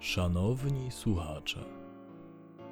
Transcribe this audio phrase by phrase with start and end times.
[0.00, 1.64] Szanowni słuchacze,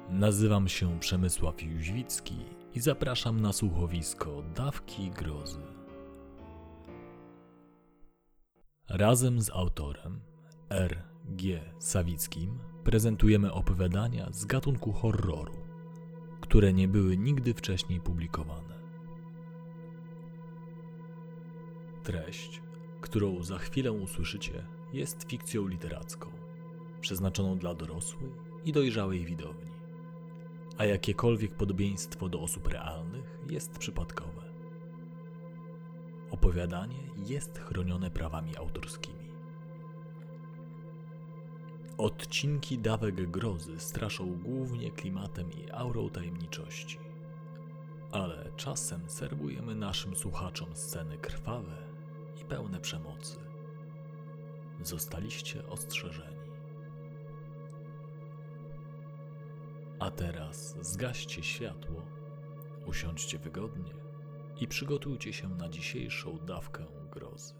[0.09, 2.35] nazywam się Przemysław Jóźwicki
[2.73, 5.61] i zapraszam na słuchowisko Dawki Grozy.
[8.89, 10.21] Razem z autorem
[10.69, 11.03] R.
[11.25, 11.59] G.
[11.79, 15.57] Sawickim prezentujemy opowiadania z gatunku horroru,
[16.41, 18.79] które nie były nigdy wcześniej publikowane.
[22.03, 22.61] Treść,
[23.01, 26.38] którą za chwilę usłyszycie, jest fikcją literacką,
[27.01, 28.31] przeznaczoną dla dorosłej
[28.65, 29.71] i dojrzałej widowni,
[30.77, 34.49] a jakiekolwiek podobieństwo do osób realnych jest przypadkowe.
[36.31, 39.29] Opowiadanie jest chronione prawami autorskimi.
[41.97, 46.99] Odcinki dawek grozy straszą głównie klimatem i aurą tajemniczości.
[48.11, 51.77] Ale czasem serwujemy naszym słuchaczom sceny krwawe
[52.41, 53.37] i pełne przemocy.
[54.83, 56.38] Zostaliście ostrzeżeni.
[59.99, 62.05] A teraz zgaście światło,
[62.85, 63.93] usiądźcie wygodnie
[64.59, 67.53] i przygotujcie się na dzisiejszą dawkę grozy.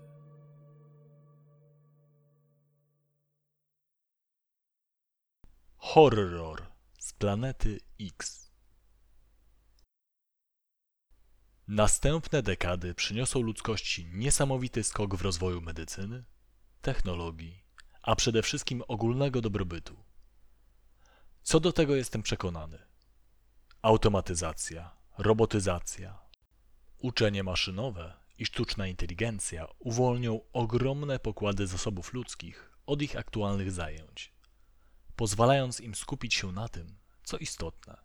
[5.77, 6.67] Horror
[6.99, 8.51] z planety X.
[11.67, 16.23] Następne dekady przyniosą ludzkości niesamowity skok w rozwoju medycyny,
[16.81, 17.63] technologii,
[18.01, 20.08] a przede wszystkim ogólnego dobrobytu.
[21.49, 22.79] Co do tego jestem przekonany.
[23.81, 26.19] Automatyzacja, robotyzacja,
[26.97, 34.33] uczenie maszynowe i sztuczna inteligencja uwolnią ogromne pokłady zasobów ludzkich od ich aktualnych zajęć,
[35.15, 37.97] pozwalając im skupić się na tym, co istotne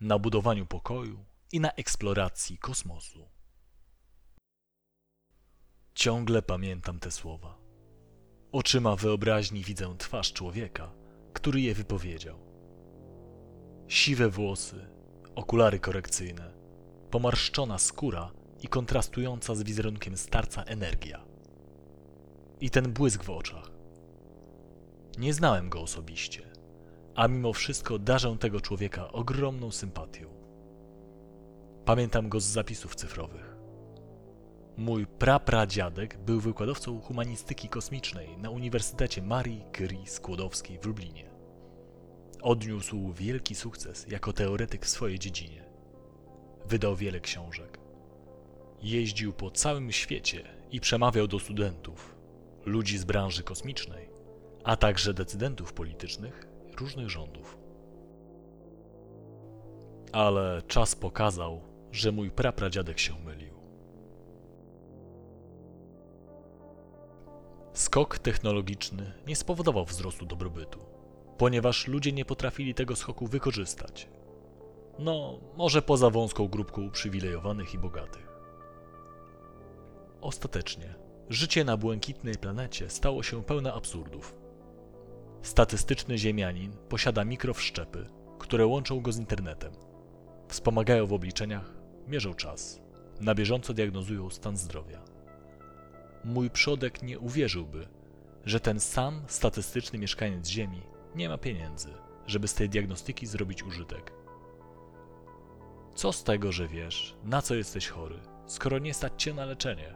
[0.00, 3.28] na budowaniu pokoju i na eksploracji kosmosu.
[5.94, 7.58] Ciągle pamiętam te słowa.
[8.52, 10.99] Oczyma wyobraźni widzę twarz człowieka,
[11.32, 12.38] który je wypowiedział.
[13.88, 14.86] Siwe włosy,
[15.34, 16.52] okulary korekcyjne,
[17.10, 18.32] pomarszczona skóra
[18.62, 21.24] i kontrastująca z wizerunkiem starca energia.
[22.60, 23.70] I ten błysk w oczach.
[25.18, 26.42] Nie znałem go osobiście,
[27.14, 30.28] a mimo wszystko darzę tego człowieka ogromną sympatią.
[31.84, 33.49] Pamiętam go z zapisów cyfrowych.
[34.80, 41.30] Mój prapradziadek był wykładowcą humanistyki kosmicznej na Uniwersytecie Marii Curie Skłodowskiej w Lublinie.
[42.42, 45.64] Odniósł wielki sukces jako teoretyk w swojej dziedzinie.
[46.66, 47.78] Wydał wiele książek.
[48.82, 52.16] Jeździł po całym świecie i przemawiał do studentów,
[52.66, 54.08] ludzi z branży kosmicznej,
[54.64, 56.48] a także decydentów politycznych
[56.78, 57.58] różnych rządów.
[60.12, 61.60] Ale czas pokazał,
[61.92, 63.49] że mój prapradziadek się mylił.
[67.80, 70.80] Skok technologiczny nie spowodował wzrostu dobrobytu,
[71.38, 74.08] ponieważ ludzie nie potrafili tego skoku wykorzystać.
[74.98, 78.28] No, może poza wąską grupką uprzywilejowanych i bogatych.
[80.20, 80.94] Ostatecznie,
[81.28, 84.34] życie na błękitnej planecie stało się pełne absurdów.
[85.42, 88.06] Statystyczny ziemianin posiada mikrowszczepy,
[88.38, 89.72] które łączą go z internetem.
[90.48, 91.74] Wspomagają w obliczeniach,
[92.08, 92.80] mierzą czas,
[93.20, 95.09] na bieżąco diagnozują stan zdrowia
[96.24, 97.88] mój przodek nie uwierzyłby,
[98.44, 100.82] że ten sam statystyczny mieszkaniec Ziemi
[101.14, 101.88] nie ma pieniędzy,
[102.26, 104.12] żeby z tej diagnostyki zrobić użytek.
[105.94, 109.94] Co z tego, że wiesz, na co jesteś chory, skoro nie stać cię na leczenie?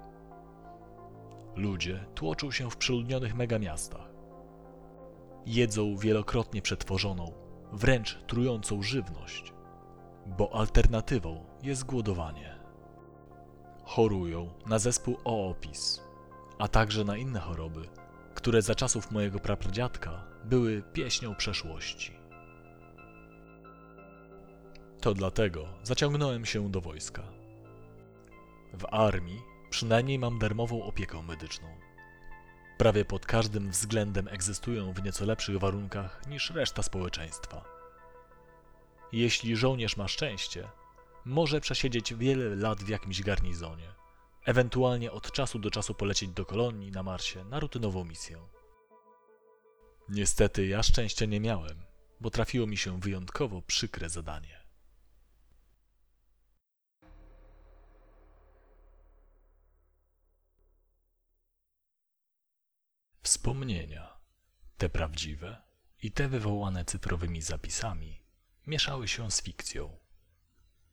[1.56, 4.14] Ludzie tłoczą się w przeludnionych megamiastach.
[5.46, 7.32] Jedzą wielokrotnie przetworzoną,
[7.72, 9.52] wręcz trującą żywność,
[10.26, 12.58] bo alternatywą jest głodowanie.
[13.84, 16.02] Chorują na zespół oopis,
[16.58, 17.88] a także na inne choroby,
[18.34, 22.16] które za czasów mojego prapradziadka były pieśnią przeszłości.
[25.00, 27.22] To dlatego zaciągnąłem się do wojska.
[28.72, 31.68] W armii przynajmniej mam darmową opiekę medyczną.
[32.78, 37.64] Prawie pod każdym względem egzystują w nieco lepszych warunkach niż reszta społeczeństwa.
[39.12, 40.68] Jeśli żołnierz ma szczęście,
[41.24, 43.94] może przesiedzieć wiele lat w jakimś garnizonie–
[44.44, 48.48] ewentualnie od czasu do czasu polecieć do kolonii na Marsie na rutynową misję.
[50.08, 51.84] Niestety ja szczęścia nie miałem,
[52.20, 54.64] bo trafiło mi się wyjątkowo przykre zadanie.
[63.22, 64.20] Wspomnienia,
[64.76, 65.62] te prawdziwe
[66.02, 68.22] i te wywołane cyfrowymi zapisami,
[68.66, 69.98] mieszały się z fikcją,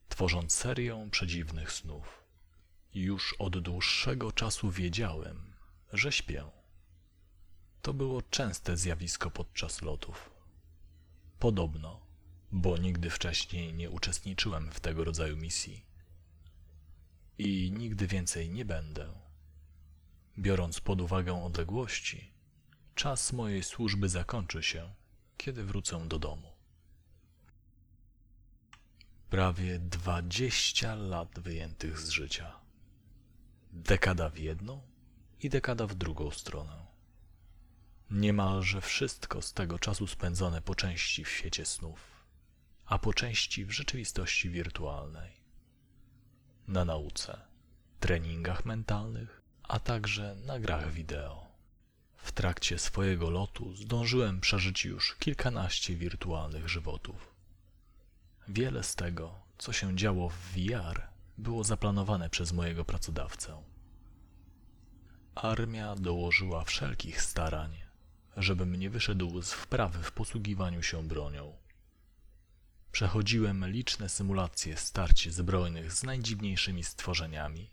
[0.10, 2.21] tworząc serię przedziwnych snów.
[2.94, 5.54] Już od dłuższego czasu wiedziałem,
[5.94, 6.46] że śpię.
[7.82, 10.30] To było częste zjawisko podczas lotów.
[11.40, 12.02] Podobno,
[12.52, 15.86] bo nigdy wcześniej nie uczestniczyłem w tego rodzaju misji.
[17.38, 19.14] I nigdy więcej nie będę.
[20.40, 22.32] Biorąc pod uwagę odległości,
[22.96, 24.94] czas mojej służby zakończy się,
[25.38, 26.52] kiedy wrócę do domu.
[29.30, 32.61] Prawie dwadzieścia lat wyjętych z życia.
[33.74, 34.82] Dekada w jedną
[35.40, 36.86] i dekada w drugą stronę.
[38.10, 42.26] Niemalże wszystko z tego czasu spędzone po części w świecie snów,
[42.86, 45.32] a po części w rzeczywistości wirtualnej.
[46.68, 47.42] Na nauce,
[48.00, 51.48] treningach mentalnych, a także na grach wideo.
[52.18, 57.36] W trakcie swojego lotu zdążyłem przeżyć już kilkanaście wirtualnych żywotów.
[58.48, 61.11] Wiele z tego, co się działo w VR,
[61.42, 63.64] było zaplanowane przez mojego pracodawcę.
[65.36, 67.78] Armia dołożyła wszelkich starań,
[68.38, 71.56] żebym nie wyszedł z wprawy w posługiwaniu się bronią.
[72.92, 77.70] Przechodziłem liczne symulacje starć zbrojnych z najdziwniejszymi stworzeniami,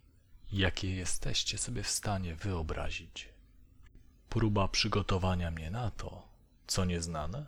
[0.53, 3.29] jakie jesteście sobie w stanie wyobrazić.
[4.29, 6.29] Próba przygotowania mnie na to,
[6.67, 7.47] co nieznane,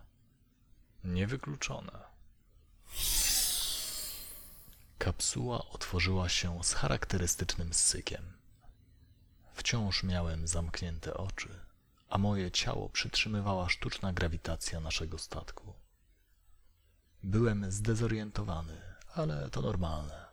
[1.05, 2.11] niewykluczone.
[5.01, 8.33] Kapsuła otworzyła się z charakterystycznym sykiem.
[9.55, 11.49] Wciąż miałem zamknięte oczy,
[12.09, 15.75] a moje ciało przytrzymywała sztuczna grawitacja naszego statku.
[17.23, 18.81] Byłem zdezorientowany,
[19.15, 20.27] ale to normalne.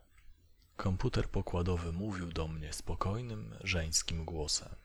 [0.75, 4.75] Komputer pokładowy mówił do mnie spokojnym, żeńskim głosem.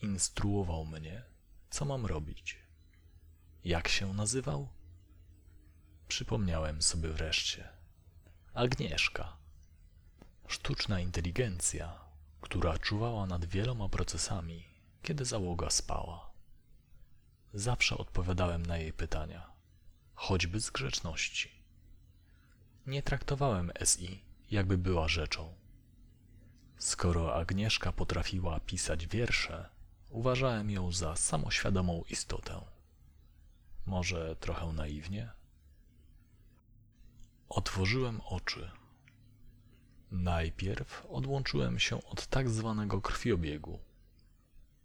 [0.00, 1.22] Instruował mnie,
[1.70, 2.58] co mam robić.
[3.64, 4.68] Jak się nazywał?
[6.08, 7.71] Przypomniałem sobie wreszcie.
[8.54, 9.36] Agnieszka.
[10.46, 11.98] Sztuczna inteligencja,
[12.40, 14.64] która czuwała nad wieloma procesami,
[15.02, 16.30] kiedy załoga spała.
[17.54, 19.50] Zawsze odpowiadałem na jej pytania,
[20.14, 21.50] choćby z grzeczności.
[22.86, 25.54] Nie traktowałem SI, jakby była rzeczą.
[26.78, 29.68] Skoro Agnieszka potrafiła pisać wiersze,
[30.10, 32.60] uważałem ją za samoświadomą istotę.
[33.86, 35.41] Może trochę naiwnie?
[37.54, 38.70] Otworzyłem oczy.
[40.10, 43.78] Najpierw odłączyłem się od tak zwanego krwiobiegu.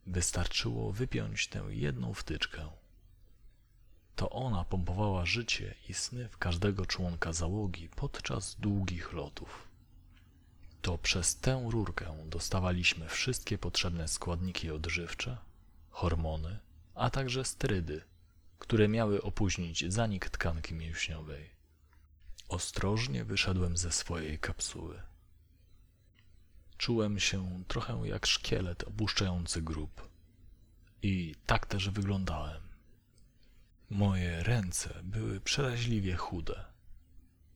[0.08, 2.70] Wystarczyło wypiąć tę jedną wtyczkę.
[4.16, 9.68] To ona pompowała życie i sny w każdego członka załogi podczas długich lotów.
[10.82, 15.38] To przez tę rurkę dostawaliśmy wszystkie potrzebne składniki odżywcze,
[15.90, 16.60] hormony,
[16.96, 18.02] a także sterydy,
[18.60, 21.57] które miały opóźnić zanik tkanki mięśniowej.
[22.48, 25.02] Ostrożnie wyszedłem ze swojej kapsuły.
[26.78, 30.10] Czułem się trochę jak szkielet opuszczający grób.
[31.02, 32.62] I tak też wyglądałem.
[33.90, 36.66] Moje ręce były przeraźliwie chude.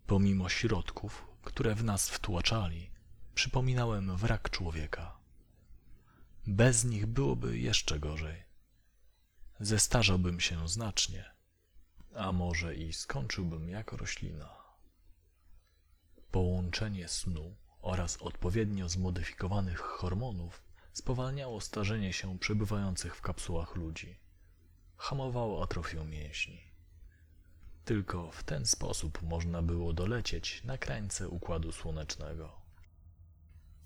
[0.08, 2.90] Pomimo środków, które w nas wtłaczali,
[3.36, 5.18] przypominałem wrak człowieka.
[6.48, 8.44] Bez nich byłoby jeszcze gorzej.
[9.60, 11.32] Zestarzałbym się znacznie,
[12.16, 14.61] a może i skończyłbym jako roślina.
[16.32, 20.64] Połączenie snu oraz odpowiednio zmodyfikowanych hormonów
[20.94, 24.20] spowalniało starzenie się przebywających w kapsułach ludzi.
[24.98, 26.62] Hamowało atrofię mięśni.
[27.86, 32.62] Tylko w ten sposób można było dolecieć na krańce układu słonecznego.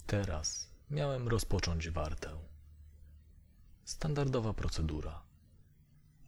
[0.08, 2.40] Teraz miałem rozpocząć wartę.
[3.86, 5.22] Standardowa procedura.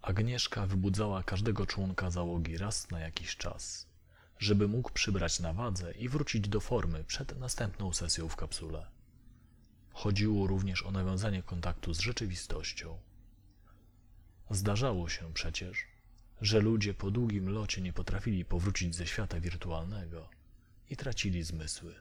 [0.01, 3.86] Agnieszka wybudzała każdego członka załogi raz na jakiś czas
[4.39, 8.87] żeby mógł przybrać na wadze i wrócić do formy przed następną sesją w kapsule.
[9.93, 12.97] Chodziło również o nawiązanie kontaktu z rzeczywistością.
[14.49, 15.77] Zdarzało się przecież,
[16.41, 20.29] że ludzie po długim locie nie potrafili powrócić ze świata wirtualnego
[20.89, 21.95] i tracili zmysły.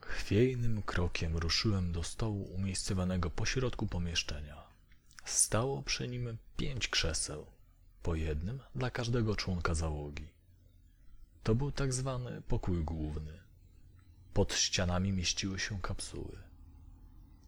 [0.00, 4.62] Chwiejnym krokiem ruszyłem do stołu umiejscowanego pośrodku pomieszczenia.
[5.24, 7.46] Stało przy nim pięć krzeseł,
[8.02, 10.31] po jednym dla każdego członka załogi.
[11.42, 13.40] To był tak zwany pokój główny.
[14.34, 16.38] Pod ścianami mieściły się kapsuły.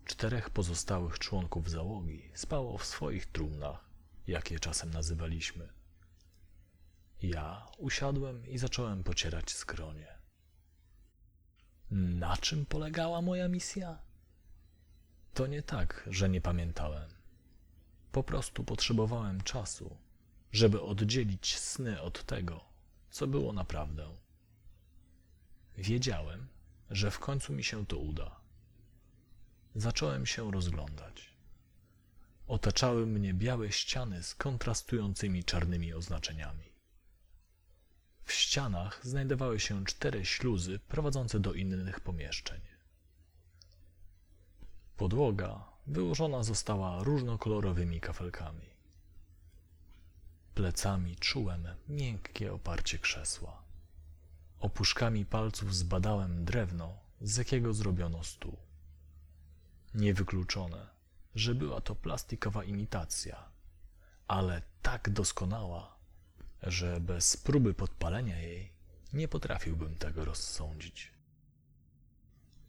[0.05, 3.85] Czterech pozostałych członków załogi spało w swoich trumnach,
[4.27, 5.69] jak je czasem nazywaliśmy.
[7.23, 10.19] Ja usiadłem i zacząłem pocierać skronie.
[11.91, 13.99] Na czym polegała moja misja?
[15.35, 17.11] To nie tak, że nie pamiętałem.
[18.13, 19.97] Po prostu potrzebowałem czasu,
[20.53, 22.74] żeby oddzielić sny od tego,
[23.14, 24.16] co było naprawdę.
[25.78, 26.47] Wiedziałem,
[26.90, 28.37] że w końcu mi się to uda.
[29.75, 31.30] Zacząłem się rozglądać.
[32.47, 36.64] Otaczały mnie białe ściany z kontrastującymi czarnymi oznaczeniami.
[38.25, 42.61] W ścianach znajdowały się cztery śluzy prowadzące do innych pomieszczeń.
[44.97, 48.74] Podłoga wyłożona została różnokolorowymi kafelkami.
[50.54, 53.62] Plecami czułem miękkie oparcie krzesła.
[54.61, 58.56] Opuszkami palców zbadałem drewno, z jakiego zrobiono stół.
[59.94, 60.87] Niewykluczone,
[61.34, 63.44] że była to plastikowa imitacja,
[64.28, 65.96] ale tak doskonała,
[66.62, 68.73] że bez próby podpalenia jej
[69.12, 71.12] nie potrafiłbym tego rozsądzić.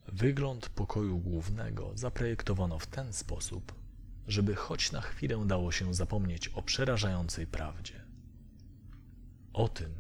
[0.07, 3.84] Wygląd pokoju głównego zaprojektowano w ten sposób,
[4.27, 8.05] żeby choć na chwilę dało się zapomnieć o przerażającej prawdzie.
[9.53, 9.96] O tym,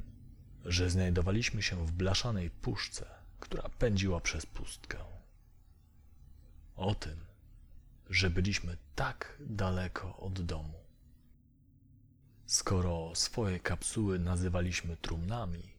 [0.65, 3.05] że znajdowaliśmy się w blaszanej puszce,
[3.39, 4.97] która pędziła przez pustkę.
[6.75, 7.19] O tym,
[8.09, 10.79] że byliśmy tak daleko od domu.
[12.45, 15.75] Skoro swoje kapsuły nazywaliśmy trumnami,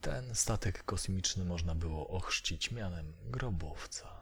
[0.00, 4.15] ten statek kosmiczny można było ochrzcić mianem grobowca.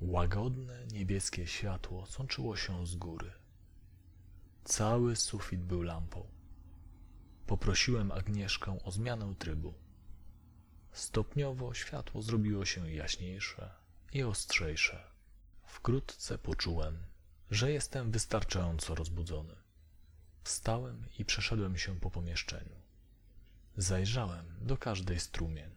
[0.00, 3.32] Łagodne niebieskie światło sączyło się z góry.
[4.64, 6.26] Cały sufit był lampą.
[7.46, 9.74] Poprosiłem Agnieszkę o zmianę trybu.
[10.92, 13.70] Stopniowo światło zrobiło się jaśniejsze
[14.12, 15.04] i ostrzejsze.
[15.64, 16.98] Wkrótce poczułem,
[17.50, 19.54] że jestem wystarczająco rozbudzony.
[20.44, 22.76] Wstałem i przeszedłem się po pomieszczeniu.
[23.76, 25.70] Zajrzałem do każdej strumien.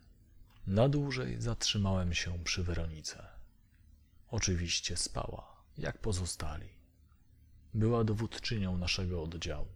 [0.67, 3.38] Na dłużej zatrzymałem się przy Weronice.
[4.31, 6.69] Oczywiście spała, jak pozostali.
[7.73, 9.67] Była dowódczynią naszego oddziału.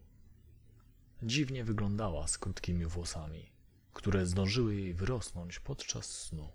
[1.24, 3.52] Dziwnie wyglądała z krótkimi włosami,
[3.94, 6.52] które zdążyły jej wyrosnąć podczas snu.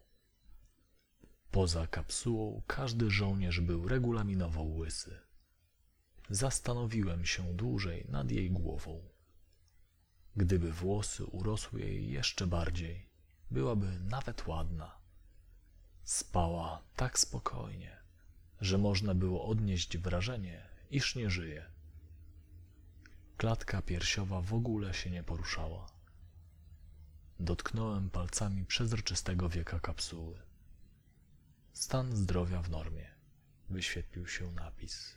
[1.50, 5.20] Poza kapsułą każdy żołnierz był regulaminowo łysy.
[6.30, 9.08] Zastanowiłem się dłużej nad jej głową.
[10.36, 13.08] Gdyby włosy urosły jej jeszcze bardziej,
[13.50, 14.97] byłaby nawet ładna.
[16.08, 17.96] Spała tak spokojnie,
[18.60, 21.66] że można było odnieść wrażenie, iż nie żyje.
[23.36, 25.86] Klatka piersiowa w ogóle się nie poruszała.
[27.40, 30.42] Dotknąłem palcami przezroczystego wieka kapsuły.
[31.72, 33.10] Stan zdrowia w normie.
[33.70, 35.14] Wyświetlił się napis.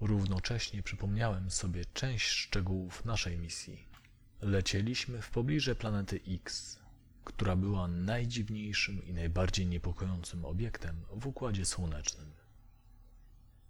[0.00, 3.88] Równocześnie przypomniałem sobie część szczegółów naszej misji.
[4.40, 6.78] Lecieliśmy w pobliże planety X,
[7.28, 12.32] która była najdziwniejszym i najbardziej niepokojącym obiektem w układzie słonecznym.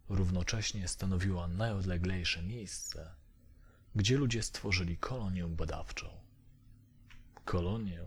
[0.08, 3.14] Równocześnie stanowiła najodleglejsze miejsce,
[3.94, 6.08] gdzie ludzie stworzyli kolonię badawczą.
[7.44, 8.04] Kolonię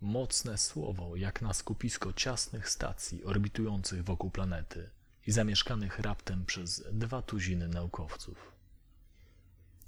[0.00, 4.90] mocne słowo jak na skupisko ciasnych stacji orbitujących wokół planety
[5.26, 8.52] i zamieszkanych raptem przez dwa tuziny naukowców.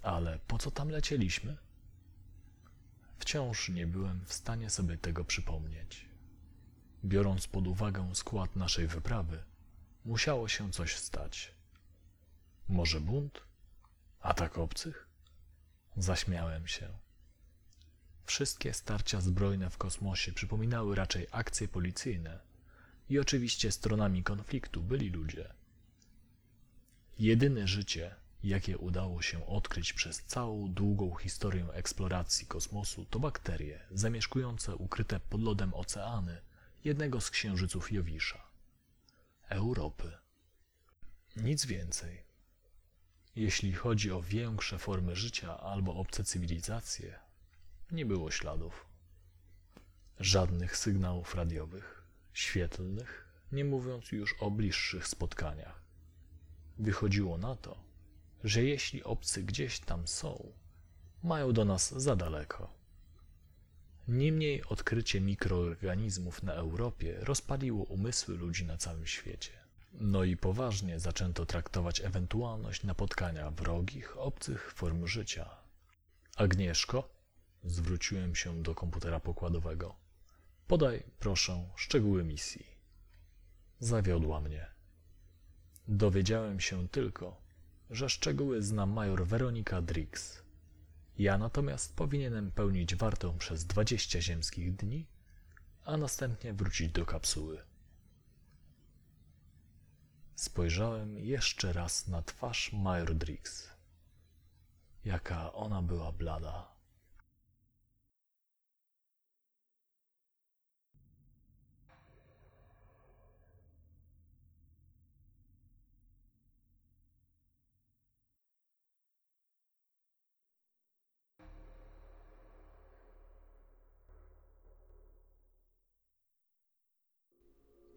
[0.02, 1.56] Ale po co tam lecieliśmy?
[3.22, 6.08] Wciąż nie byłem w stanie sobie tego przypomnieć.
[7.04, 9.42] Biorąc pod uwagę skład naszej wyprawy,
[10.04, 11.54] musiało się coś stać.
[12.68, 13.42] Może bunt?
[14.20, 15.08] Atak obcych?
[15.96, 16.88] Zaśmiałem się.
[18.24, 22.38] Wszystkie starcia zbrojne w kosmosie przypominały raczej akcje policyjne
[23.08, 25.54] i oczywiście stronami konfliktu byli ludzie.
[27.18, 34.76] Jedyne życie, jakie udało się odkryć przez całą długą historię eksploracji kosmosu, to bakterie zamieszkujące
[34.76, 36.42] ukryte pod lodem oceany
[36.84, 38.42] jednego z księżyców Jowisza
[39.48, 40.12] Europy.
[41.36, 42.22] Nic więcej.
[43.36, 47.18] Jeśli chodzi o większe formy życia albo obce cywilizacje,
[47.90, 48.86] nie było śladów.
[50.20, 55.82] Żadnych sygnałów radiowych, świetlnych, nie mówiąc już o bliższych spotkaniach.
[56.78, 57.91] Wychodziło na to,
[58.44, 60.52] że jeśli obcy gdzieś tam są,
[61.22, 62.70] mają do nas za daleko.
[64.08, 69.52] Niemniej odkrycie mikroorganizmów na Europie rozpaliło umysły ludzi na całym świecie.
[69.92, 75.50] No i poważnie zaczęto traktować ewentualność napotkania wrogich, obcych form życia.
[76.36, 77.22] Agnieszko,
[77.64, 79.94] Zwróciłem się do komputera pokładowego.
[80.66, 82.66] Podaj, proszę, szczegóły misji.
[83.80, 84.66] Zawiodła mnie.
[85.88, 87.41] Dowiedziałem się tylko,
[87.92, 90.42] że szczegóły zna major Weronika Drix.
[91.18, 95.06] Ja natomiast powinienem pełnić wartę przez dwadzieścia ziemskich dni,
[95.84, 97.62] a następnie wrócić do kapsuły.
[100.34, 103.70] Spojrzałem jeszcze raz na twarz major Drix.
[105.04, 106.71] Jaka ona była blada.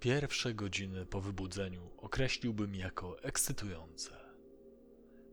[0.05, 4.11] Pierwsze godziny po wybudzeniu określiłbym jako ekscytujące.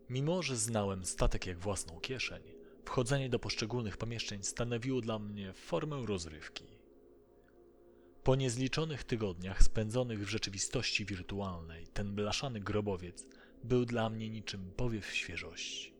[0.09, 2.43] Mimo, że znałem statek jak własną kieszeń,
[2.85, 6.65] wchodzenie do poszczególnych pomieszczeń stanowiło dla mnie formę rozrywki.
[8.23, 13.25] Po niezliczonych tygodniach spędzonych w rzeczywistości wirtualnej, ten blaszany grobowiec
[13.63, 15.93] był dla mnie niczym powiew świeżości.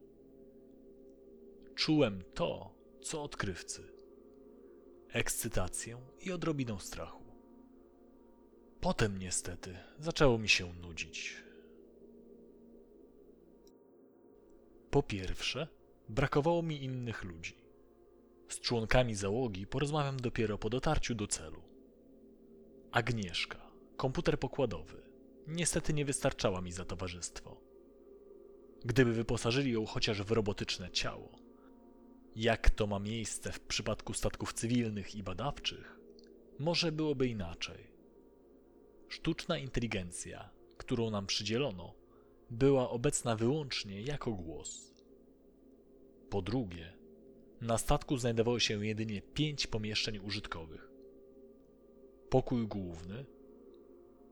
[1.75, 3.83] Czułem to, co odkrywcy.
[5.09, 7.22] Ekscytację i odrobinę strachu.
[8.83, 11.35] Potem niestety zaczęło mi się nudzić.
[14.91, 15.67] Po pierwsze,
[16.09, 17.55] brakowało mi innych ludzi.
[18.47, 21.61] Z członkami załogi porozmawiam dopiero po dotarciu do celu.
[22.91, 25.01] Agnieszka, komputer pokładowy,
[25.47, 27.61] niestety nie wystarczała mi za towarzystwo.
[28.85, 31.31] Gdyby wyposażyli ją chociaż w robotyczne ciało,
[32.35, 35.99] jak to ma miejsce w przypadku statków cywilnych i badawczych,
[36.59, 37.92] może byłoby inaczej.
[39.13, 41.93] Sztuczna inteligencja, którą nam przydzielono,
[42.49, 44.93] była obecna wyłącznie jako głos.
[46.29, 46.93] Po drugie,
[47.61, 50.89] na statku znajdowało się jedynie pięć pomieszczeń użytkowych.
[52.29, 53.25] Pokój główny,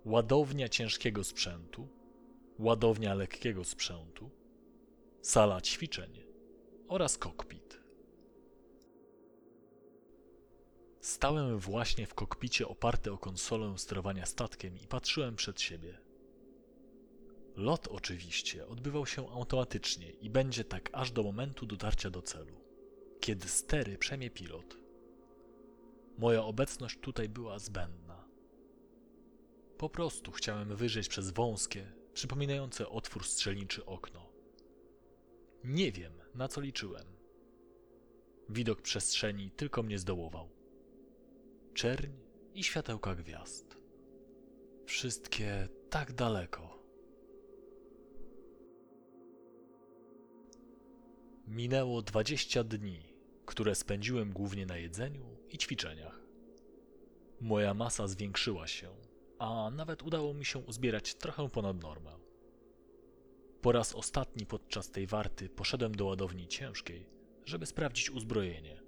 [0.05, 1.87] ładownia ciężkiego sprzętu,
[2.59, 4.29] ładownia lekkiego sprzętu,
[5.21, 6.23] sala ćwiczeń
[6.87, 7.80] oraz kokpit.
[11.01, 15.97] Stałem właśnie w kokpicie oparty o konsolę sterowania statkiem i patrzyłem przed siebie.
[17.55, 22.55] Lot oczywiście odbywał się automatycznie i będzie tak aż do momentu dotarcia do celu,
[23.19, 24.77] kiedy stery przejmie pilot.
[26.17, 28.25] Moja obecność tutaj była zbędna.
[29.77, 34.29] Po prostu chciałem wyjrzeć przez wąskie, przypominające otwór strzelniczy okno.
[35.63, 37.05] Nie wiem, na co liczyłem.
[38.49, 40.60] Widok przestrzeni tylko mnie zdołował
[41.73, 42.11] czerń
[42.53, 43.77] i światełka gwiazd.
[44.85, 46.83] Wszystkie tak daleko.
[51.47, 53.13] Minęło dwadzieścia dni,
[53.45, 56.21] które spędziłem głównie na jedzeniu i ćwiczeniach.
[57.41, 58.89] Moja masa zwiększyła się,
[59.39, 62.11] a nawet udało mi się uzbierać trochę ponad normę.
[63.61, 67.09] Po raz ostatni podczas tej warty poszedłem do ładowni ciężkiej,
[67.45, 68.80] żeby sprawdzić uzbrojenie.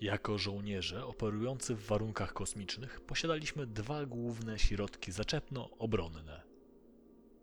[0.00, 6.42] Jako żołnierze operujący w warunkach kosmicznych posiadaliśmy dwa główne środki zaczepno-obronne: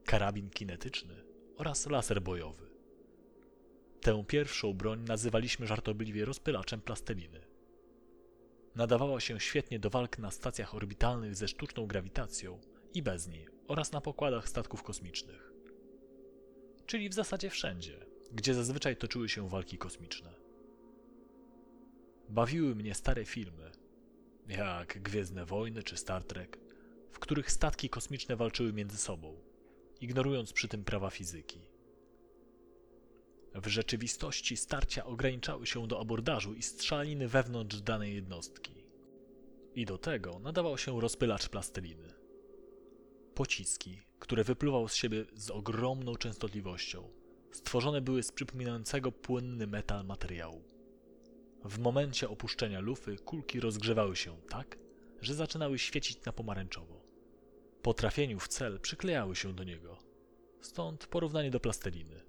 [0.05, 1.23] karabin kinetyczny
[1.57, 2.67] oraz laser bojowy.
[4.01, 7.41] Tę pierwszą broń nazywaliśmy żartobliwie rozpylaczem plasteliny.
[8.75, 12.59] Nadawała się świetnie do walk na stacjach orbitalnych ze sztuczną grawitacją
[12.93, 15.53] i bez niej oraz na pokładach statków kosmicznych.
[16.85, 20.46] Czyli w zasadzie wszędzie, gdzie zazwyczaj toczyły się walki kosmiczne.
[22.29, 23.71] Bawiły mnie stare filmy,
[24.47, 26.59] jak Gwiezdne Wojny czy Star Trek,
[27.11, 29.35] w których statki kosmiczne walczyły między sobą,
[30.01, 31.61] ignorując przy tym prawa fizyki.
[33.55, 38.73] W rzeczywistości starcia ograniczały się do abordażu i strzeliny wewnątrz danej jednostki.
[39.75, 42.13] I do tego nadawał się rozpylacz plasteliny.
[43.35, 47.09] Pociski, które wypluwał z siebie z ogromną częstotliwością,
[47.51, 50.76] stworzone były z przypominającego płynny metal materiału.
[51.65, 54.77] W momencie opuszczenia lufy kulki rozgrzewały się tak,
[55.21, 57.01] że zaczynały świecić na pomarańczowo.
[57.81, 59.97] Po trafieniu w cel przyklejały się do niego.
[60.61, 62.21] Stąd porównanie do plasteliny.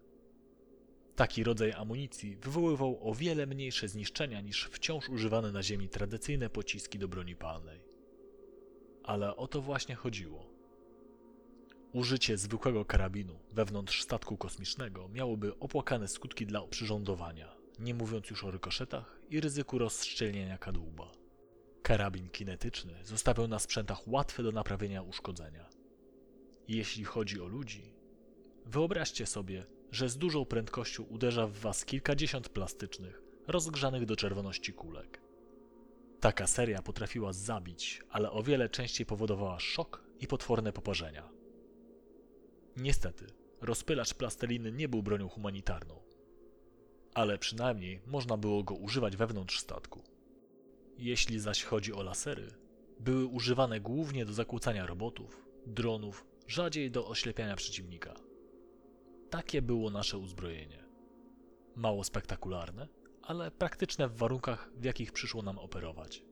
[1.17, 6.99] Taki rodzaj amunicji wywoływał o wiele mniejsze zniszczenia niż wciąż używane na Ziemi tradycyjne pociski
[6.99, 7.81] do broni palnej.
[9.05, 10.47] Ale o to właśnie chodziło.
[11.93, 18.51] Użycie zwykłego karabinu wewnątrz statku kosmicznego miałoby opłakane skutki dla oprzyrządowania, nie mówiąc już o
[18.51, 21.13] rykoszetach i ryzyku rozszczelnienia kadłuba.
[21.83, 25.69] Karabin kinetyczny zostawiał na sprzętach łatwe do naprawienia uszkodzenia.
[26.69, 27.95] Jeśli chodzi o ludzi,
[28.67, 35.21] wyobraźcie sobie, że z dużą prędkością uderza w was kilkadziesiąt plastycznych, rozgrzanych do czerwoności kulek.
[36.21, 41.29] Taka seria potrafiła zabić, ale o wiele częściej powodowała szok i potworne poparzenia.
[42.77, 43.27] Niestety,
[43.61, 46.08] rozpylacz plasteliny nie był bronią humanitarną
[47.19, 50.03] ale przynajmniej można było go używać wewnątrz statku.
[50.99, 52.49] Jeśli zaś chodzi o lasery,
[53.01, 58.15] były używane głównie do zakłócania robotów, dronów, rzadziej do oślepiania przeciwnika.
[59.31, 60.85] Takie było nasze uzbrojenie.
[61.77, 62.89] Mało spektakularne,
[63.23, 66.23] ale praktyczne w warunkach, w jakich przyszło nam operować.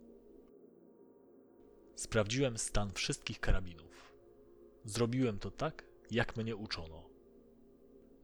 [1.94, 4.14] Sprawdziłem stan wszystkich karabinów.
[4.84, 7.08] Zrobiłem to tak, jak mnie uczono.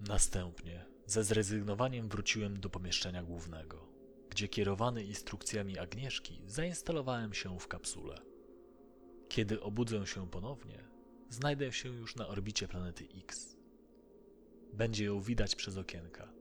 [0.01, 3.89] Następnie ze zrezygnowaniem wróciłem do pomieszczenia głównego,
[4.31, 8.19] gdzie kierowany instrukcjami Agnieszki zainstalowałem się w kapsule.
[9.29, 10.85] Kiedy obudzę się ponownie,
[11.29, 13.57] znajdę się już na orbicie planety X.
[14.73, 16.33] Będzie ją widać przez okienka.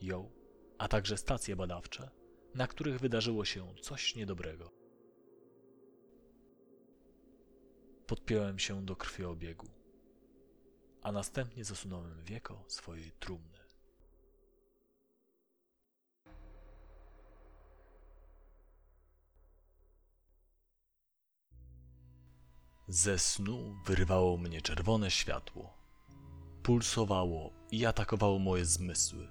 [0.00, 0.30] Ją,
[0.78, 2.10] a także stacje badawcze,
[2.54, 4.72] na których wydarzyło się coś niedobrego.
[8.06, 9.66] Podpiąłem się do krwiobiegu,
[11.02, 13.58] a następnie zasunąłem wieko swojej trumny.
[22.88, 25.74] Ze snu wyrywało mnie czerwone światło.
[26.62, 29.28] Pulsowało i atakowało moje zmysły,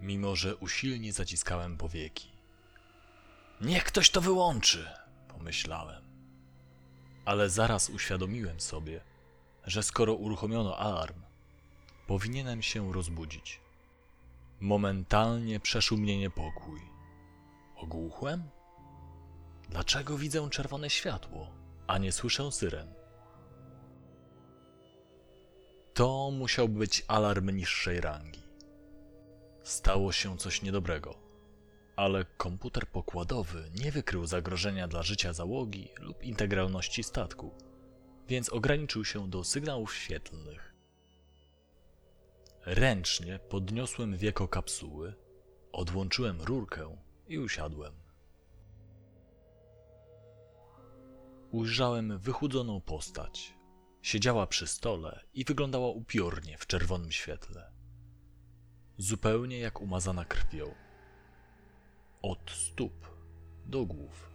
[0.00, 2.32] mimo że usilnie zaciskałem powieki.
[3.60, 4.88] Niech ktoś to wyłączy,
[5.28, 6.04] pomyślałem.
[7.24, 9.00] Ale zaraz uświadomiłem sobie,
[9.66, 11.22] że skoro uruchomiono alarm,
[12.06, 13.60] powinienem się rozbudzić.
[14.60, 16.80] Momentalnie przeszył mnie niepokój.
[17.76, 18.42] Ogłuchłem?
[19.68, 21.50] Dlaczego widzę czerwone światło,
[21.86, 22.94] a nie słyszę syren?
[25.94, 28.42] To musiał być alarm niższej rangi.
[29.62, 31.14] Stało się coś niedobrego,
[31.96, 37.54] ale komputer pokładowy nie wykrył zagrożenia dla życia załogi lub integralności statku,
[38.28, 40.74] więc ograniczył się do sygnałów świetlnych.
[42.66, 45.14] Ręcznie podniosłem wieko kapsuły,
[45.72, 46.96] odłączyłem rurkę
[47.28, 47.94] i usiadłem.
[51.50, 53.54] Ujrzałem wychudzoną postać.
[54.02, 57.72] Siedziała przy stole i wyglądała upiornie w czerwonym świetle.
[58.98, 60.74] Zupełnie jak umazana krwią.
[62.22, 63.06] Od stóp
[63.66, 64.30] do głów.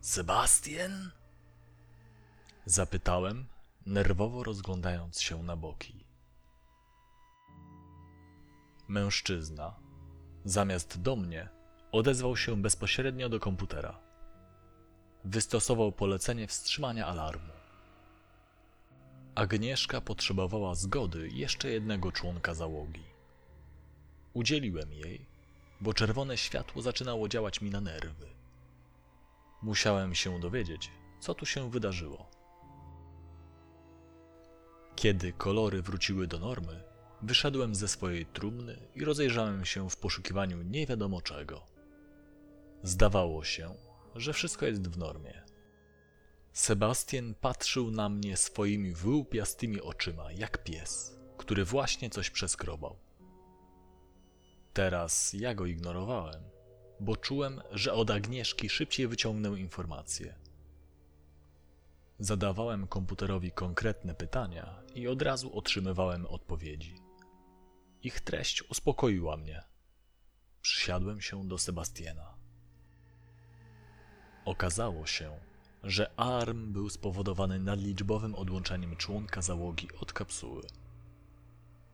[0.00, 1.10] Sebastian?
[2.68, 3.46] Zapytałem,
[3.86, 6.04] nerwowo rozglądając się na boki.
[8.88, 9.74] Mężczyzna,
[10.44, 11.48] zamiast do mnie,
[11.92, 13.98] odezwał się bezpośrednio do komputera.
[15.24, 17.52] Wystosował polecenie wstrzymania alarmu.
[19.34, 23.04] Agnieszka potrzebowała zgody jeszcze jednego członka załogi.
[24.34, 25.26] Udzieliłem jej,
[25.80, 28.26] bo czerwone światło zaczynało działać mi na nerwy.
[29.62, 32.35] Musiałem się dowiedzieć, co tu się wydarzyło.
[34.96, 36.82] Kiedy kolory wróciły do normy,
[37.22, 41.66] wyszedłem ze swojej trumny i rozejrzałem się w poszukiwaniu nie wiadomo czego.
[42.82, 43.74] Zdawało się,
[44.14, 45.42] że wszystko jest w normie.
[46.52, 52.96] Sebastian patrzył na mnie swoimi wyłupiastymi oczyma, jak pies, który właśnie coś przeskrobał.
[54.72, 56.42] Teraz ja go ignorowałem,
[57.00, 60.45] bo czułem, że od Agnieszki szybciej wyciągnę informacje.
[62.18, 67.02] Zadawałem komputerowi konkretne pytania i od razu otrzymywałem odpowiedzi.
[68.02, 69.62] Ich treść uspokoiła mnie.
[70.62, 72.34] Przysiadłem się do Sebastiana.
[74.44, 75.40] Okazało się,
[75.82, 80.62] że alarm był spowodowany nadliczbowym odłączeniem członka załogi od kapsuły.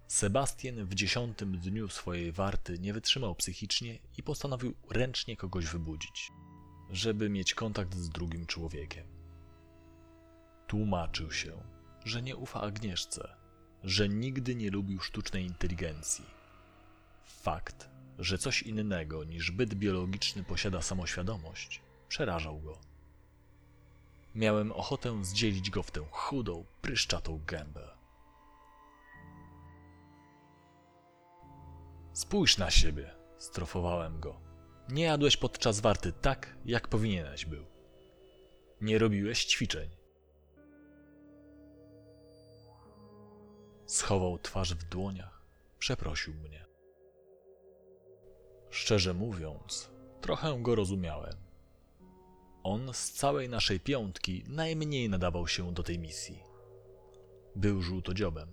[0.09, 6.33] Sebastian w dziesiątym dniu swojej warty nie wytrzymał psychicznie i postanowił ręcznie kogoś wybudzić,
[6.91, 9.12] żeby mieć kontakt z drugim człowiekiem.
[10.73, 11.53] Tłumaczył się,
[12.05, 13.37] że nie ufa Agnieszce,
[13.85, 16.25] że nigdy nie lubił sztucznej inteligencji.
[17.25, 22.79] Fakt, że coś innego niż byt biologiczny posiada samoświadomość, przerażał go.
[24.35, 27.89] Miałem ochotę zdzielić go w tę chudą, pryszczatą gębę.
[32.13, 34.41] Spójrz na siebie, strofowałem go.
[34.89, 37.65] Nie jadłeś podczas warty tak, jak powinieneś był.
[38.81, 40.02] Nie robiłeś ćwiczeń.
[43.93, 45.43] Schował twarz w dłoniach,
[45.79, 46.67] przeprosił mnie.
[48.71, 51.37] Szczerze mówiąc, trochę go rozumiałem.
[52.63, 56.43] On z całej naszej piątki najmniej nadawał się do tej misji.
[57.57, 58.49] Był żółtodziobem.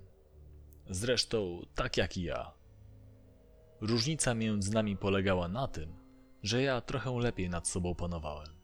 [0.90, 2.54] Zresztą tak jak i ja.
[3.82, 5.96] Różnica między nami polegała na tym,
[6.44, 8.60] że ja trochę lepiej nad sobą panowałem.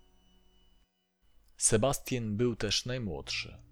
[1.57, 3.64] Sebastian był też najmłodszy.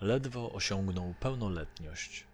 [0.00, 2.26] Ledwo osiągnął pełnoletność.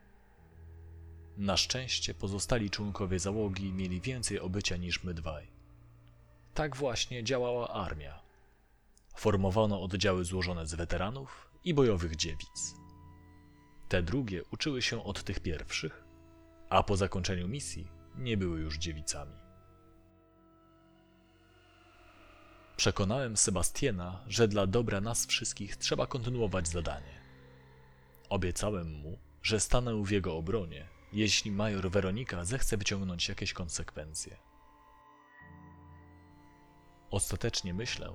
[1.36, 5.46] Na szczęście pozostali członkowie załogi mieli więcej obycia niż my dwaj.
[6.54, 8.20] Tak właśnie działała armia.
[9.16, 12.74] Formowano oddziały złożone z weteranów i bojowych dziewic.
[13.88, 16.04] Te drugie uczyły się od tych pierwszych,
[16.68, 19.32] a po zakończeniu misji nie były już dziewicami.
[22.76, 27.23] Przekonałem Sebastiana, że dla dobra nas wszystkich trzeba kontynuować zadanie.
[28.34, 34.36] Obiecałem mu, że stanę w jego obronie, jeśli major Weronika zechce wyciągnąć jakieś konsekwencje.
[37.10, 38.12] Ostatecznie myślę,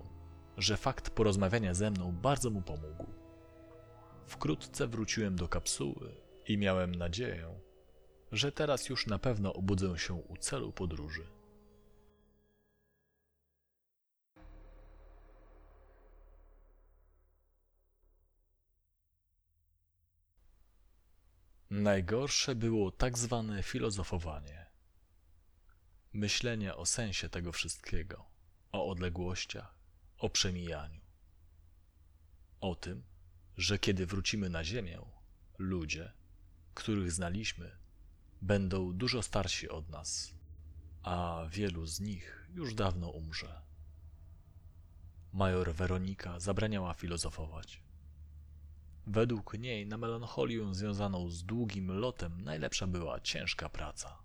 [0.58, 3.05] że fakt porozmawiania ze mną bardzo mu pomógł.
[4.27, 6.15] Wkrótce wróciłem do kapsuły
[6.47, 7.60] i miałem nadzieję,
[8.32, 11.38] że teraz już na pewno obudzę się u celu podróży.
[21.69, 24.65] Najgorsze było tak zwane filozofowanie.
[26.13, 28.25] Myślenie o sensie tego wszystkiego,
[28.71, 29.75] o odległościach,
[30.17, 31.01] o przemijaniu.
[32.62, 33.03] O tym,
[33.58, 34.99] że kiedy wrócimy na Ziemię,
[35.58, 36.13] ludzie,
[36.73, 37.77] których znaliśmy,
[38.41, 40.34] będą dużo starsi od nas,
[41.03, 43.62] a wielu z nich już dawno umrze.
[45.34, 47.88] Major Weronika zabraniała filozofować.
[49.11, 54.17] Według niej na melancholię związaną z długim lotem najlepsza była ciężka praca.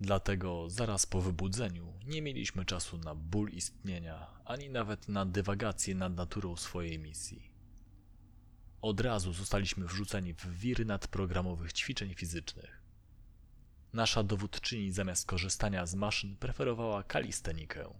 [0.00, 6.14] Dlatego zaraz po wybudzeniu nie mieliśmy czasu na ból istnienia, ani nawet na dywagację nad
[6.14, 7.50] naturą swojej misji.
[8.82, 12.82] Od razu zostaliśmy wrzuceni w wir nadprogramowych ćwiczeń fizycznych.
[13.92, 17.94] Nasza dowódczyni zamiast korzystania z maszyn preferowała kalistenikę.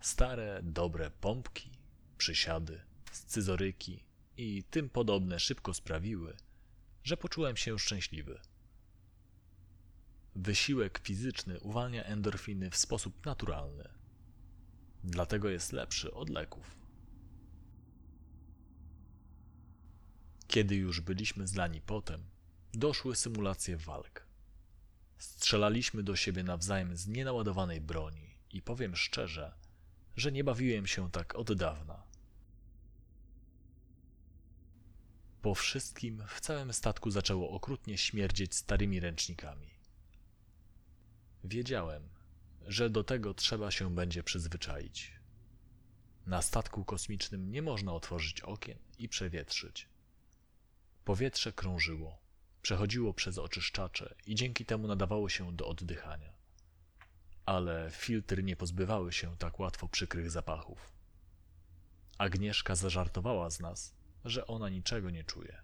[0.00, 1.81] Stare, dobre pompki,
[2.22, 2.80] przysiady,
[3.12, 4.04] scyzoryki
[4.36, 6.36] i tym podobne szybko sprawiły,
[7.04, 8.40] że poczułem się szczęśliwy.
[10.34, 13.88] Wysiłek fizyczny uwalnia endorfiny w sposób naturalny.
[15.04, 16.76] Dlatego jest lepszy od leków.
[20.46, 22.24] Kiedy już byliśmy zlani potem,
[22.74, 24.26] doszły symulacje walk.
[25.18, 29.54] Strzelaliśmy do siebie nawzajem z nienaładowanej broni i powiem szczerze,
[30.16, 32.11] że nie bawiłem się tak od dawna.
[35.42, 39.70] Po wszystkim w całym statku zaczęło okrutnie śmierdzieć starymi ręcznikami.
[41.44, 42.08] Wiedziałem,
[42.66, 45.12] że do tego trzeba się będzie przyzwyczaić.
[46.26, 49.88] Na statku kosmicznym nie można otworzyć okien i przewietrzyć.
[51.04, 52.18] Powietrze krążyło,
[52.62, 56.32] przechodziło przez oczyszczacze i dzięki temu nadawało się do oddychania.
[57.46, 60.92] Ale filtry nie pozbywały się tak łatwo przykrych zapachów.
[62.18, 65.62] Agnieszka zażartowała z nas, że ona niczego nie czuje.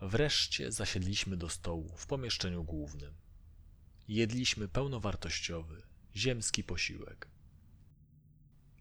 [0.00, 3.14] Wreszcie zasiedliśmy do stołu w pomieszczeniu głównym.
[4.08, 5.82] Jedliśmy pełnowartościowy,
[6.16, 7.28] ziemski posiłek.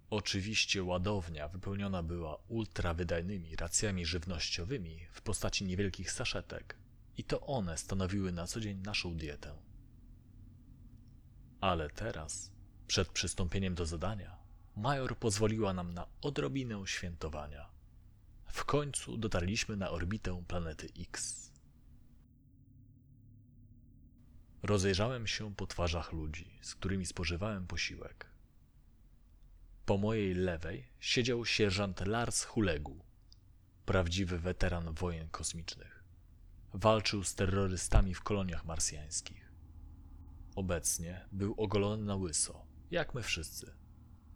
[0.09, 6.75] Oczywiście ładownia wypełniona była ultrawydajnymi racjami żywnościowymi w postaci niewielkich saszetek
[7.17, 9.55] i to one stanowiły na co dzień naszą dietę.
[11.61, 12.51] Ale teraz,
[12.87, 14.35] przed przystąpieniem do zadania,
[14.75, 17.69] major pozwoliła nam na odrobinę świętowania.
[18.45, 21.45] W końcu dotarliśmy na orbitę planety X.
[24.63, 28.29] Rozejrzałem się po twarzach ludzi, z którymi spożywałem posiłek.
[29.85, 32.99] Po mojej lewej siedział sierżant Lars Hulegu,
[33.85, 36.03] prawdziwy weteran wojen kosmicznych.
[36.73, 39.51] Walczył z terrorystami w koloniach marsjańskich.
[40.55, 43.85] Obecnie był ogolony na łyso, jak my wszyscy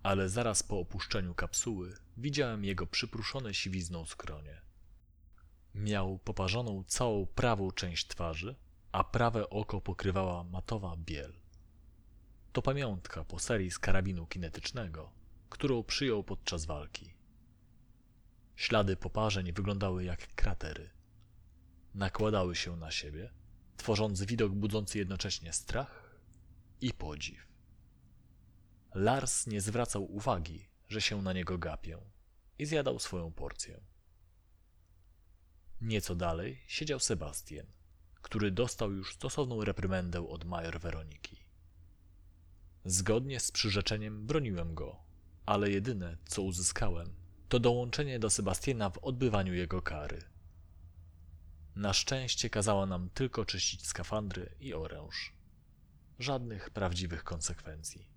[0.04, 4.62] ale zaraz po opuszczeniu kapsuły widziałem jego przypruszone siwizną skronie.
[5.76, 8.56] Miał poparzoną całą prawą część twarzy,
[8.92, 11.34] a prawe oko pokrywała matowa biel.
[12.54, 15.12] To pamiątka po serii z karabinu kinetycznego,
[15.50, 17.14] którą przyjął podczas walki.
[18.56, 20.90] Ślady poparzeń wyglądały jak kratery.
[21.96, 23.30] Nakładały się na siebie,
[23.78, 26.20] tworząc widok budzący jednocześnie strach
[26.82, 27.49] i podziw.
[28.94, 31.98] Lars nie zwracał uwagi, że się na niego gapię
[32.60, 33.82] i zjadał swoją porcję.
[35.82, 37.66] Nieco dalej siedział Sebastian,
[38.22, 41.38] który dostał już stosowną reprymendę od major Weroniki.
[42.86, 45.00] Zgodnie z przyrzeczeniem broniłem go,
[45.46, 47.14] ale jedyne, co uzyskałem,
[47.50, 50.24] to dołączenie do Sebastiana w odbywaniu jego kary.
[51.76, 55.34] Na szczęście kazała nam tylko czyścić skafandry i oręż.
[56.20, 58.09] Żadnych prawdziwych konsekwencji.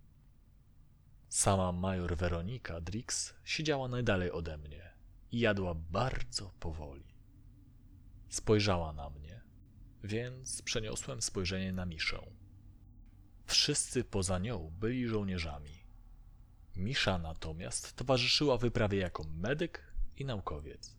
[1.33, 4.93] Sama major Weronika Drix siedziała najdalej ode mnie
[5.31, 7.05] i jadła bardzo powoli.
[8.29, 9.43] Spojrzała na mnie,
[10.05, 12.27] więc przeniosłem spojrzenie na Miszę.
[13.47, 15.85] Wszyscy poza nią byli żołnierzami.
[16.77, 20.97] Misza natomiast towarzyszyła wyprawie jako medyk i naukowiec.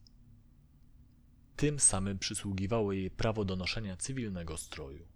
[1.56, 5.08] Tym samym przysługiwało jej prawo do noszenia cywilnego stroju.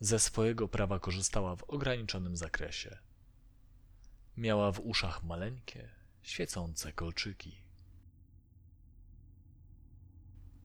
[0.00, 2.98] Ze swojego prawa korzystała w ograniczonym zakresie–
[4.40, 5.88] Miała w uszach maleńkie,
[6.22, 7.62] świecące kolczyki.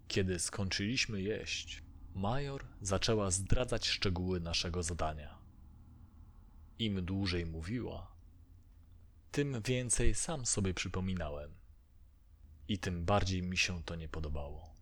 [0.07, 1.83] Kiedy skończyliśmy jeść,
[2.13, 5.37] Major zaczęła zdradzać szczegóły naszego zadania.
[6.79, 8.11] Im dłużej mówiła,
[9.31, 11.53] tym więcej sam sobie przypominałem.
[12.67, 14.74] I tym bardziej mi się to nie podobało.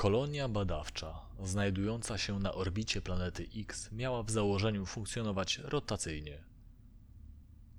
[0.00, 6.44] Kolonia badawcza, znajdująca się na orbicie planety X, miała w założeniu funkcjonować rotacyjnie.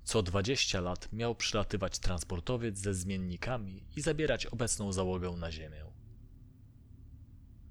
[0.04, 5.84] Co 20 lat miał przylatywać transportowiec ze zmiennikami i zabierać obecną załogę na Ziemię.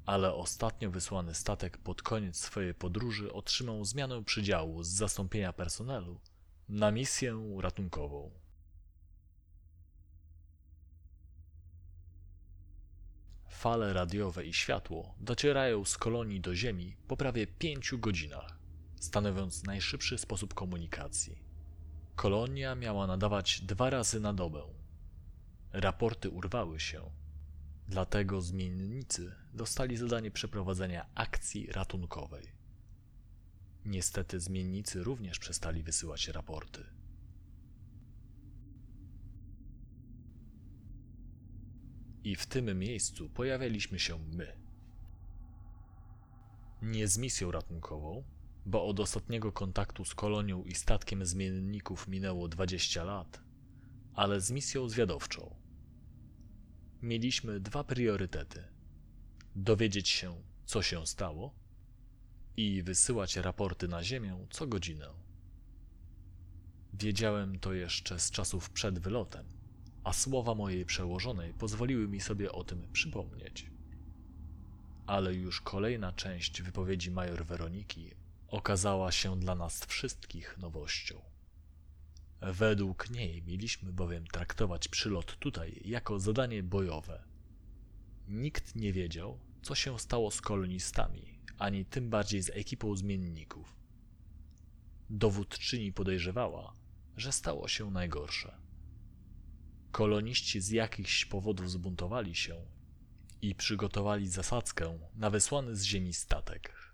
[0.06, 6.20] Ale ostatnio wysłany statek pod koniec swojej podróży otrzymał zmianę przydziału z zastąpienia personelu
[6.70, 8.41] na misję ratunkową.
[13.52, 18.60] Fale radiowe i światło docierają z kolonii do Ziemi po prawie pięciu godzinach,
[19.00, 21.44] stanowiąc najszybszy sposób komunikacji.
[22.16, 24.64] Kolonia miała nadawać dwa razy na dobę.
[25.74, 27.12] Raporty urwały się,
[27.88, 32.52] dlatego zmiennicy dostali zadanie przeprowadzenia akcji ratunkowej.
[33.86, 37.01] Niestety zmiennicy również przestali wysyłać raporty.
[42.24, 44.58] I w tym miejscu pojawialiśmy się my.
[46.82, 48.24] Nie z misją ratunkową,
[48.66, 53.42] bo od ostatniego kontaktu z kolonią i statkiem zmienników minęło 20 lat,
[54.14, 55.56] ale z misją zwiadowczą.
[57.02, 58.64] Mieliśmy dwa priorytety:
[59.56, 61.56] dowiedzieć się, co się stało,
[62.58, 65.08] i wysyłać raporty na Ziemię co godzinę.
[66.94, 69.46] Wiedziałem to jeszcze z czasów przed wylotem,
[70.04, 73.72] a słowa mojej przełożonej pozwoliły mi sobie o tym przypomnieć.
[75.08, 78.12] Ale już kolejna część wypowiedzi major Weroniki
[78.48, 81.22] okazała się dla nas wszystkich nowością.
[82.42, 87.24] Według niej mieliśmy bowiem traktować przylot tutaj jako zadanie bojowe.
[88.28, 93.76] Nikt nie wiedział, co się stało z kolonistami, ani tym bardziej z ekipą zmienników.
[95.10, 96.74] Dowódczyni podejrzewała,
[97.18, 98.61] że stało się najgorsze.
[99.92, 102.66] Koloniści z jakichś powodów zbuntowali się
[103.42, 106.94] i przygotowali zasadzkę na wysłany z ziemi statek.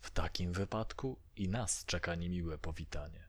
[0.00, 3.28] W takim wypadku i nas czeka niemiłe powitanie.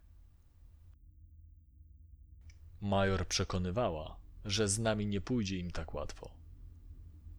[2.82, 6.32] Major przekonywała, że z nami nie pójdzie im tak łatwo.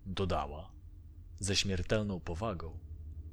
[0.07, 0.73] Dodała,
[1.39, 2.79] ze śmiertelną powagą,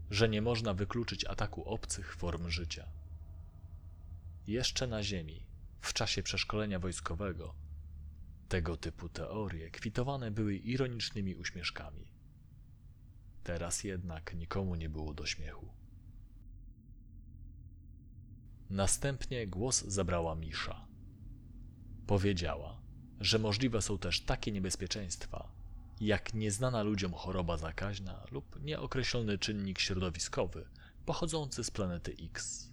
[0.09, 2.87] że nie można wykluczyć ataku obcych form życia.
[4.47, 5.46] Jeszcze na Ziemi,
[5.87, 7.55] w czasie przeszkolenia wojskowego,
[8.49, 12.13] tego typu teorie kwitowane były ironicznymi uśmieszkami.
[13.43, 15.73] Teraz jednak nikomu nie było do śmiechu.
[18.69, 20.87] Następnie głos zabrała Misza.
[22.07, 22.81] Powiedziała,
[23.19, 25.51] że możliwe są też takie niebezpieczeństwa,
[25.99, 30.65] jak nieznana ludziom choroba zakaźna lub nieokreślony czynnik środowiskowy
[31.05, 32.66] pochodzący z planety X.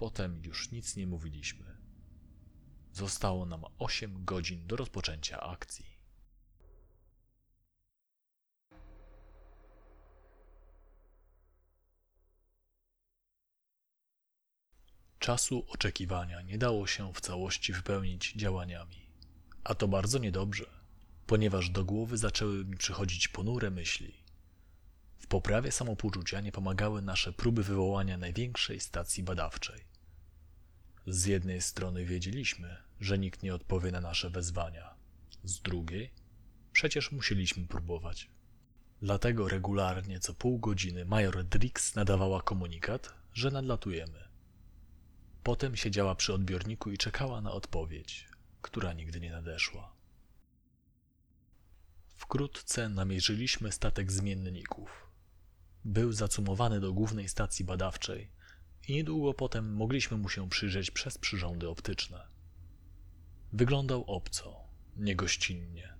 [0.00, 1.76] Potem już nic nie mówiliśmy.
[2.92, 5.86] Zostało nam 8 godzin do rozpoczęcia akcji.
[15.18, 19.10] Czasu oczekiwania nie dało się w całości wypełnić działaniami.
[19.64, 20.66] A to bardzo niedobrze,
[21.26, 24.24] ponieważ do głowy zaczęły mi przychodzić ponure myśli.
[25.18, 29.89] W poprawie samopoczucia nie pomagały nasze próby wywołania największej stacji badawczej.
[31.10, 34.94] Z jednej strony wiedzieliśmy, że nikt nie odpowie na nasze wezwania,
[35.44, 36.10] z drugiej
[36.72, 38.30] przecież musieliśmy próbować.
[39.02, 44.28] Dlatego regularnie co pół godziny major Drix nadawała komunikat, że nadlatujemy.
[45.42, 48.28] Potem siedziała przy odbiorniku i czekała na odpowiedź,
[48.62, 49.92] która nigdy nie nadeszła.
[52.16, 55.06] Wkrótce namierzyliśmy statek zmienników.
[55.84, 58.39] Był zacumowany do głównej stacji badawczej
[58.88, 62.26] i niedługo potem mogliśmy mu się przyjrzeć przez przyrządy optyczne.
[63.52, 64.56] Wyglądał obco,
[64.96, 65.94] niegościnnie,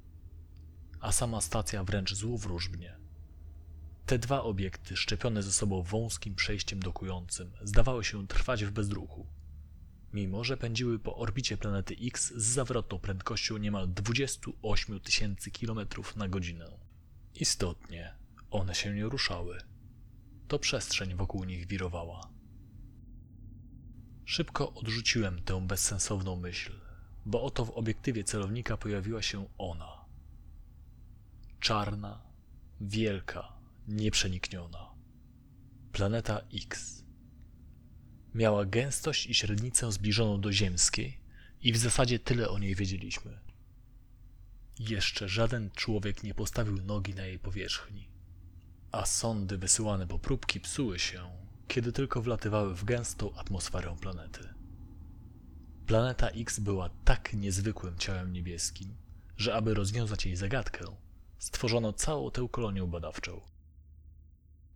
[1.01, 2.97] a sama stacja wręcz złowróżbnie.
[4.07, 9.27] Te dwa obiekty, szczepione ze sobą wąskim przejściem dokującym, zdawały się trwać w bezruchu,
[10.13, 15.79] mimo że pędziły po orbicie planety X z zawrotną prędkością niemal 28 tysięcy km
[16.17, 16.71] na godzinę.
[17.35, 18.15] Istotnie,
[18.51, 19.59] one się nie ruszały.
[20.49, 22.40] To przestrzeń wokół nich wirowała.
[24.31, 26.73] Szybko odrzuciłem tę bezsensowną myśl,
[27.27, 30.05] bo oto w obiektywie celownika pojawiła się ona.
[31.61, 32.23] Czarna,
[32.81, 33.53] wielka,
[33.89, 34.91] nieprzenikniona.
[35.93, 37.05] Planeta X.
[38.35, 41.21] Miała gęstość i średnicę zbliżoną do ziemskiej
[41.63, 43.39] i w zasadzie tyle o niej wiedzieliśmy.
[44.79, 48.09] Jeszcze żaden człowiek nie postawił nogi na jej powierzchni,
[48.93, 51.40] a sondy wysyłane po próbki psuły się,
[51.71, 54.49] kiedy tylko wlatywały w gęstą atmosferę planety.
[55.87, 58.97] Planeta X była tak niezwykłym ciałem niebieskim,
[59.37, 60.85] że aby rozwiązać jej zagadkę,
[61.39, 63.41] stworzono całą tę kolonię badawczą.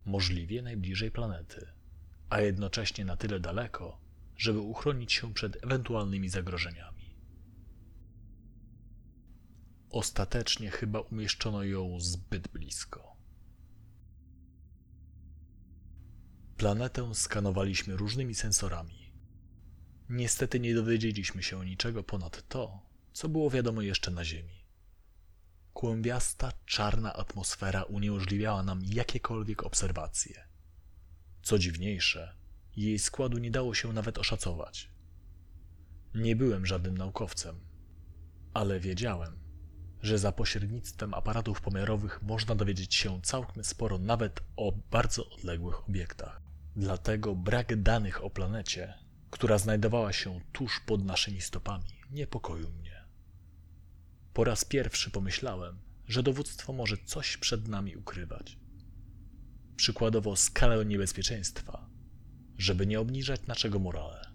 [0.05, 1.67] Możliwie najbliżej planety,
[2.31, 3.99] a jednocześnie na tyle daleko,
[4.37, 7.15] żeby uchronić się przed ewentualnymi zagrożeniami.
[9.91, 13.14] Ostatecznie chyba umieszczono ją zbyt blisko.
[16.57, 19.13] Planetę skanowaliśmy różnymi sensorami.
[20.09, 22.81] Niestety nie dowiedzieliśmy się niczego ponad to,
[23.13, 24.65] co było wiadomo jeszcze na Ziemi.
[25.73, 30.49] Kłębiasta, czarna atmosfera uniemożliwiała nam jakiekolwiek obserwacje.
[31.43, 32.37] Co dziwniejsze,
[32.77, 34.91] jej składu nie dało się nawet oszacować.
[36.15, 37.61] Nie byłem żadnym naukowcem,
[38.55, 39.39] ale wiedziałem,
[40.03, 46.44] że za pośrednictwem aparatów pomiarowych można dowiedzieć się całkiem sporo nawet o bardzo odległych obiektach.
[46.77, 48.95] Dlatego brak danych o planecie,
[49.31, 53.05] która znajdowała się tuż pod naszymi stopami, niepokoił mnie.
[54.33, 58.59] Po raz pierwszy pomyślałem, że dowództwo może coś przed nami ukrywać.
[59.77, 61.91] Przykładowo skalę niebezpieczeństwa,
[62.59, 64.31] żeby nie obniżać naszego morale.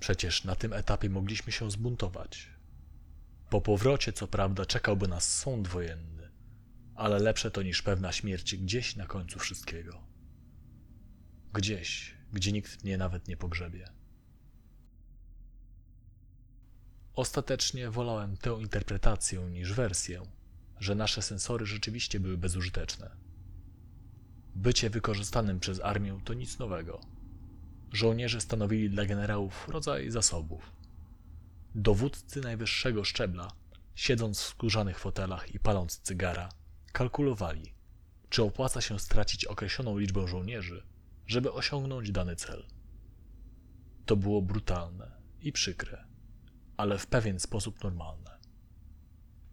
[0.00, 2.50] Przecież na tym etapie mogliśmy się zbuntować.
[3.50, 6.30] Po powrocie, co prawda, czekałby nas sąd wojenny,
[6.94, 10.11] ale lepsze to niż pewna śmierć gdzieś na końcu wszystkiego.
[11.52, 13.88] Gdzieś, gdzie nikt mnie nawet nie pogrzebie.
[17.14, 20.22] Ostatecznie wolałem tę interpretację niż wersję,
[20.80, 23.16] że nasze sensory rzeczywiście były bezużyteczne.
[24.54, 27.00] Bycie wykorzystanym przez armię to nic nowego.
[27.92, 30.72] Żołnierze stanowili dla generałów rodzaj zasobów.
[31.74, 33.52] Dowódcy najwyższego szczebla,
[33.94, 36.48] siedząc w skórzanych fotelach i paląc cygara,
[36.92, 37.74] kalkulowali,
[38.28, 40.91] czy opłaca się stracić określoną liczbę żołnierzy,
[41.32, 42.66] żeby osiągnąć dany cel.
[44.06, 45.10] To było brutalne
[45.40, 46.04] i przykre,
[46.76, 48.38] ale w pewien sposób normalne.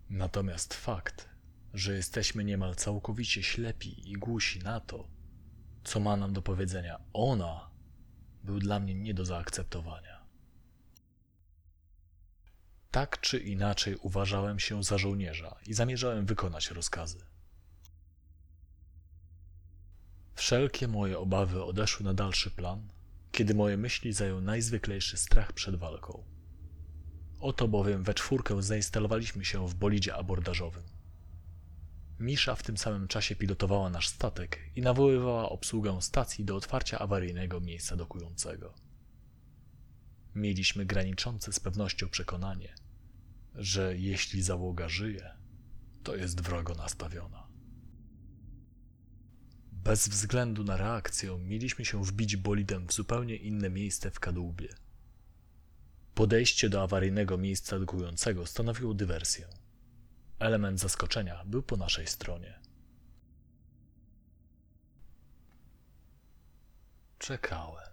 [0.09, 1.30] Natomiast fakt,
[1.73, 5.07] że jesteśmy niemal całkowicie ślepi i głusi na to,
[5.84, 7.69] co ma nam do powiedzenia ona,
[8.43, 10.25] był dla mnie nie do zaakceptowania.
[12.91, 17.19] Tak czy inaczej uważałem się za żołnierza i zamierzałem wykonać rozkazy.
[20.40, 22.88] Wszelkie moje obawy odeszły na dalszy plan,
[23.32, 26.24] kiedy moje myśli zajął najzwyklejszy strach przed walką.
[27.40, 30.84] Oto bowiem we czwórkę zainstalowaliśmy się w bolidzie abordażowym.
[32.20, 37.60] Misza w tym samym czasie pilotowała nasz statek i nawoływała obsługę stacji do otwarcia awaryjnego
[37.60, 38.74] miejsca dokującego.
[40.36, 42.76] Mieliśmy graniczące z pewnością przekonanie,
[43.56, 45.32] że jeśli załoga żyje,
[46.04, 47.49] to jest wrogo nastawiona.
[49.84, 54.69] Bez względu na reakcję mieliśmy się wbić bolidem w zupełnie inne miejsce w kadłubie.
[56.15, 59.47] Podejście do awaryjnego miejsca dokującego stanowiło dywersję.
[60.39, 62.59] Element zaskoczenia był po naszej stronie.
[67.19, 67.89] Czekałem.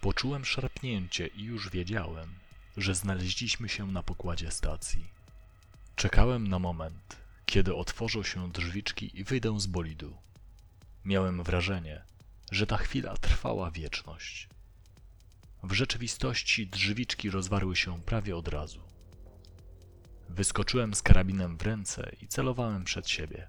[0.00, 2.34] Poczułem szarpnięcie i już wiedziałem,
[2.76, 5.04] że znaleźliśmy się na pokładzie stacji.
[5.96, 10.16] Czekałem na moment, kiedy otworzą się drzwiczki i wyjdę z bolidu.
[11.04, 12.02] Miałem wrażenie,
[12.52, 14.48] że ta chwila trwała wieczność.
[15.62, 18.80] W rzeczywistości drzwiczki rozwarły się prawie od razu.
[20.28, 23.48] Wyskoczyłem z karabinem w ręce i celowałem przed siebie.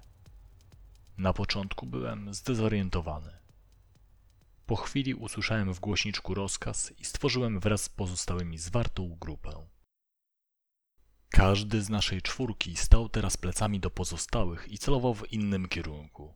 [1.18, 3.41] Na początku byłem zdezorientowany.
[4.66, 9.66] Po chwili usłyszałem w głośniczku rozkaz i stworzyłem wraz z pozostałymi zwartą grupę.
[11.28, 16.34] Każdy z naszej czwórki stał teraz plecami do pozostałych i celował w innym kierunku.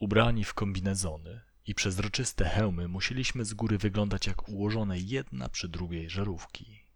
[0.00, 6.10] Ubrani w kombinezony i przezroczyste hełmy musieliśmy z góry wyglądać jak ułożone jedna przy drugiej
[6.10, 6.86] żarówki.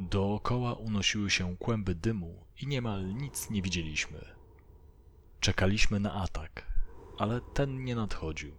[0.00, 4.24] Dookoła unosiły się kłęby dymu i niemal nic nie widzieliśmy.
[5.40, 6.75] Czekaliśmy na atak,
[7.18, 8.56] ale ten nie nadchodził.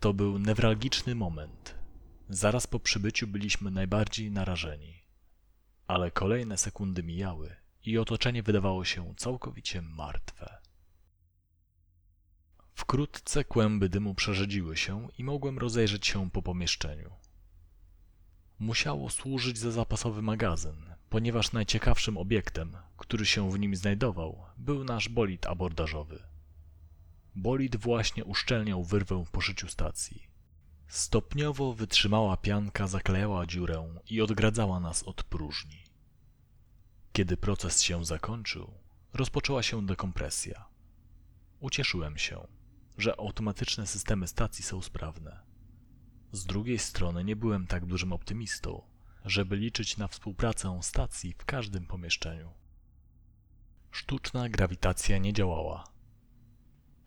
[0.00, 1.74] To był newralgiczny moment.
[2.28, 5.02] Zaraz po przybyciu byliśmy najbardziej narażeni.
[5.86, 10.58] Ale kolejne sekundy mijały i otoczenie wydawało się całkowicie martwe.
[12.74, 17.10] Wkrótce kłęby dymu przerzedziły się i mogłem rozejrzeć się po pomieszczeniu.
[18.58, 25.08] Musiało służyć za zapasowy magazyn, ponieważ najciekawszym obiektem, który się w nim znajdował, był nasz
[25.08, 26.35] bolid abordażowy.
[27.36, 30.28] Bolid właśnie uszczelniał wyrwę po szyciu stacji.
[30.88, 35.84] Stopniowo wytrzymała pianka zaklejała dziurę i odgradzała nas od próżni.
[37.12, 38.74] Kiedy proces się zakończył,
[39.12, 40.64] rozpoczęła się dekompresja.
[41.60, 42.46] Ucieszyłem się,
[42.98, 45.40] że automatyczne systemy stacji są sprawne.
[46.32, 48.82] Z drugiej strony nie byłem tak dużym optymistą,
[49.24, 52.52] żeby liczyć na współpracę stacji w każdym pomieszczeniu.
[53.90, 55.95] Sztuczna grawitacja nie działała.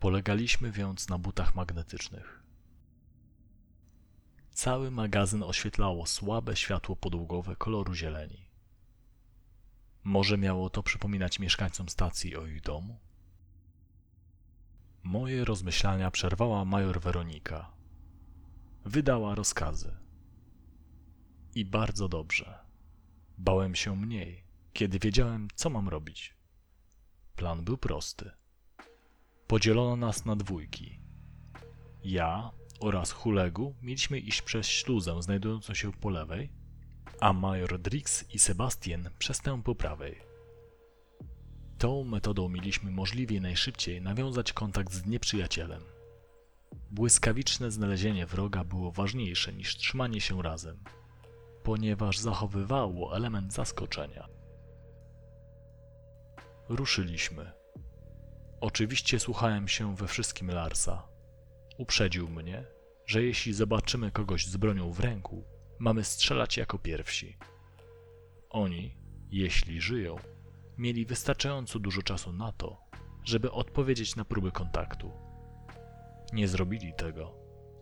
[0.00, 2.42] Polegaliśmy więc na butach magnetycznych.
[4.50, 8.50] Cały magazyn oświetlało słabe światło podługowe koloru zieleni.
[10.04, 12.98] Może miało to przypominać mieszkańcom stacji o ich domu?
[15.02, 17.72] Moje rozmyślania przerwała major Weronika.
[18.84, 19.96] Wydała rozkazy.
[21.54, 22.58] I bardzo dobrze.
[23.38, 26.34] Bałem się mniej, kiedy wiedziałem, co mam robić.
[27.36, 28.39] Plan był prosty.
[29.50, 31.00] Podzielono nas na dwójki.
[32.04, 36.52] Ja oraz Hulegu mieliśmy iść przez śluzę znajdującą się po lewej,
[37.20, 40.20] a major Drix i Sebastian przez tę po prawej.
[41.78, 45.82] Tą metodą mieliśmy możliwie najszybciej nawiązać kontakt z nieprzyjacielem.
[46.90, 50.84] Błyskawiczne znalezienie wroga było ważniejsze niż trzymanie się razem,
[51.62, 54.28] ponieważ zachowywało element zaskoczenia.
[56.68, 57.59] Ruszyliśmy.
[58.60, 61.08] Oczywiście słuchałem się we wszystkim Larsa.
[61.78, 62.64] Uprzedził mnie,
[63.06, 65.44] że jeśli zobaczymy kogoś z bronią w ręku,
[65.78, 67.36] mamy strzelać jako pierwsi.
[68.50, 68.96] Oni,
[69.30, 70.16] jeśli żyją,
[70.78, 72.80] mieli wystarczająco dużo czasu na to,
[73.24, 75.12] żeby odpowiedzieć na próby kontaktu.
[76.32, 77.34] Nie zrobili tego,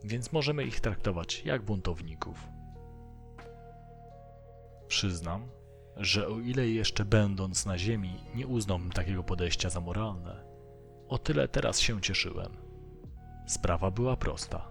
[0.05, 2.49] więc możemy ich traktować jak buntowników.
[4.89, 5.49] Przyznam,
[5.97, 10.48] że o ile jeszcze będąc na ziemi nie uznałbym takiego podejścia za moralne,
[11.09, 12.57] o tyle teraz się cieszyłem.
[13.47, 14.71] Sprawa była prosta.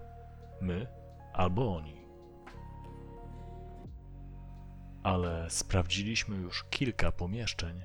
[0.61, 0.87] My
[1.33, 1.97] albo oni.
[5.03, 7.81] Ale sprawdziliśmy już kilka pomieszczeń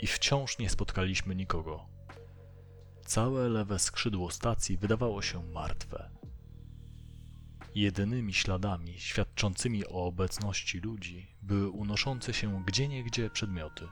[0.00, 1.86] i wciąż nie spotkaliśmy nikogo.
[3.06, 6.10] Całe lewe skrzydło stacji wydawało się martwe.
[7.74, 13.88] Jedynymi śladami świadczącymi o obecności ludzi były unoszące się gdzieniegdzie przedmioty.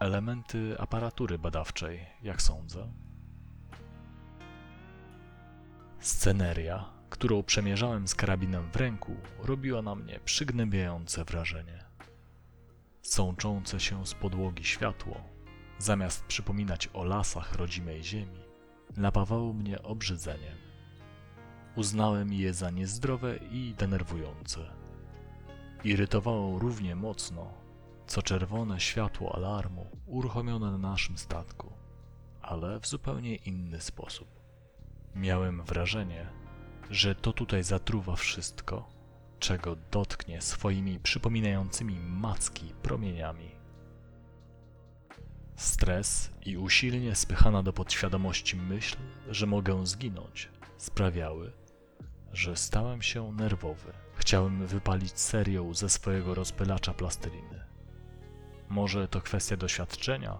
[0.00, 2.92] Elementy aparatury badawczej, jak sądzę.
[5.98, 11.84] Sceneria, którą przemierzałem z karabinem w ręku, robiła na mnie przygnębiające wrażenie.
[13.02, 15.20] Sączące się z podłogi światło,
[15.78, 18.40] zamiast przypominać o lasach rodzimej ziemi,
[18.96, 20.56] napawało mnie obrzydzeniem.
[21.76, 24.60] Uznałem je za niezdrowe i denerwujące.
[25.84, 27.59] Irytowało równie mocno,
[28.10, 31.72] co czerwone światło alarmu uruchomione na naszym statku,
[32.42, 34.28] ale w zupełnie inny sposób.
[35.14, 36.26] Miałem wrażenie,
[36.90, 38.88] że to tutaj zatruwa wszystko,
[39.38, 43.50] czego dotknie swoimi przypominającymi macki promieniami.
[45.56, 48.96] Stres i usilnie spychana do podświadomości myśl,
[49.28, 50.48] że mogę zginąć,
[50.78, 51.52] sprawiały,
[52.32, 53.92] że stałem się nerwowy.
[54.14, 57.59] Chciałem wypalić serią ze swojego rozpylacza plasteliny.
[58.70, 60.38] Może to kwestia doświadczenia?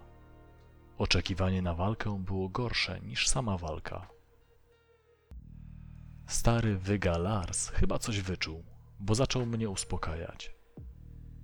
[0.97, 4.07] Oczekiwanie na walkę było gorsze niż sama walka.
[6.27, 8.63] Stary wyga Lars chyba coś wyczuł,
[8.99, 10.55] bo zaczął mnie uspokajać.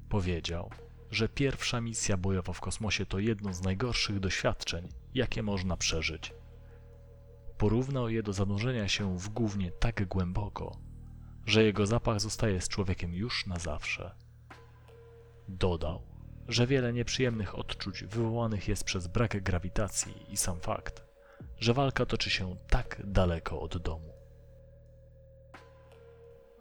[0.10, 0.70] Powiedział,
[1.12, 6.34] że pierwsza misja bojowa w kosmosie to jedno z najgorszych doświadczeń, jakie można przeżyć.
[7.58, 10.78] Porównał je do zanurzenia się w gównie tak głęboko,
[11.46, 14.16] że jego zapach zostaje z człowiekiem już na zawsze.
[15.48, 16.17] Dodał,
[16.48, 21.04] że wiele nieprzyjemnych odczuć wywołanych jest przez brak grawitacji i sam fakt,
[21.60, 24.14] że walka toczy się tak daleko od domu.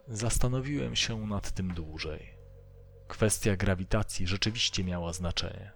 [0.07, 2.37] Zastanowiłem się nad tym dłużej.
[3.07, 5.71] Kwestia grawitacji rzeczywiście miała znaczenie.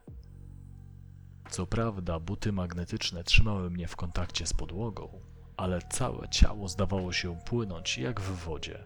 [1.49, 5.21] Co prawda, buty magnetyczne trzymały mnie w kontakcie z podłogą,
[5.57, 8.83] ale całe ciało zdawało się płynąć jak w wodzie.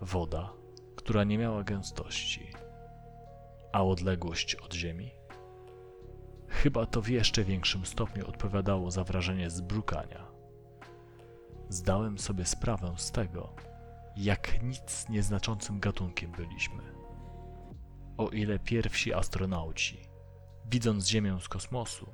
[0.00, 0.52] Woda,
[0.96, 2.55] która nie miała gęstości.
[3.72, 5.10] A odległość od Ziemi?
[6.48, 10.26] Chyba to w jeszcze większym stopniu odpowiadało za wrażenie zbrukania.
[11.68, 13.54] Zdałem sobie sprawę z tego,
[14.16, 16.82] jak nic nieznaczącym gatunkiem byliśmy.
[18.16, 20.00] O ile pierwsi astronauci,
[20.70, 22.06] widząc Ziemię z kosmosu,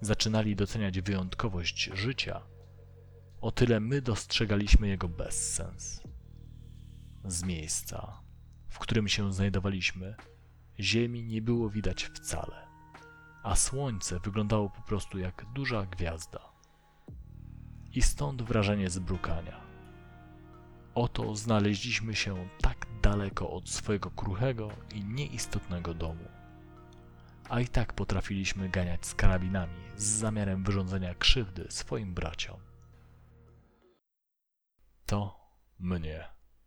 [0.00, 2.42] zaczynali doceniać wyjątkowość życia,
[3.40, 6.00] o tyle my dostrzegaliśmy jego bezsens.
[7.24, 8.20] Z miejsca,
[8.68, 10.16] w którym się znajdowaliśmy,
[10.80, 12.66] Ziemi nie było widać wcale,
[13.42, 16.52] a Słońce wyglądało po prostu jak duża gwiazda.
[17.92, 19.60] i stąd wrażenie zbrukania.
[20.94, 26.24] Oto znaleźliśmy się tak daleko od swojego kruchego i nieistotnego domu.
[27.48, 32.60] A i tak potrafiliśmy ganiać z karabinami z zamiarem wyrządzenia krzywdy swoim braciom.
[35.06, 36.24] To mnie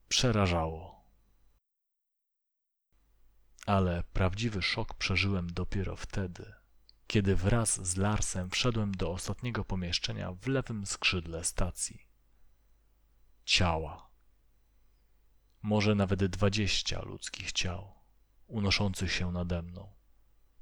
[0.07, 0.99] przerażało.
[3.70, 6.54] Ale prawdziwy szok przeżyłem dopiero wtedy,
[7.08, 12.08] kiedy wraz z Larsem wszedłem do ostatniego pomieszczenia w lewym skrzydle stacji.
[13.46, 14.10] Ciała.
[15.62, 17.94] Może nawet dwadzieścia ludzkich ciał,
[18.48, 19.94] unoszących się nade mną,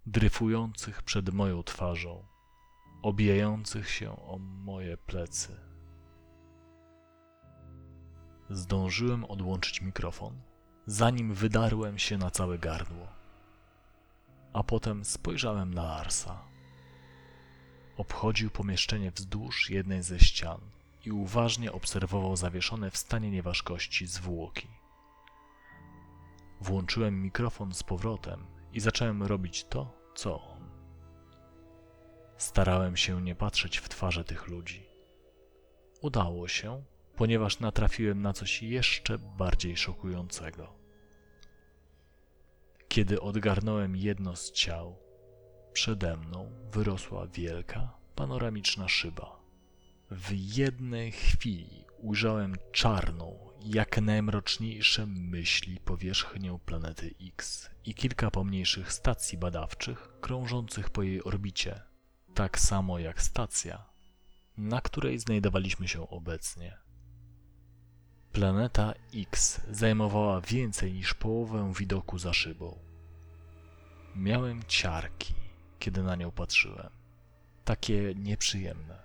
[0.06, 2.28] dryfujących przed moją twarzą,
[3.02, 5.60] obijających się o moje plecy.
[8.50, 10.47] Zdążyłem odłączyć mikrofon,
[10.88, 13.08] zanim wydarłem się na całe gardło.
[14.54, 16.44] A potem spojrzałem na Larsa.
[17.98, 20.62] Obchodził pomieszczenie wzdłuż jednej ze ścian
[21.06, 24.68] i uważnie obserwował zawieszone w stanie nieważkości zwłoki.
[26.62, 30.70] Włączyłem mikrofon z powrotem i zacząłem robić to, co on.
[32.38, 34.86] Starałem się nie patrzeć w twarze tych ludzi.
[36.02, 36.84] Udało się,
[37.16, 40.77] ponieważ natrafiłem na coś jeszcze bardziej szokującego.
[42.98, 45.00] Kiedy odgarnąłem jedno z ciał,
[45.74, 49.40] przede mną wyrosła wielka, panoramiczna szyba.
[50.12, 59.38] W jednej chwili ujrzałem czarną, jak najmroczniejsze myśli powierzchnię planety X i kilka pomniejszych stacji
[59.38, 61.82] badawczych krążących po jej orbicie,
[62.34, 63.86] tak samo jak stacja,
[64.58, 66.78] na której znajdowaliśmy się obecnie.
[68.32, 72.87] Planeta X zajmowała więcej niż połowę widoku za szybą.
[74.18, 75.34] Miałem ciarki,
[75.80, 76.90] kiedy na nią patrzyłem.
[77.66, 79.00] Takie nieprzyjemne.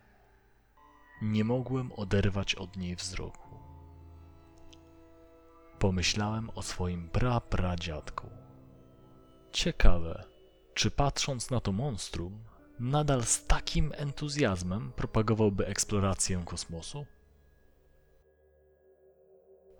[1.22, 3.58] Nie mogłem oderwać od niej wzroku.
[5.78, 8.30] Pomyślałem o swoim prapradziadku.
[9.52, 10.24] Ciekawe,
[10.74, 12.44] czy patrząc na to monstrum,
[12.80, 17.06] nadal z takim entuzjazmem propagowałby eksplorację kosmosu?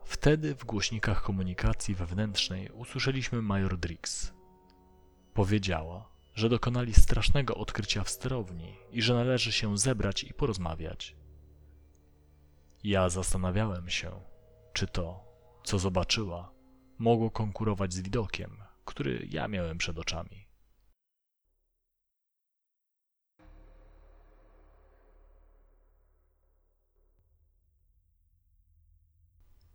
[0.05, 4.33] Wtedy w głośnikach komunikacji wewnętrznej usłyszeliśmy major Drix.
[5.35, 11.17] Powiedziała, że dokonali strasznego odkrycia w sterowni i że należy się zebrać i porozmawiać.
[12.85, 14.21] Ja zastanawiałem się,
[14.73, 15.25] czy to,
[15.65, 16.53] co zobaczyła,
[16.99, 20.47] mogło konkurować z widokiem, który ja miałem przed oczami.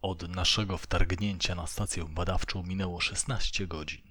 [0.02, 4.07] Od naszego wtargnięcia na stację badawczą minęło 16 godzin.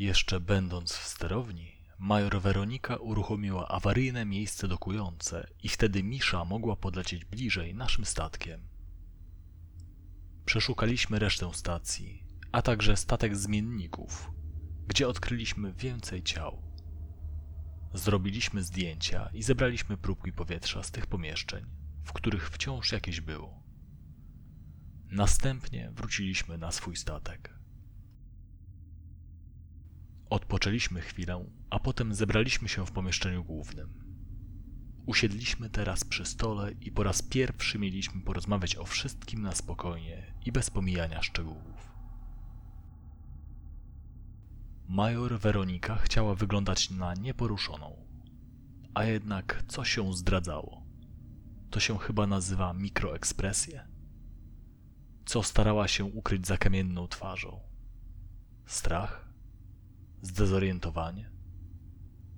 [0.00, 7.24] Jeszcze będąc w sterowni, major Weronika uruchomiła awaryjne miejsce dokujące i wtedy Misza mogła podlecieć
[7.24, 8.68] bliżej naszym statkiem.
[10.44, 14.30] Przeszukaliśmy resztę stacji, a także statek zmienników,
[14.86, 16.62] gdzie odkryliśmy więcej ciał.
[17.94, 21.64] Zrobiliśmy zdjęcia i zebraliśmy próbki powietrza z tych pomieszczeń,
[22.04, 23.62] w których wciąż jakieś było.
[25.10, 27.59] Następnie wróciliśmy na swój statek.
[30.30, 34.04] Odpoczęliśmy chwilę, a potem zebraliśmy się w pomieszczeniu głównym.
[35.06, 40.52] Usiedliśmy teraz przy stole i po raz pierwszy mieliśmy porozmawiać o wszystkim na spokojnie i
[40.52, 41.92] bez pomijania szczegółów.
[44.88, 47.96] Major Weronika chciała wyglądać na nieporuszoną,
[48.94, 50.82] a jednak co się zdradzało?
[51.70, 53.88] To się chyba nazywa mikroekspresje?
[55.26, 57.60] Co starała się ukryć za kamienną twarzą?
[58.66, 59.29] Strach?
[60.22, 61.30] Zdezorientowanie?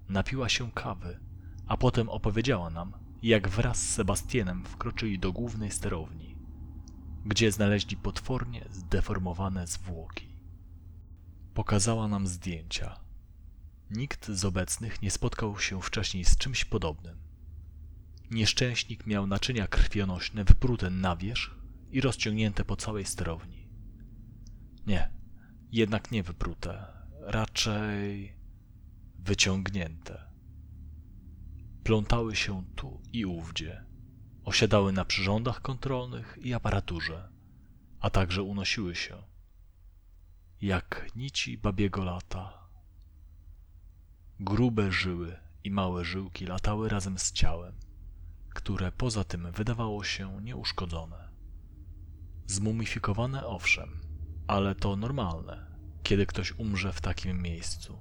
[0.08, 1.20] Napiła się kawy,
[1.66, 6.36] a potem opowiedziała nam, jak wraz z Sebastienem wkroczyli do głównej sterowni,
[7.26, 10.28] gdzie znaleźli potwornie zdeformowane zwłoki.
[11.54, 13.00] Pokazała nam zdjęcia.
[13.90, 17.18] Nikt z obecnych nie spotkał się wcześniej z czymś podobnym.
[18.30, 21.54] Nieszczęśnik miał naczynia krwionośne wyprute na wierzch
[21.90, 23.68] i rozciągnięte po całej sterowni.
[24.86, 25.10] Nie,
[25.72, 28.36] jednak nie wyprute, raczej
[29.18, 30.30] wyciągnięte.
[31.84, 33.84] Plątały się tu i ówdzie,
[34.44, 37.28] osiadały na przyrządach kontrolnych i aparaturze,
[38.00, 39.22] a także unosiły się,
[40.60, 42.68] jak nici babiego lata.
[44.40, 47.74] Grube żyły i małe żyłki latały razem z ciałem,
[48.48, 51.28] które poza tym wydawało się nieuszkodzone.
[52.46, 54.00] Zmumifikowane owszem,
[54.46, 55.71] ale to normalne,
[56.02, 57.98] kiedy ktoś umrze w takim miejscu.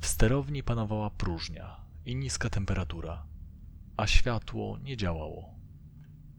[0.00, 1.76] W sterowni panowała próżnia
[2.06, 3.26] i niska temperatura,
[3.96, 5.54] a światło nie działało.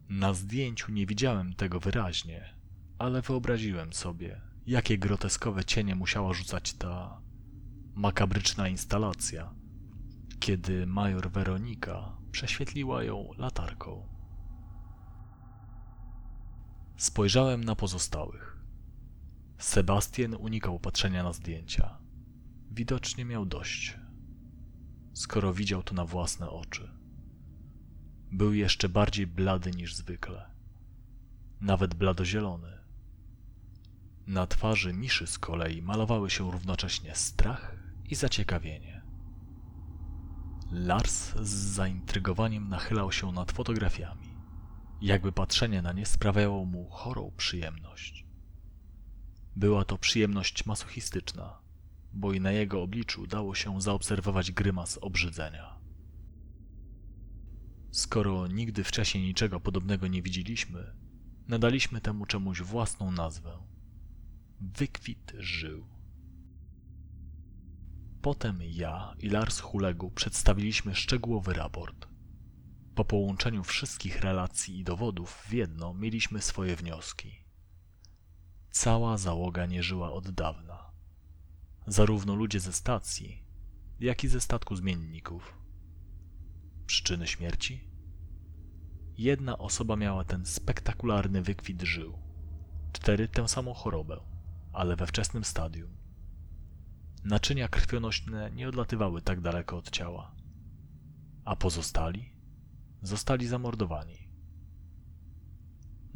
[0.10, 2.54] Na zdjęciu nie widziałem tego wyraźnie,
[3.00, 7.22] ale wyobraziłem sobie, jakie groteskowe cienie musiała rzucać ta
[7.96, 9.54] makabryczna instalacja,
[10.40, 14.08] kiedy major Weronika prześwietliła ją latarką.
[16.98, 18.49] Spojrzałem na pozostałych.
[19.60, 21.98] Sebastian unikał patrzenia na zdjęcia.
[22.72, 23.98] Widocznie miał dość,
[25.14, 26.92] skoro widział to na własne oczy.
[28.32, 30.50] Był jeszcze bardziej blady niż zwykle,
[31.62, 32.78] nawet bladozielony.
[34.28, 39.02] Na twarzy Miszy z kolei malowały się równocześnie strach i zaciekawienie.
[40.72, 44.28] Lars z zaintrygowaniem nachylał się nad fotografiami,
[45.02, 48.29] jakby patrzenie na nie sprawiało mu chorą przyjemność.
[49.56, 51.62] Była to przyjemność masochistyczna,
[52.14, 55.80] bo i na jego obliczu dało się zaobserwować grymas obrzydzenia.
[57.92, 60.94] Skoro nigdy wcześniej niczego podobnego nie widzieliśmy,
[61.48, 63.58] nadaliśmy temu czemuś własną nazwę.
[64.62, 65.86] Wykwit żył.
[68.22, 72.08] Potem ja i Lars Hulegu przedstawiliśmy szczegółowy raport.
[72.96, 77.49] Po połączeniu wszystkich relacji i dowodów w jedno mieliśmy swoje wnioski.
[78.72, 80.92] Cała załoga nie żyła od dawna.
[81.88, 83.44] Zarówno ludzie ze stacji,
[84.00, 85.58] jak i ze statku zmienników.
[86.86, 87.90] Przyczyny śmierci?
[89.18, 92.18] Jedna osoba miała ten spektakularny wykwit żył,
[92.94, 94.20] cztery tę samą chorobę,
[94.74, 95.98] ale we wczesnym stadium.
[97.24, 100.36] Naczynia krwionośne nie odlatywały tak daleko od ciała,
[101.46, 102.34] a pozostali
[103.02, 104.29] zostali zamordowani.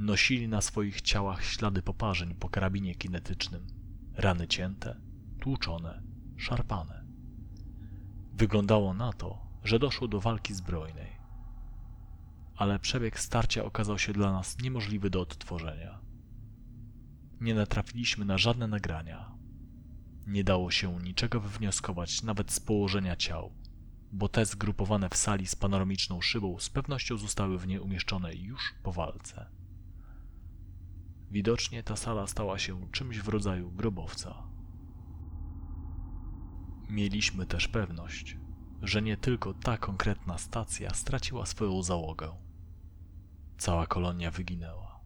[0.04, 3.68] Nosili na swoich ciałach ślady poparzeń po karabinie kinetycznym,
[4.14, 5.02] rany cięte,
[5.40, 6.04] tłuczone,
[6.38, 7.06] szarpane.
[8.34, 11.12] Wyglądało na to, że doszło do walki zbrojnej.
[12.56, 16.00] Ale przebieg starcia okazał się dla nas niemożliwy do odtworzenia.
[17.42, 19.32] Nie natrafiliśmy na żadne nagrania.
[20.28, 23.54] Nie dało się niczego wywnioskować nawet z położenia ciał,
[24.12, 28.74] bo te zgrupowane w sali z panoramiczną szybą z pewnością zostały w niej umieszczone już
[28.84, 29.63] po walce.
[31.34, 34.44] Widocznie ta sala stała się czymś w rodzaju grobowca.
[36.90, 38.38] Mieliśmy też pewność,
[38.82, 42.32] że nie tylko ta konkretna stacja straciła swoją załogę.
[43.58, 45.00] Cała kolonia wyginęła.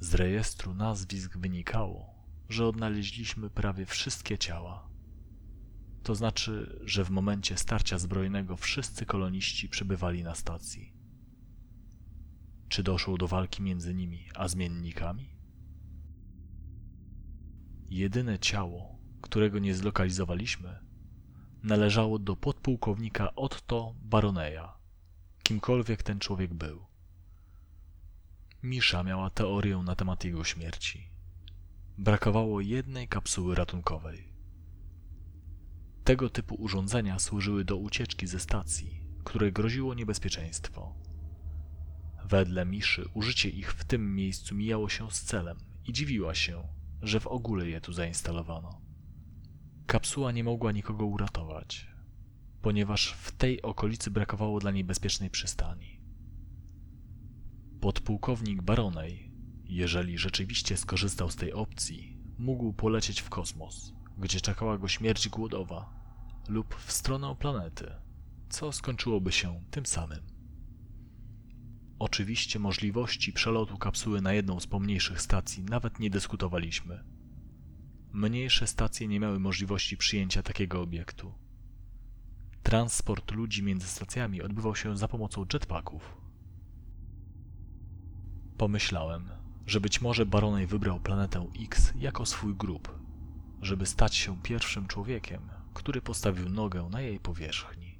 [0.00, 2.14] Z rejestru nazwisk wynikało,
[2.48, 4.88] że odnaleźliśmy prawie wszystkie ciała.
[6.02, 11.01] To znaczy, że w momencie starcia zbrojnego wszyscy koloniści przebywali na stacji.
[12.72, 15.28] Czy doszło do walki między nimi a zmiennikami?
[17.90, 20.78] Jedyne ciało, którego nie zlokalizowaliśmy,
[21.62, 24.76] należało do podpułkownika Otto Baroneja,
[25.42, 26.86] kimkolwiek ten człowiek był.
[28.62, 31.10] Misza miała teorię na temat jego śmierci.
[31.98, 34.32] Brakowało jednej kapsuły ratunkowej.
[36.04, 41.11] Tego typu urządzenia służyły do ucieczki ze stacji, której groziło niebezpieczeństwo.
[42.32, 46.68] Wedle Miszy użycie ich w tym miejscu mijało się z celem i dziwiła się,
[47.02, 48.80] że w ogóle je tu zainstalowano.
[49.86, 51.86] Kapsuła nie mogła nikogo uratować,
[52.62, 56.00] ponieważ w tej okolicy brakowało dla niej bezpiecznej przystani.
[57.80, 59.32] Podpułkownik Baronej,
[59.64, 65.94] jeżeli rzeczywiście skorzystał z tej opcji, mógł polecieć w kosmos, gdzie czekała go śmierć głodowa,
[66.48, 67.92] lub w stronę planety,
[68.48, 70.31] co skończyłoby się tym samym.
[72.02, 77.04] Oczywiście możliwości przelotu kapsuły na jedną z pomniejszych stacji nawet nie dyskutowaliśmy.
[78.12, 81.34] Mniejsze stacje nie miały możliwości przyjęcia takiego obiektu.
[82.62, 86.16] Transport ludzi między stacjami odbywał się za pomocą jetpacków.
[88.58, 89.28] Pomyślałem,
[89.66, 92.98] że być może Baronej wybrał planetę X jako swój grób,
[93.60, 97.98] żeby stać się pierwszym człowiekiem, który postawił nogę na jej powierzchni.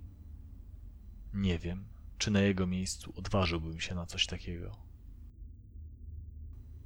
[1.35, 1.91] Nie wiem,
[2.23, 4.77] czy na jego miejscu odważyłbym się na coś takiego.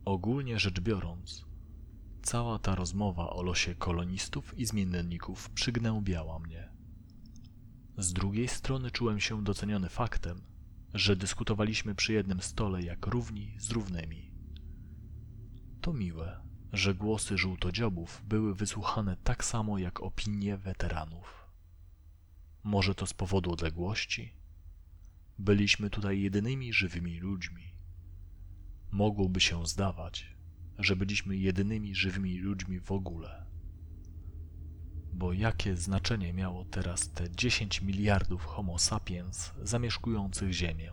[0.04, 1.44] Ogólnie rzecz biorąc,
[2.22, 6.68] cała ta rozmowa o losie kolonistów i zmienników przygnębiała mnie.
[7.98, 10.42] Z drugiej strony czułem się doceniony faktem,
[10.94, 14.32] że dyskutowaliśmy przy jednym stole jak równi z równymi.
[15.80, 16.40] To miłe,
[16.72, 21.50] że głosy żółtodziobów były wysłuchane tak samo jak opinie weteranów.
[22.62, 24.45] Może to z powodu odległości?
[25.38, 27.74] Byliśmy tutaj jedynymi żywymi ludźmi.
[28.90, 30.36] Mogłoby się zdawać,
[30.78, 33.46] że byliśmy jedynymi żywymi ludźmi w ogóle.
[35.16, 40.92] bo jakie znaczenie miało teraz te 10 miliardów Homo sapiens zamieszkujących Ziemię?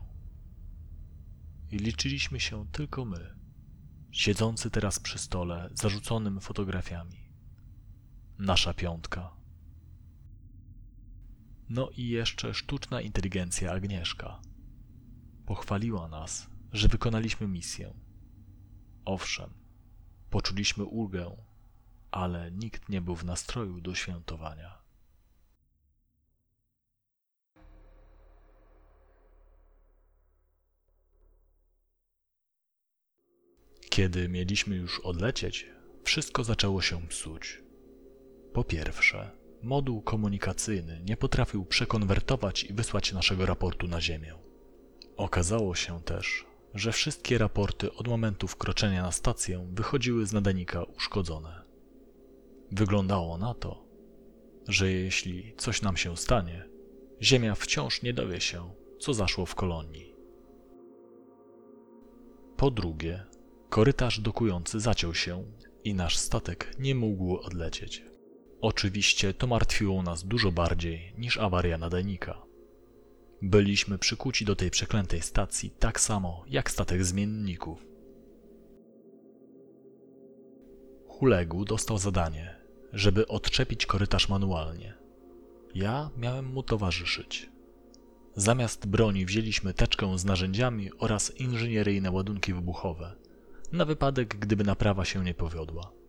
[1.72, 3.36] I liczyliśmy się tylko my,
[4.12, 7.30] siedzący teraz przy stole zarzuconym fotografiami.
[8.38, 9.43] Nasza piątka.
[11.70, 14.42] No i jeszcze sztuczna inteligencja Agnieszka.
[15.46, 17.94] Pochwaliła nas, że wykonaliśmy misję.
[19.06, 19.54] Owszem,
[20.30, 21.38] poczuliśmy ulgę,
[22.12, 24.84] ale nikt nie był w nastroju do świętowania.
[33.90, 35.66] Kiedy mieliśmy już odlecieć,
[36.04, 37.62] wszystko zaczęło się psuć.
[38.54, 44.36] Po pierwsze, moduł komunikacyjny nie potrafił przekonwertować i wysłać naszego raportu na Ziemię.
[45.18, 51.62] Okazało się też, że wszystkie raporty od momentu wkroczenia na stację wychodziły z nadajnika uszkodzone.
[52.72, 53.86] Wyglądało na to,
[54.68, 56.70] że jeśli coś nam się stanie,
[57.22, 60.16] Ziemia wciąż nie dowie się, co zaszło w kolonii.
[62.58, 63.26] Po drugie,
[63.70, 65.44] korytarz dokujący zaciął się
[65.84, 68.13] i nasz statek nie mógł odlecieć.
[68.64, 72.42] Oczywiście to martwiło nas dużo bardziej niż awaria nadajnika.
[73.42, 77.86] Byliśmy przykuci do tej przeklętej stacji tak samo jak statek zmienników.
[81.08, 82.56] Hulegu dostał zadanie,
[82.94, 84.94] żeby odczepić korytarz manualnie.
[85.76, 87.50] Ja miałem mu towarzyszyć.
[88.36, 93.16] Zamiast broni wzięliśmy teczkę z narzędziami oraz inżynieryjne ładunki wybuchowe,
[93.72, 96.03] na wypadek gdyby naprawa się nie powiodła.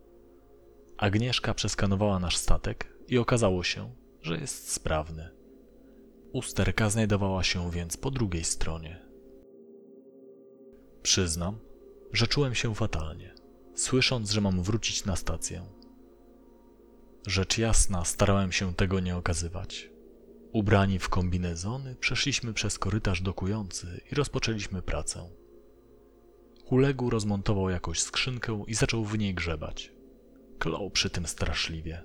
[0.97, 3.91] Agnieszka przeskanowała nasz statek i okazało się,
[4.21, 5.29] że jest sprawny.
[6.31, 9.05] Usterka znajdowała się więc po drugiej stronie.
[11.01, 11.59] Przyznam,
[12.13, 13.35] że czułem się fatalnie,
[13.75, 15.65] słysząc, że mam wrócić na stację.
[17.27, 19.89] Rzecz jasna, starałem się tego nie okazywać.
[20.51, 25.29] Ubrani w kombinezony, przeszliśmy przez korytarz dokujący i rozpoczęliśmy pracę.
[26.65, 29.94] Hulegu rozmontował jakoś skrzynkę i zaczął w niej grzebać.
[30.59, 32.03] Klął przy tym straszliwie.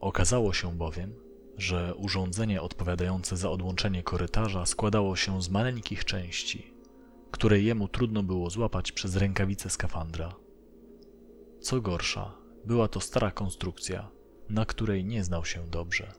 [0.00, 1.14] Okazało się bowiem,
[1.56, 6.74] że urządzenie odpowiadające za odłączenie korytarza składało się z maleńkich części,
[7.30, 10.34] które jemu trudno było złapać przez rękawice skafandra.
[11.60, 12.34] Co gorsza,
[12.64, 14.10] była to stara konstrukcja,
[14.48, 16.12] na której nie znał się dobrze.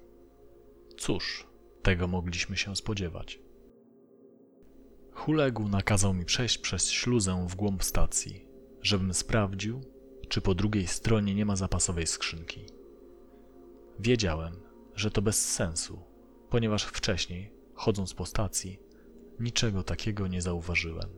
[0.98, 1.48] Cóż,
[1.82, 3.40] tego mogliśmy się spodziewać.
[5.14, 8.48] Hulegu nakazał mi przejść przez śluzę w głąb stacji,
[8.82, 9.82] żebym sprawdził,
[10.32, 12.66] czy po drugiej stronie nie ma zapasowej skrzynki.
[14.00, 14.54] Wiedziałem,
[14.96, 16.04] że to bez sensu,
[16.50, 18.80] ponieważ wcześniej, chodząc po stacji,
[19.40, 21.10] niczego takiego nie zauważyłem.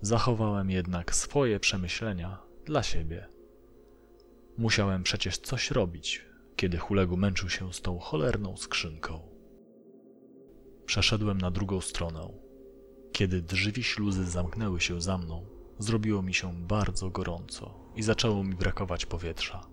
[0.00, 3.28] Zachowałem jednak swoje przemyślenia dla siebie.
[4.58, 6.26] Musiałem przecież coś robić,
[6.56, 9.20] kiedy Hulegu męczył się z tą cholerną skrzynką.
[10.86, 12.28] Przeszedłem na drugą stronę.
[13.12, 15.46] Kiedy drzwi śluzy zamknęły się za mną,
[15.78, 19.66] zrobiło mi się bardzo gorąco i zaczęło mi brakować powietrza.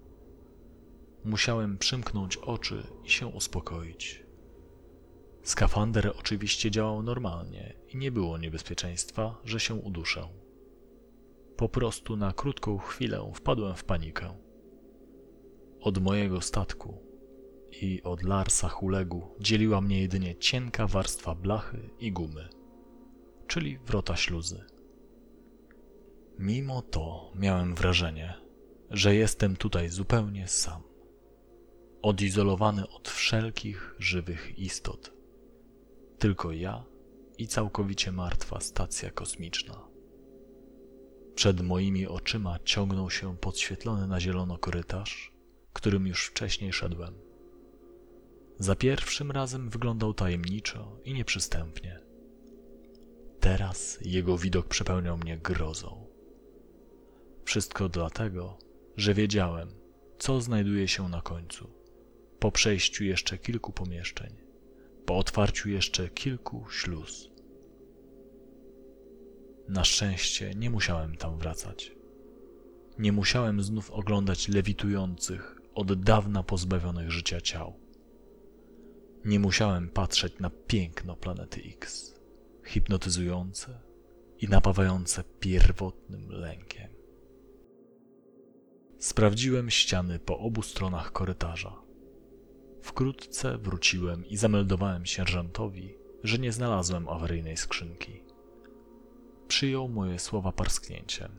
[1.25, 4.23] Musiałem przymknąć oczy i się uspokoić.
[5.43, 10.27] Skafander oczywiście działał normalnie i nie było niebezpieczeństwa, że się uduszę.
[11.57, 14.37] Po prostu na krótką chwilę wpadłem w panikę.
[15.79, 17.03] Od mojego statku
[17.81, 22.49] i od Larsa Hulegu dzieliła mnie jedynie cienka warstwa blachy i gumy,
[23.47, 24.74] czyli wrota śluzy.
[26.39, 28.33] Mimo to miałem wrażenie,
[28.89, 30.81] że jestem tutaj zupełnie sam,
[32.01, 35.13] odizolowany od wszelkich żywych istot.
[36.19, 36.83] Tylko ja
[37.37, 39.87] i całkowicie martwa stacja kosmiczna.
[41.35, 45.33] Przed moimi oczyma ciągnął się podświetlony na zielono korytarz,
[45.73, 47.13] którym już wcześniej szedłem.
[48.59, 51.99] Za pierwszym razem wyglądał tajemniczo i nieprzystępnie.
[53.39, 56.04] Teraz jego widok przepełniał mnie grozą.
[57.45, 58.57] Wszystko dlatego,
[58.97, 59.69] że wiedziałem,
[60.19, 61.69] co znajduje się na końcu,
[62.39, 64.35] po przejściu jeszcze kilku pomieszczeń,
[65.05, 67.29] po otwarciu jeszcze kilku śluz.
[69.69, 71.91] Na szczęście nie musiałem tam wracać.
[72.99, 77.79] Nie musiałem znów oglądać lewitujących, od dawna pozbawionych życia ciał.
[79.25, 82.13] Nie musiałem patrzeć na piękno planety X,
[82.65, 83.79] hipnotyzujące
[84.39, 86.94] i napawające pierwotnym lękiem.
[89.05, 91.81] Sprawdziłem ściany po obu stronach korytarza.
[92.81, 98.23] Wkrótce wróciłem i zameldowałem sierżantowi, że nie znalazłem awaryjnej skrzynki.
[99.47, 101.31] Przyjął moje słowa parsknięciem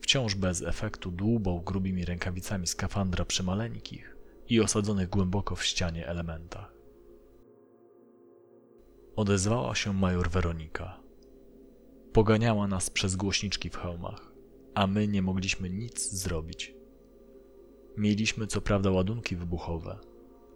[0.00, 4.16] wciąż bez efektu dłubał grubymi rękawicami skafandra przy maleńkich
[4.48, 6.74] i osadzonych głęboko w ścianie elementach.
[9.16, 11.00] Odezwała się major Weronika.
[12.12, 14.27] Poganiała nas przez głośniczki w hełmach,
[14.78, 16.74] a my nie mogliśmy nic zrobić.
[17.96, 19.98] Mieliśmy co prawda ładunki wybuchowe,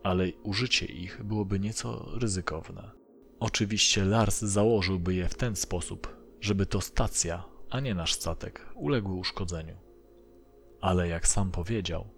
[0.03, 2.91] ale użycie ich byłoby nieco ryzykowne.
[3.41, 9.15] Oczywiście Lars założyłby je w ten sposób, żeby to stacja, a nie nasz statek, uległy
[9.15, 9.77] uszkodzeniu.
[10.81, 12.09] Ale jak sam powiedział,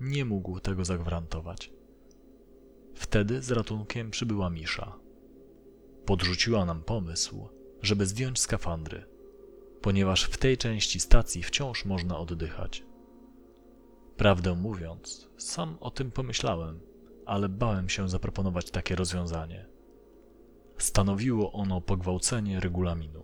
[0.00, 1.72] nie mógł tego zagwarantować.
[2.94, 4.98] Wtedy z ratunkiem przybyła Misza.
[6.06, 7.48] Podrzuciła nam pomysł,
[7.82, 9.15] żeby zdjąć skafandry,
[9.86, 12.84] ponieważ w tej części stacji wciąż można oddychać.
[14.16, 16.80] Prawdę mówiąc, sam o tym pomyślałem,
[17.26, 19.66] ale bałem się zaproponować takie rozwiązanie.
[20.78, 23.22] Stanowiło ono pogwałcenie regulaminu.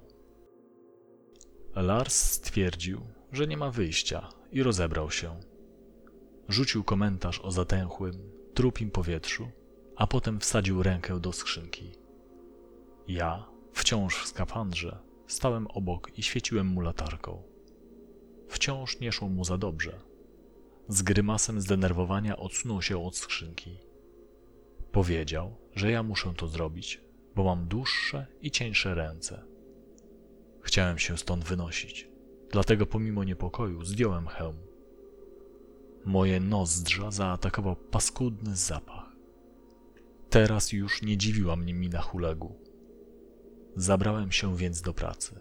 [1.74, 3.00] Lars stwierdził,
[3.32, 5.40] że nie ma wyjścia i rozebrał się.
[6.48, 9.48] Rzucił komentarz o zatęchłym, trupim powietrzu,
[9.96, 11.92] a potem wsadził rękę do skrzynki.
[13.08, 17.42] Ja, wciąż w skafandrze, stałem obok i świeciłem mu latarką.
[18.48, 20.00] Wciąż nie szło mu za dobrze.
[20.88, 23.78] Z grymasem zdenerwowania odsunął się od skrzynki.
[24.92, 27.00] Powiedział, że ja muszę to zrobić,
[27.36, 29.44] bo mam dłuższe i cieńsze ręce.
[30.62, 32.08] Chciałem się stąd wynosić,
[32.50, 34.56] dlatego pomimo niepokoju zdjąłem hełm.
[36.04, 39.12] Moje nozdrza zaatakował paskudny zapach.
[40.30, 42.61] Teraz już nie dziwiła mnie mina hulegu.
[43.76, 45.40] Zabrałem się więc do pracy.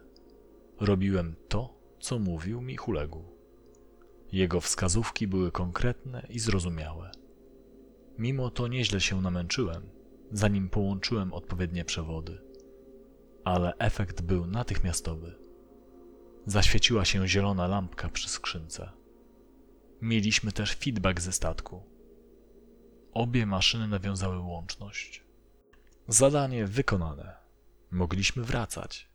[0.80, 3.24] Robiłem to, co mówił mi hulegu.
[4.32, 7.12] Jego wskazówki były konkretne i zrozumiałe.
[8.18, 9.90] Mimo to nieźle się namęczyłem,
[10.32, 12.42] zanim połączyłem odpowiednie przewody.
[13.44, 15.36] Ale efekt był natychmiastowy.
[16.46, 18.92] Zaświeciła się zielona lampka przy skrzynce.
[20.02, 21.84] Mieliśmy też feedback ze statku.
[23.14, 25.24] Obie maszyny nawiązały łączność.
[26.08, 27.41] Zadanie wykonane.
[27.92, 29.10] Mogliśmy wracać.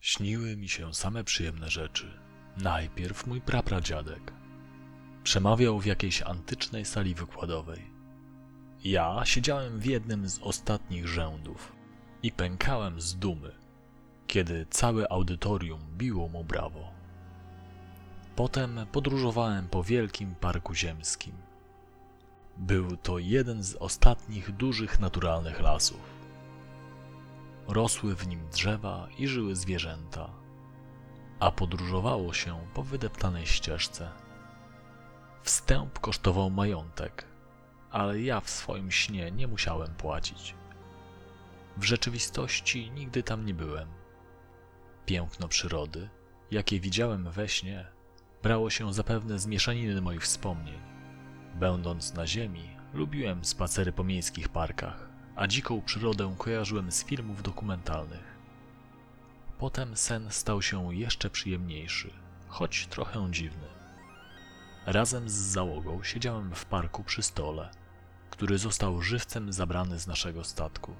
[0.00, 2.20] Śniły mi się same przyjemne rzeczy.
[2.56, 4.32] Najpierw mój prapradziadek.
[5.22, 7.90] Przemawiał w jakiejś antycznej sali wykładowej.
[8.84, 11.76] Ja siedziałem w jednym z ostatnich rzędów
[12.22, 13.54] i pękałem z dumy,
[14.26, 16.95] kiedy całe audytorium biło mu brawo.
[18.36, 21.32] Potem podróżowałem po wielkim parku ziemskim.
[22.56, 26.00] Był to jeden z ostatnich dużych naturalnych lasów.
[27.68, 30.30] Rosły w nim drzewa i żyły zwierzęta,
[31.40, 34.10] a podróżowało się po wydeptanej ścieżce.
[35.42, 37.24] Wstęp kosztował majątek,
[37.90, 40.54] ale ja w swoim śnie nie musiałem płacić.
[41.76, 43.88] W rzeczywistości nigdy tam nie byłem.
[45.06, 46.08] Piękno przyrody,
[46.50, 47.95] jakie widziałem we śnie,
[48.46, 50.78] brało się zapewne z mieszaniny moich wspomnień.
[51.54, 58.36] Będąc na ziemi, lubiłem spacery po miejskich parkach, a dziką przyrodę kojarzyłem z filmów dokumentalnych.
[59.58, 62.10] Potem sen stał się jeszcze przyjemniejszy,
[62.48, 63.68] choć trochę dziwny.
[64.86, 67.70] Razem z załogą siedziałem w parku przy stole,
[68.30, 70.92] który został żywcem zabrany z naszego statku.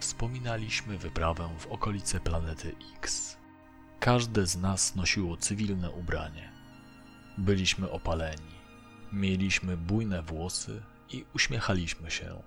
[0.00, 3.39] Wspominaliśmy wyprawę w okolice planety X.
[4.00, 6.52] Każde z nas nosiło cywilne ubranie.
[7.38, 8.54] Byliśmy opaleni,
[9.12, 12.42] mieliśmy bujne włosy i uśmiechaliśmy się.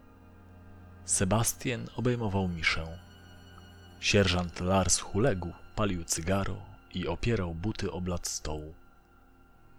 [1.06, 3.00] Sebastian obejmował miszę.
[4.00, 6.58] Sierżant Lars Huległ palił cygaro
[6.94, 8.74] i opierał buty o blat stołu.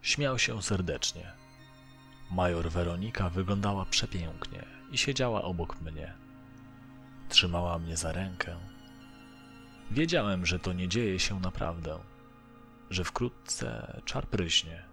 [0.01, 1.31] Śmiał się serdecznie.
[2.31, 6.13] Major Weronika wyglądała przepięknie i siedziała obok mnie.
[7.29, 8.74] Trzymała mnie za rękę.
[9.91, 11.99] Wiedziałem, że to nie dzieje się naprawdę,
[12.89, 14.83] że wkrótce czar pryśnie.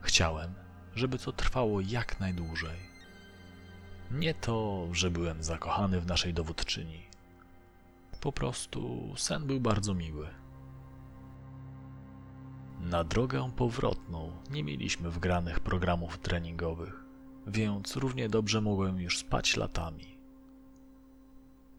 [0.00, 0.54] Chciałem,
[0.94, 2.90] żeby to trwało jak najdłużej.
[4.10, 7.02] Nie to, że byłem zakochany w naszej dowódczyni.
[8.20, 10.28] Po prostu sen był bardzo miły.
[12.80, 17.04] Na drogę powrotną nie mieliśmy wgranych programów treningowych,
[17.46, 20.18] więc równie dobrze mogłem już spać latami.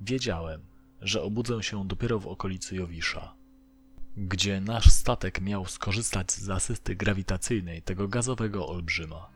[0.02, 0.71] Wiedziałem,
[1.02, 3.34] że obudzę się dopiero w okolicy Jowisza,
[4.18, 9.30] gdzie nasz statek miał skorzystać z asysty grawitacyjnej tego gazowego olbrzyma.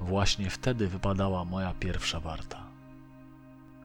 [0.00, 2.66] Właśnie wtedy wypadała moja pierwsza warta.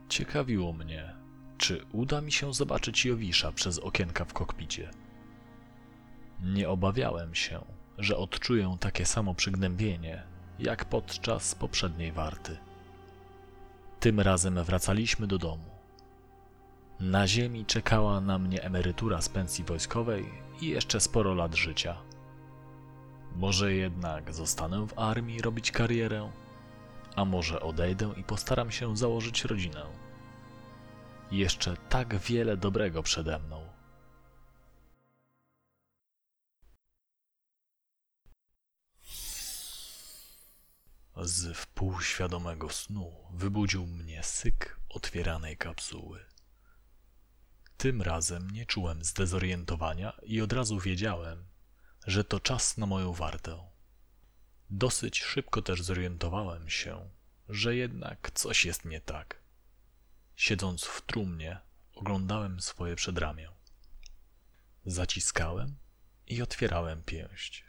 [0.09, 1.15] Ciekawiło mnie,
[1.57, 4.91] czy uda mi się zobaczyć Jowisza przez okienka w kokpicie.
[6.43, 7.65] Nie obawiałem się,
[7.97, 10.23] że odczuję takie samo przygnębienie,
[10.59, 12.57] jak podczas poprzedniej warty.
[13.99, 15.74] Tym razem wracaliśmy do domu.
[16.99, 20.25] Na ziemi czekała na mnie emerytura z pensji wojskowej
[20.61, 21.97] i jeszcze sporo lat życia.
[23.35, 26.31] Może jednak zostanę w armii robić karierę,
[27.15, 29.85] a może odejdę i postaram się założyć rodzinę.
[31.31, 33.69] Jeszcze tak wiele dobrego przede mną.
[41.21, 46.34] Z wpółświadomego snu wybudził mnie syk otwieranej kapsuły.
[47.77, 51.45] Tym razem nie czułem zdezorientowania i od razu wiedziałem,
[52.07, 53.69] że to czas na moją wartę.
[54.69, 57.09] Dosyć szybko też zorientowałem się,
[57.49, 59.39] że jednak coś jest nie tak.
[60.35, 61.59] Siedząc w trumnie,
[61.93, 63.49] oglądałem swoje przedramię.
[64.85, 65.75] Zaciskałem
[66.27, 67.65] i otwierałem pięść.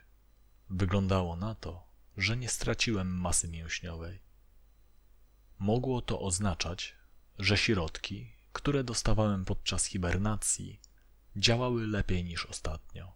[0.69, 1.87] Wyglądało na to,
[2.17, 4.21] że nie straciłem masy mięśniowej.
[5.59, 6.95] Mogło to oznaczać,
[7.39, 10.81] że środki, które dostawałem podczas hibernacji,
[11.35, 13.13] działały lepiej niż ostatnio.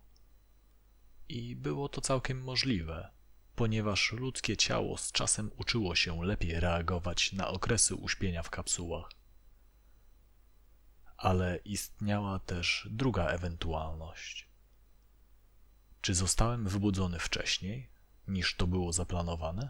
[1.29, 3.11] I było to całkiem możliwe,
[3.55, 9.09] ponieważ ludzkie ciało z czasem uczyło się lepiej reagować na okresy uśpienia w kapsułach.
[11.17, 14.49] Ale istniała też druga ewentualność.
[16.01, 17.89] Czy zostałem wybudzony wcześniej,
[18.27, 19.69] niż to było zaplanowane?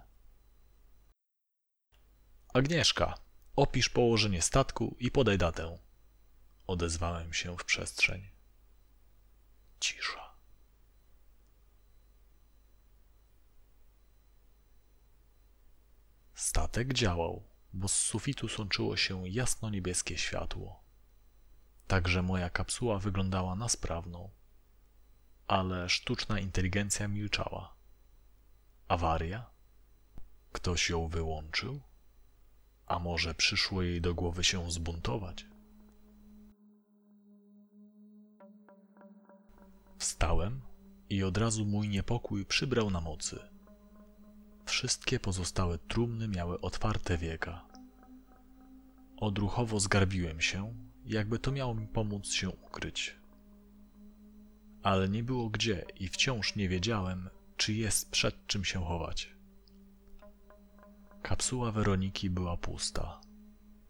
[2.53, 3.30] Agnieszka,
[3.61, 5.77] opisz położenie statku i podaj datę.
[6.67, 8.29] Odezwałem się w przestrzeń.
[9.79, 10.35] Cisza.
[16.33, 17.43] Statek działał,
[17.73, 20.83] bo z sufitu sączyło się jasno-niebieskie światło.
[21.87, 24.29] Także moja kapsuła wyglądała na sprawną,
[25.47, 27.75] ale sztuczna inteligencja milczała.
[28.87, 29.49] Awaria?
[30.51, 31.90] Ktoś ją wyłączył?
[32.91, 35.45] A może przyszło jej do głowy się zbuntować?
[39.97, 40.61] Wstałem
[41.09, 43.39] i od razu mój niepokój przybrał na mocy.
[44.65, 47.65] Wszystkie pozostałe trumny miały otwarte wieka.
[49.17, 50.73] Odruchowo zgarbiłem się,
[51.05, 53.15] jakby to miało mi pomóc się ukryć.
[54.83, 59.40] Ale nie było gdzie i wciąż nie wiedziałem, czy jest przed czym się chować.
[61.21, 63.21] Kapsuła Weroniki była pusta.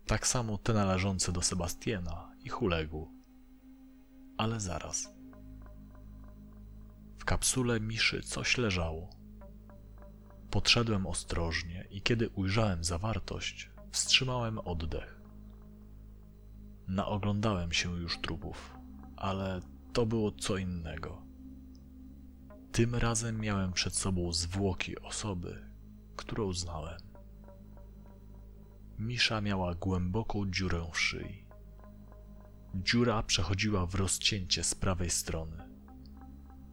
[0.05, 3.11] Tak samo te należące do Sebastiana i Hulegu.
[4.37, 5.13] Ale zaraz.
[7.17, 9.09] W kapsule Miszy coś leżało.
[10.49, 15.21] Podszedłem ostrożnie i kiedy ujrzałem zawartość, wstrzymałem oddech.
[16.87, 18.73] Naoglądałem się już trupów,
[19.15, 19.59] ale
[19.93, 21.21] to było co innego.
[22.71, 25.65] Tym razem miałem przed sobą zwłoki osoby,
[26.15, 27.10] którą znałem.
[29.01, 31.45] Misza miała głęboką dziurę w szyi.
[32.75, 35.57] Dziura przechodziła w rozcięcie z prawej strony.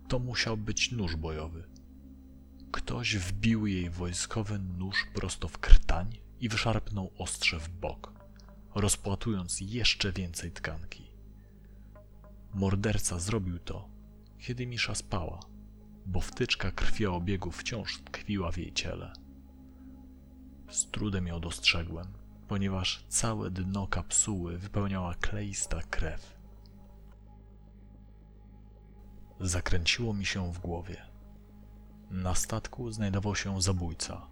[0.09, 1.68] To musiał być nóż bojowy.
[2.72, 8.12] Ktoś wbił jej wojskowy nóż prosto w krtań i wyszarpnął ostrze w bok,
[8.74, 11.11] rozpłatując jeszcze więcej tkanki.
[12.55, 13.88] Morderca zrobił to,
[14.38, 15.41] kiedy Misza spała
[16.09, 19.13] bo wtyczka krwioobiegu wciąż tkwiła w jej ciele.
[20.71, 22.07] Z trudem ją dostrzegłem,
[22.49, 26.34] ponieważ całe dno kapsuły wypełniała kleista krew.
[29.41, 31.03] Zakręciło mi się w głowie.
[32.11, 34.26] Na statku znajdował się zabójca.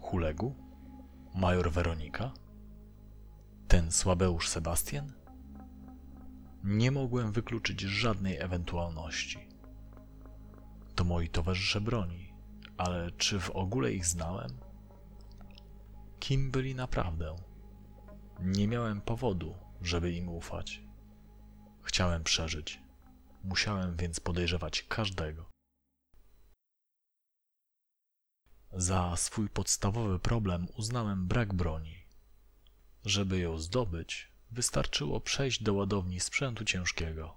[0.00, 0.54] Hulegu?
[1.34, 2.32] Major Weronika?
[3.68, 5.12] Ten słabeusz Sebastian?
[6.64, 9.50] Nie mogłem wykluczyć żadnej ewentualności
[11.00, 12.32] to moi towarzysze broni,
[12.76, 14.50] ale czy w ogóle ich znałem?
[16.20, 17.36] Kim byli naprawdę?
[18.40, 20.82] Nie miałem powodu, żeby im ufać.
[21.82, 22.80] Chciałem przeżyć.
[23.44, 25.50] Musiałem więc podejrzewać każdego.
[28.72, 32.04] Za swój podstawowy problem uznałem brak broni.
[33.04, 37.36] Żeby ją zdobyć, wystarczyło przejść do ładowni sprzętu ciężkiego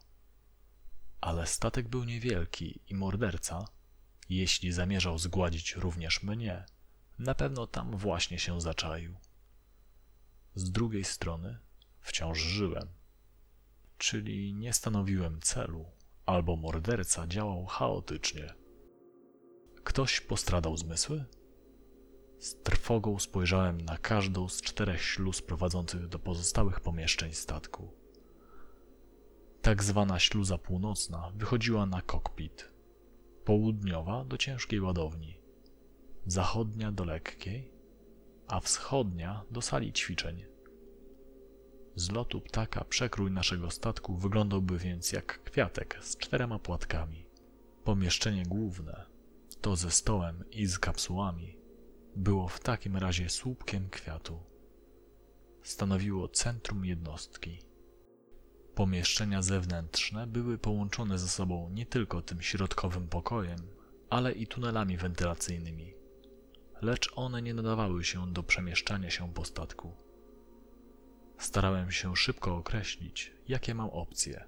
[1.23, 3.65] ale statek był niewielki i morderca,
[4.29, 6.65] jeśli zamierzał zgładzić również mnie,
[7.19, 9.15] na pewno tam właśnie się zaczaił.
[10.55, 11.59] Z drugiej strony
[12.01, 12.87] wciąż żyłem,
[13.97, 15.85] czyli nie stanowiłem celu,
[16.25, 18.53] albo morderca działał chaotycznie.
[19.83, 21.25] Ktoś postradał zmysły?
[22.39, 27.93] Z trwogą spojrzałem na każdą z czterech śluz prowadzących do pozostałych pomieszczeń statku.
[29.61, 32.73] Tak zwana śluza północna wychodziła na kokpit,
[33.45, 35.42] południowa do ciężkiej ładowni,
[36.25, 37.71] zachodnia do lekkiej,
[38.47, 40.45] a wschodnia do sali ćwiczeń.
[41.95, 47.25] Z lotu ptaka przekrój naszego statku wyglądałby więc jak kwiatek z czterema płatkami.
[47.83, 49.05] Pomieszczenie główne,
[49.61, 51.57] to ze stołem i z kapsułami,
[52.15, 54.39] było w takim razie słupkiem kwiatu.
[55.63, 57.59] Stanowiło centrum jednostki.
[58.75, 63.59] Pomieszczenia zewnętrzne były połączone ze sobą nie tylko tym środkowym pokojem,
[64.09, 65.93] ale i tunelami wentylacyjnymi,
[66.83, 69.91] lecz one nie nadawały się do przemieszczania się po statku.
[71.37, 74.45] Starałem się szybko określić, jakie mam opcje,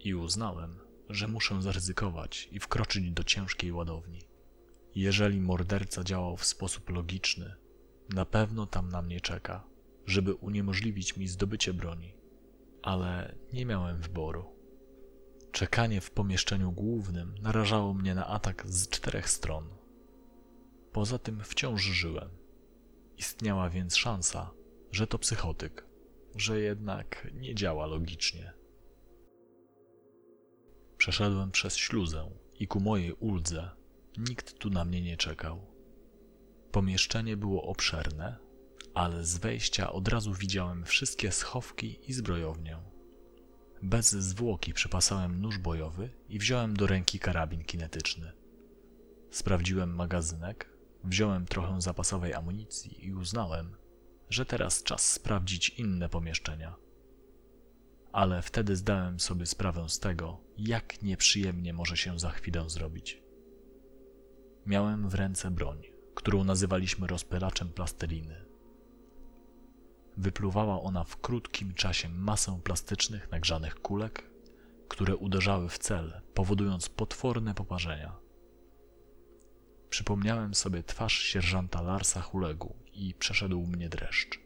[0.00, 0.78] i uznałem,
[1.08, 4.20] że muszę zaryzykować i wkroczyć do ciężkiej ładowni.
[4.94, 7.54] Jeżeli morderca działał w sposób logiczny,
[8.08, 9.64] na pewno tam na mnie czeka,
[10.06, 12.14] żeby uniemożliwić mi zdobycie broni,
[12.82, 14.44] ale nie miałem wyboru.
[15.52, 19.81] Czekanie w pomieszczeniu głównym narażało mnie na atak z czterech stron.
[20.92, 22.30] Poza tym wciąż żyłem.
[23.18, 24.50] Istniała więc szansa,
[24.92, 25.86] że to psychotyk,
[26.36, 28.52] że jednak nie działa logicznie.
[30.96, 33.70] Przeszedłem przez śluzę i ku mojej uldze
[34.18, 35.66] nikt tu na mnie nie czekał.
[36.72, 38.36] Pomieszczenie było obszerne,
[38.94, 42.78] ale z wejścia od razu widziałem wszystkie schowki i zbrojownię.
[43.82, 48.32] Bez zwłoki przypasałem nóż bojowy i wziąłem do ręki karabin kinetyczny.
[49.30, 50.71] Sprawdziłem magazynek,
[51.04, 53.76] wziąłem trochę zapasowej amunicji i uznałem,
[54.30, 56.74] że teraz czas sprawdzić inne pomieszczenia.
[58.12, 63.22] Ale wtedy zdałem sobie sprawę z tego, jak nieprzyjemnie może się za chwilę zrobić.
[64.66, 65.82] Miałem w ręce broń,
[66.14, 68.44] którą nazywaliśmy rozpylaczem plasteliny.
[70.16, 74.30] Wypluwała ona w krótkim czasie masę plastycznych, nagrzanych kulek,
[74.88, 78.16] które uderzały w cel, powodując potworne poparzenia.
[79.92, 84.40] Przypomniałem sobie twarz sierżanta Larsa Hulegu i przeszedł mnie dreszcz.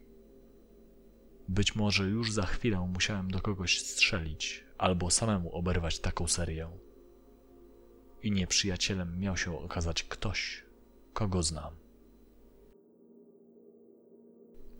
[1.49, 6.71] Być może już za chwilę musiałem do kogoś strzelić albo samemu oberwać taką serię.
[8.23, 10.65] I nieprzyjacielem miał się okazać ktoś,
[11.13, 11.75] kogo znam.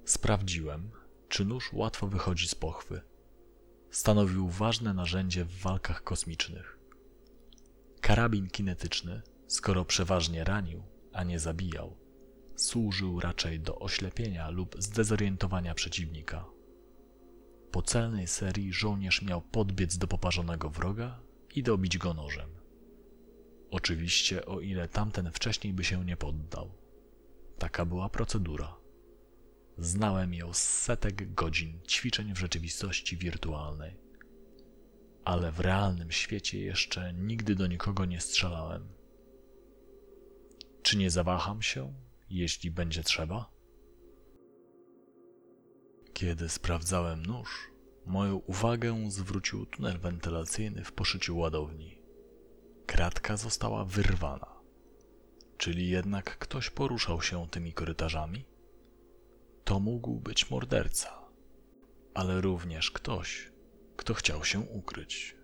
[0.05, 0.91] Sprawdziłem,
[1.29, 3.01] czy nóż łatwo wychodzi z pochwy.
[3.91, 6.79] Stanowił ważne narzędzie w walkach kosmicznych.
[8.01, 10.83] Karabin kinetyczny, skoro przeważnie ranił,
[11.13, 11.97] a nie zabijał,
[12.57, 16.45] służył raczej do oślepienia lub zdezorientowania przeciwnika.
[17.71, 21.21] Po celnej serii żołnierz miał podbiec do poparzonego wroga
[21.55, 22.51] i dobić go nożem.
[23.71, 26.71] Oczywiście, o ile tamten wcześniej by się nie poddał.
[27.59, 28.77] Taka była procedura.
[29.79, 33.97] Znałem ją z setek godzin ćwiczeń w rzeczywistości wirtualnej.
[35.25, 38.96] Ale w realnym świecie jeszcze nigdy do nikogo nie strzelałem.
[40.87, 41.95] Czy nie zawaham się,
[42.31, 43.51] jeśli będzie trzeba?
[46.13, 47.71] Kiedy sprawdzałem nóż,
[48.05, 51.99] moją uwagę zwrócił tunel wentylacyjny w poszyciu ładowni.
[52.87, 54.61] Kratka została wyrwana.
[55.57, 58.45] Czyli jednak ktoś poruszał się tymi korytarzami?
[59.65, 61.23] To mógł być morderca,
[62.15, 63.53] ale również ktoś,
[63.97, 65.37] kto chciał się ukryć.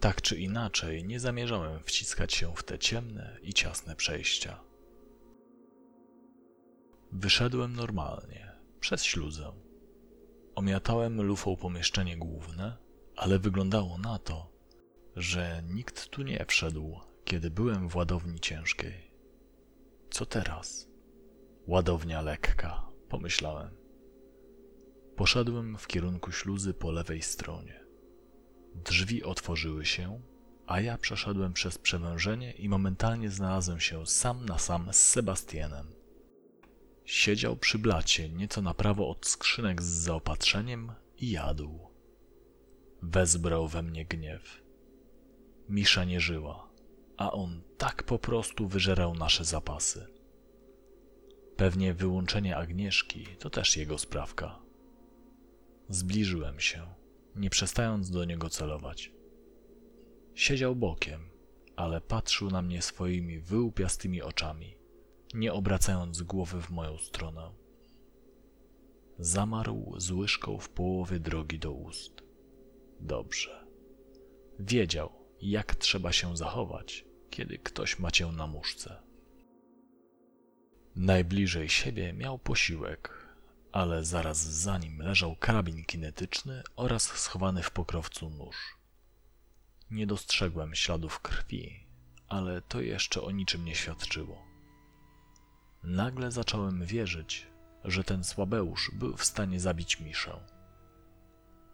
[0.00, 4.60] Tak czy inaczej, nie zamierzałem wciskać się w te ciemne i ciasne przejścia.
[7.12, 9.52] Wyszedłem normalnie, przez śluzę.
[10.54, 12.76] Omiatałem lufą pomieszczenie główne,
[13.16, 14.52] ale wyglądało na to,
[15.16, 19.10] że nikt tu nie wszedł, kiedy byłem w ładowni ciężkiej.
[20.10, 20.88] Co teraz?
[21.66, 23.70] Ładownia lekka pomyślałem.
[25.16, 27.87] Poszedłem w kierunku śluzy po lewej stronie.
[28.84, 30.20] Drzwi otworzyły się,
[30.66, 35.86] a ja przeszedłem przez przewężenie i momentalnie znalazłem się sam na sam z Sebastianem.
[37.04, 41.78] Siedział przy blacie, nieco na prawo od skrzynek z zaopatrzeniem i jadł.
[43.02, 44.62] Wezbrał we mnie gniew.
[45.68, 46.68] Misza nie żyła,
[47.16, 50.06] a on tak po prostu wyżerał nasze zapasy.
[51.56, 54.58] Pewnie wyłączenie Agnieszki to też jego sprawka.
[55.88, 56.97] Zbliżyłem się,
[57.38, 59.12] nie przestając do niego celować.
[60.34, 61.30] Siedział bokiem,
[61.76, 64.76] ale patrzył na mnie swoimi wyłupiastymi oczami,
[65.34, 67.50] nie obracając głowy w moją stronę.
[69.18, 72.22] Zamarł z łyżką w połowie drogi do ust.
[73.00, 73.66] Dobrze.
[74.58, 79.02] Wiedział, jak trzeba się zachować, kiedy ktoś ma cię na muszce.
[80.96, 83.17] Najbliżej siebie miał posiłek,
[83.72, 88.56] ale zaraz za nim leżał karabin kinetyczny oraz schowany w pokrowcu nóż.
[89.90, 91.86] Nie dostrzegłem śladów krwi,
[92.28, 94.42] ale to jeszcze o niczym nie świadczyło.
[95.82, 97.46] Nagle zacząłem wierzyć,
[97.84, 100.40] że ten słabeusz był w stanie zabić Miszę.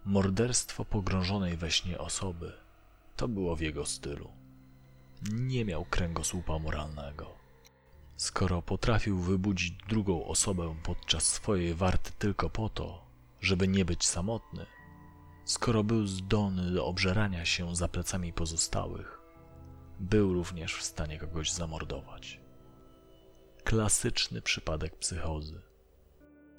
[0.04, 2.52] Morderstwo pogrążonej we śnie osoby
[3.16, 4.30] to było w jego stylu.
[5.32, 7.43] Nie miał kręgosłupa moralnego.
[8.16, 13.06] Skoro potrafił wybudzić drugą osobę podczas swojej warty tylko po to,
[13.40, 14.66] żeby nie być samotny,
[15.44, 19.20] skoro był zdolny do obżerania się za plecami pozostałych,
[20.00, 22.40] był również w stanie kogoś zamordować.
[23.64, 25.62] Klasyczny przypadek psychozy.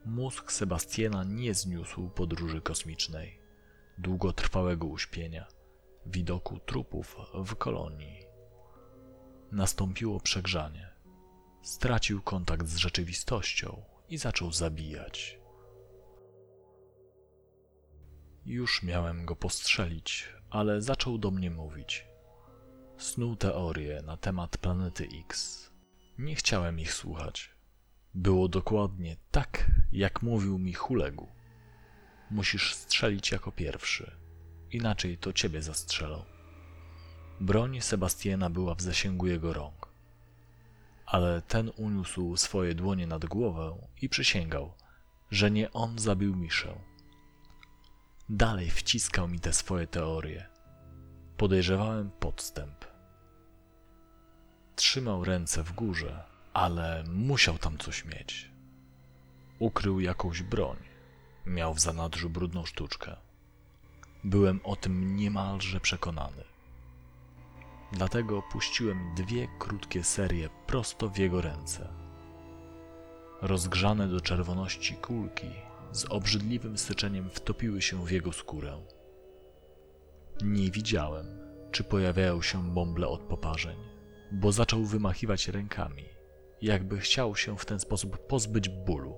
[0.06, 3.40] Mózg Sebastiana nie zniósł podróży kosmicznej,
[3.98, 5.48] długotrwałego uśpienia,
[6.06, 8.26] widoku trupów w kolonii.
[9.52, 10.85] Nastąpiło przegrzanie.
[11.66, 15.40] Stracił kontakt z rzeczywistością i zaczął zabijać.
[18.46, 22.06] Już miałem go postrzelić, ale zaczął do mnie mówić.
[22.98, 25.70] Snuł teorie na temat planety X.
[26.18, 27.56] Nie chciałem ich słuchać.
[28.14, 31.28] Było dokładnie tak, jak mówił mi Hulegu.
[32.32, 34.12] Musisz strzelić jako pierwszy,
[34.72, 36.26] inaczej to ciebie zastrzelą.
[37.42, 39.85] Broń Sebastiana była w zasięgu jego rąk.
[41.06, 44.74] Ale ten uniósł swoje dłonie nad głowę i przysięgał,
[45.32, 46.80] że nie on zabił Miszę.
[48.30, 50.50] Dalej wciskał mi te swoje teorie.
[51.38, 52.86] Podejrzewałem podstęp.
[54.76, 56.24] Trzymał ręce w górze,
[56.54, 58.52] ale musiał tam coś mieć.
[59.60, 60.78] Ukrył jakąś broń.
[61.46, 63.16] Miał w zanadrzu brudną sztuczkę.
[64.24, 66.55] Byłem o tym niemalże przekonany.
[67.92, 71.90] Dlatego puściłem dwie krótkie serie prosto w jego ręce.
[73.42, 75.50] Rozgrzane do czerwoności kulki
[75.92, 78.82] z obrzydliwym syczeniem wtopiły się w jego skórę.
[80.44, 81.26] Nie widziałem,
[81.72, 83.78] czy pojawiają się bąble od poparzeń,
[84.32, 86.06] bo zaczął wymachiwać rękami,
[86.62, 89.16] jakby chciał się w ten sposób pozbyć bólu.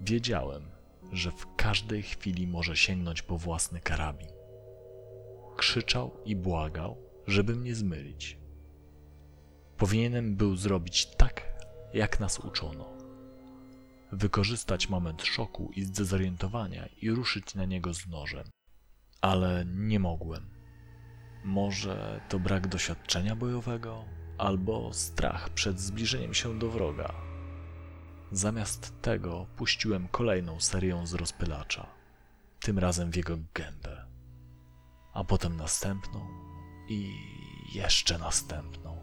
[0.00, 0.70] Wiedziałem,
[1.12, 4.37] że w każdej chwili może sięgnąć po własny karabin.
[5.58, 8.38] Krzyczał i błagał, żeby mnie zmylić.
[9.76, 11.64] Powinienem był zrobić tak,
[11.94, 12.88] jak nas uczono.
[14.12, 18.44] Wykorzystać moment szoku i zdezorientowania i ruszyć na niego z nożem.
[19.20, 20.50] Ale nie mogłem.
[21.44, 24.04] Może to brak doświadczenia bojowego,
[24.38, 27.14] albo strach przed zbliżeniem się do wroga.
[28.32, 31.86] Zamiast tego puściłem kolejną serię z rozpylacza,
[32.60, 34.07] tym razem w jego gębę,
[35.18, 36.26] a potem następną
[36.88, 37.12] i
[37.72, 38.96] jeszcze następną.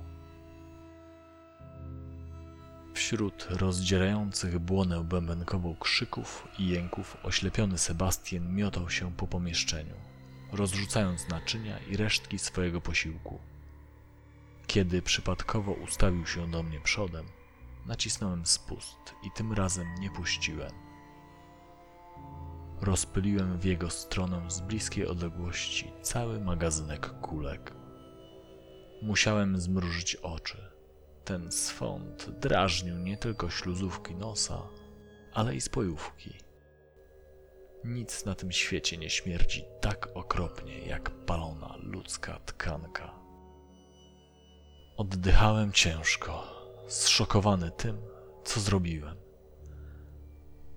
[2.93, 9.95] Wśród rozdzierających błonę bębenkową krzyków i jęków oślepiony Sebastian miotał się po pomieszczeniu,
[10.51, 13.39] rozrzucając naczynia i resztki swojego posiłku.
[14.67, 17.25] Kiedy przypadkowo ustawił się do mnie przodem,
[17.85, 20.84] nacisnąłem spust i tym razem nie puściłem.
[22.81, 27.73] Rozpyliłem w jego stronę z bliskiej odległości cały magazynek kulek.
[29.01, 30.57] Musiałem zmrużyć oczy.
[31.25, 34.61] Ten swąd drażnił nie tylko śluzówki nosa,
[35.33, 36.33] ale i spojówki.
[37.83, 43.13] Nic na tym świecie nie śmierdzi tak okropnie jak palona ludzka tkanka.
[44.97, 46.43] Oddychałem ciężko,
[46.87, 47.97] zszokowany tym,
[48.43, 49.24] co zrobiłem.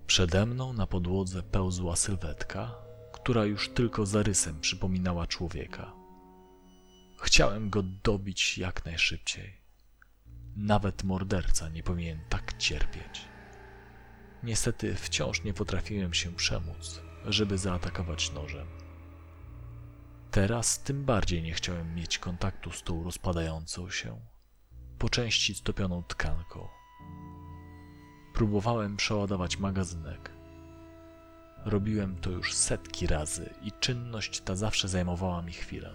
[0.09, 2.74] Przede mną na podłodze pełzła sylwetka,
[3.12, 5.93] która już tylko zarysem przypominała człowieka.
[7.22, 9.60] Chciałem go dobić jak najszybciej.
[10.56, 13.24] Nawet morderca nie powinien tak cierpieć.
[14.43, 18.66] Niestety wciąż nie potrafiłem się przemóc, żeby zaatakować nożem.
[20.30, 24.20] Teraz tym bardziej nie chciałem mieć kontaktu z tą rozpadającą się,
[24.98, 26.77] po części stopioną tkanką.
[28.39, 30.31] Próbowałem przeładować magazynek.
[31.65, 35.94] Robiłem to już setki razy i czynność ta zawsze zajmowała mi chwilę.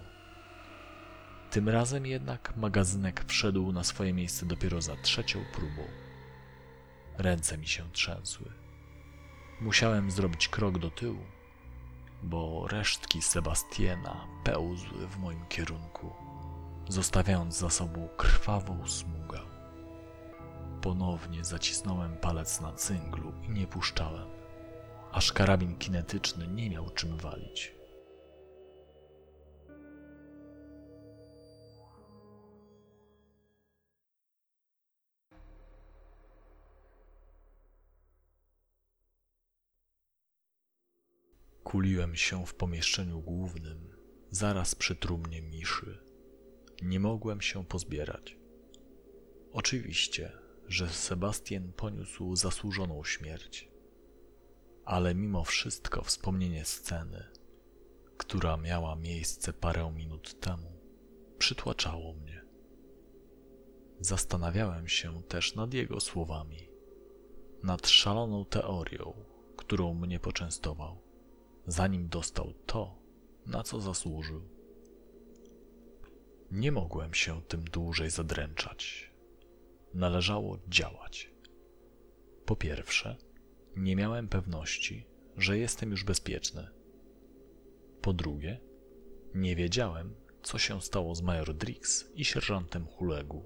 [1.50, 5.82] Tym razem jednak magazynek wszedł na swoje miejsce dopiero za trzecią próbą.
[7.18, 8.52] Ręce mi się trzęsły.
[9.60, 11.24] Musiałem zrobić krok do tyłu,
[12.22, 16.12] bo resztki Sebastiana pełzły w moim kierunku,
[16.88, 19.53] zostawiając za sobą krwawą smugę.
[20.84, 24.28] Ponownie zacisnąłem palec na cynglu i nie puszczałem,
[25.12, 27.74] aż karabin kinetyczny nie miał czym walić.
[41.64, 43.96] Kuliłem się w pomieszczeniu głównym,
[44.30, 45.98] zaraz przy trumnie Miszy.
[46.82, 48.36] Nie mogłem się pozbierać.
[49.52, 53.68] Oczywiście, że Sebastian poniósł zasłużoną śmierć.
[54.84, 57.24] ale mimo wszystko wspomnienie sceny,
[58.16, 60.72] która miała miejsce parę minut temu,
[61.38, 62.44] przytłaczało mnie.
[64.00, 66.68] Zastanawiałem się też nad jego słowami,
[67.62, 69.14] nad szaloną teorią,
[69.56, 70.98] którą mnie poczęstował,
[71.66, 72.98] zanim dostał to,
[73.46, 74.42] na co zasłużył.
[76.50, 79.13] Nie mogłem się tym dłużej zadręczać.
[79.94, 81.30] Należało działać.
[82.44, 83.16] Po pierwsze,
[83.76, 85.06] nie miałem pewności,
[85.36, 86.68] że jestem już bezpieczny.
[88.00, 88.60] Po drugie,
[89.34, 93.42] nie wiedziałem, co się stało z major Drix i sierżantem Hulegu.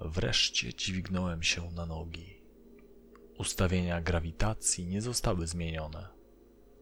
[0.00, 2.42] Wreszcie dźwignąłem się na nogi.
[3.38, 6.08] Ustawienia grawitacji nie zostały zmienione,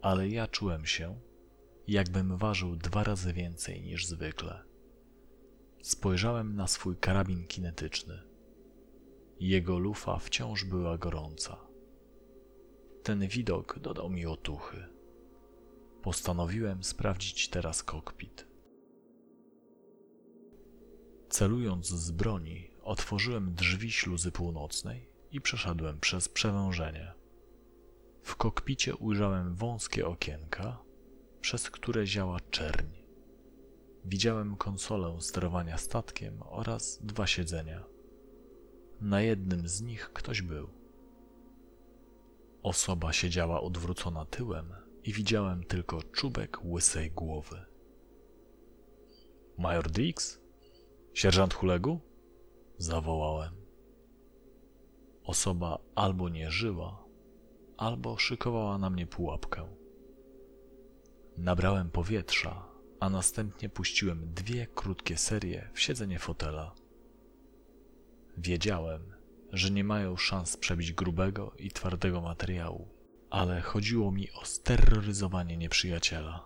[0.03, 1.21] ale ja czułem się,
[1.89, 4.74] jakbym ważył dwa razy więcej niż zwykle.
[5.85, 8.23] Spojrzałem na swój karabin kinetyczny.
[9.41, 11.57] Jego lufa wciąż była gorąca.
[13.03, 14.87] Ten widok dodał mi otuchy.
[16.03, 18.47] Postanowiłem sprawdzić teraz kokpit.
[21.29, 27.13] Celując z broni, otworzyłem drzwi śluzy północnej i przeszedłem przez przewężenie.
[28.23, 30.79] W kokpicie ujrzałem wąskie okienka,
[31.41, 33.04] przez które ziała czerń.
[34.05, 37.85] Widziałem konsolę sterowania statkiem oraz dwa siedzenia.
[39.01, 40.69] Na jednym z nich ktoś był.
[42.63, 44.73] Osoba siedziała odwrócona tyłem
[45.05, 47.65] i widziałem tylko czubek łysej głowy.
[49.59, 50.41] Major Dix?
[51.15, 52.01] Sierżant Hulegu?
[52.79, 53.55] Zawołałem.
[55.25, 57.05] Osoba albo nie żyła,
[57.77, 59.69] albo szykowała na mnie pułapkę.
[61.39, 62.74] Nabrałem powietrza,
[63.05, 66.75] a następnie puściłem dwie krótkie serie w siedzenie fotela.
[68.39, 69.03] Wiedziałem,
[69.53, 72.89] że nie mają szans przebić grubego i twardego materiału,
[73.31, 76.45] ale chodziło mi o steroryzowanie nieprzyjaciela.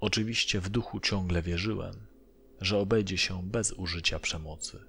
[0.00, 2.06] Oczywiście w duchu ciągle wierzyłem,
[2.60, 4.80] że obejdzie się bez użycia przemocy.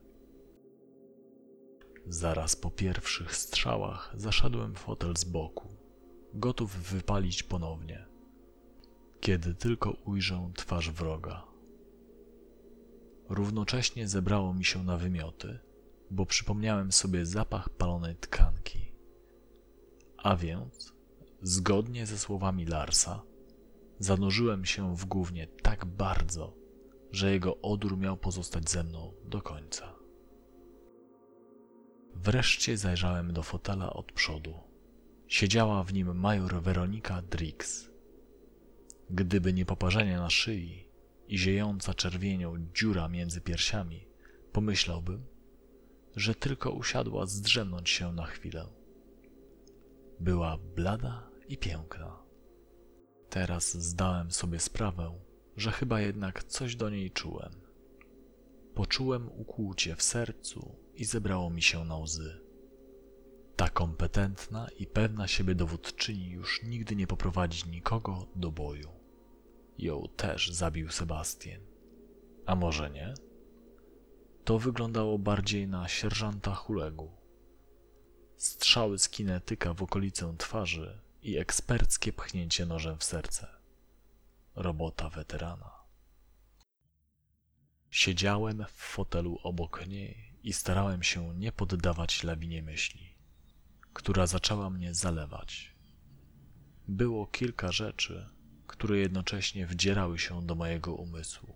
[2.08, 5.68] Zaraz po pierwszych strzałach zaszedłem fotel z boku,
[6.34, 8.07] gotów wypalić ponownie,
[9.20, 11.44] kiedy tylko ujrzę twarz wroga.
[13.30, 15.60] Równocześnie zebrało mi się na wymioty,
[16.12, 18.92] bo przypomniałem sobie zapach palonej tkanki.
[20.18, 20.94] A więc,
[21.42, 23.22] zgodnie ze słowami Larsa,
[24.00, 26.54] zanurzyłem się w gównie tak bardzo,
[27.12, 29.94] że jego odór miał pozostać ze mną do końca.
[32.16, 34.54] Wreszcie zajrzałem do fotela od przodu.
[35.28, 37.90] Siedziała w nim major Weronika Drix.
[39.10, 40.88] Gdyby nie poparzenie na szyi
[41.28, 44.08] i ziejąca czerwienią dziura między piersiami,
[44.52, 45.26] pomyślałbym,
[46.16, 48.68] że tylko usiadła zdrzemnąć się na chwilę.
[50.20, 52.24] Była blada i piękna.
[53.30, 55.20] Teraz zdałem sobie sprawę,
[55.58, 57.52] że chyba jednak coś do niej czułem.
[58.76, 62.42] Poczułem ukłucie w sercu i zebrało mi się na łzy.
[63.56, 68.97] Ta kompetentna i pewna siebie dowódczyni już nigdy nie poprowadzi nikogo do boju.
[69.78, 71.62] Ją też zabił Sebastian.
[72.46, 73.14] A może nie?
[74.46, 77.12] To wyglądało bardziej na sierżanta Hulegu.
[78.38, 83.48] Strzały z kinetyka w okolicę twarzy i eksperckie pchnięcie nożem w serce.
[84.56, 85.72] Robota weterana.
[87.90, 93.16] Siedziałem w fotelu obok niej i starałem się nie poddawać lawinie myśli,
[93.94, 95.76] która zaczęła mnie zalewać.
[96.88, 98.37] Było kilka rzeczy,
[98.68, 101.56] które jednocześnie wdzierały się do mojego umysłu.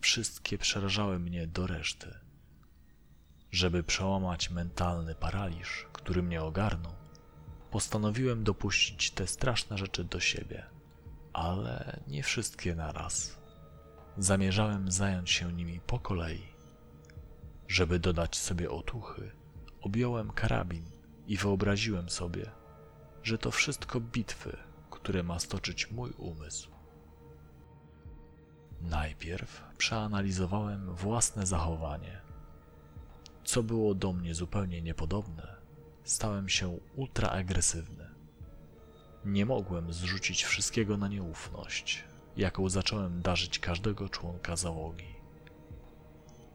[0.00, 2.14] Wszystkie przerażały mnie do reszty.
[3.50, 6.92] Żeby przełamać mentalny paraliż, który mnie ogarnął,
[7.70, 10.66] postanowiłem dopuścić te straszne rzeczy do siebie,
[11.32, 13.38] ale nie wszystkie naraz.
[14.18, 16.42] Zamierzałem zająć się nimi po kolei.
[17.68, 19.30] Żeby dodać sobie otuchy,
[19.80, 20.84] objąłem karabin
[21.26, 22.50] i wyobraziłem sobie,
[23.22, 24.56] że to wszystko bitwy,
[25.04, 26.70] które ma stoczyć mój umysł.
[28.80, 32.20] Najpierw przeanalizowałem własne zachowanie.
[33.44, 35.56] Co było do mnie zupełnie niepodobne,
[36.04, 38.10] stałem się ultraagresywny.
[39.24, 42.04] Nie mogłem zrzucić wszystkiego na nieufność,
[42.36, 45.14] jaką zacząłem darzyć każdego członka załogi.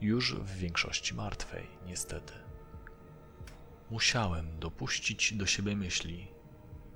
[0.01, 2.34] Już w większości martwej, niestety.
[3.89, 6.38] Musiałem dopuścić do siebie myśli,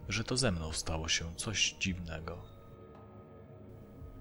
[0.10, 2.44] że to ze mną stało się coś dziwnego.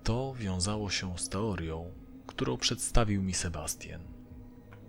[0.05, 1.93] To wiązało się z teorią,
[2.27, 4.01] którą przedstawił mi Sebastian.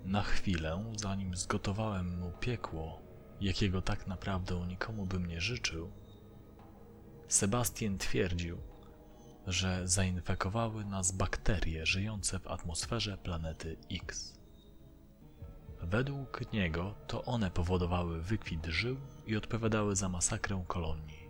[0.05, 3.01] Na chwilę, zanim zgotowałem mu piekło,
[3.41, 5.91] jakiego tak naprawdę nikomu bym nie życzył,
[7.27, 8.57] Sebastian twierdził,
[9.47, 14.33] że zainfekowały nas bakterie żyjące w atmosferze planety X.
[15.81, 18.97] Według niego to one powodowały wykwit żył
[19.27, 21.29] i odpowiadały za masakrę kolonii.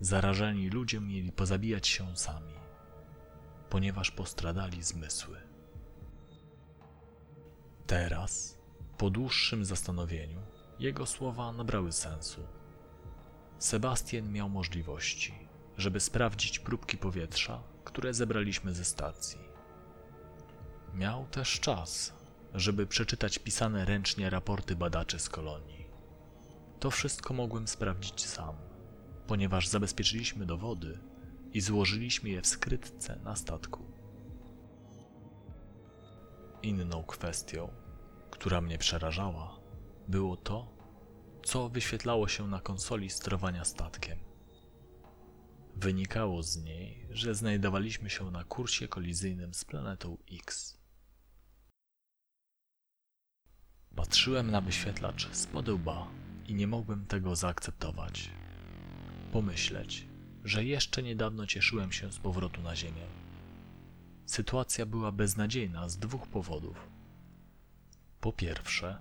[0.00, 2.54] Zarażeni ludzie mieli pozabijać się sami,
[3.70, 5.40] ponieważ postradali zmysły.
[7.86, 8.58] Teraz,
[8.98, 10.40] po dłuższym zastanowieniu,
[10.78, 12.40] jego słowa nabrały sensu.
[13.58, 15.34] Sebastian miał możliwości,
[15.76, 19.40] żeby sprawdzić próbki powietrza, które zebraliśmy ze stacji.
[20.94, 22.12] Miał też czas,
[22.54, 25.81] żeby przeczytać pisane ręcznie raporty badaczy z kolonii.
[26.82, 28.56] To wszystko mogłem sprawdzić sam,
[29.26, 30.98] ponieważ zabezpieczyliśmy dowody
[31.52, 33.84] i złożyliśmy je w skrytce na statku.
[36.62, 37.68] Inną kwestią,
[38.30, 39.60] która mnie przerażała,
[40.08, 40.76] było to,
[41.44, 44.18] co wyświetlało się na konsoli sterowania statkiem.
[45.76, 50.78] Wynikało z niej, że znajdowaliśmy się na kursie kolizyjnym z planetą X.
[53.96, 56.21] Patrzyłem na wyświetlacz z łba
[56.52, 58.30] i nie mogłem tego zaakceptować.
[59.32, 60.06] Pomyśleć,
[60.44, 63.06] że jeszcze niedawno cieszyłem się z powrotu na Ziemię.
[64.26, 66.76] Sytuacja była beznadziejna z dwóch powodów.
[68.20, 68.98] Po pierwsze,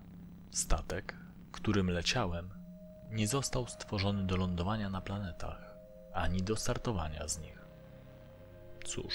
[0.51, 1.15] statek,
[1.51, 2.49] którym leciałem,
[3.11, 5.75] nie został stworzony do lądowania na planetach,
[6.13, 7.65] ani do startowania z nich.
[8.85, 9.13] Cóż,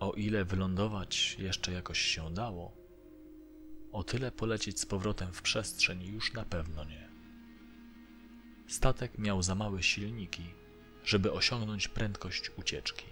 [0.00, 2.72] o ile wylądować jeszcze jakoś się dało,
[3.92, 7.09] o tyle polecieć z powrotem w przestrzeń już na pewno nie.
[8.70, 10.44] Statek miał za małe silniki,
[11.04, 13.06] żeby osiągnąć prędkość ucieczki.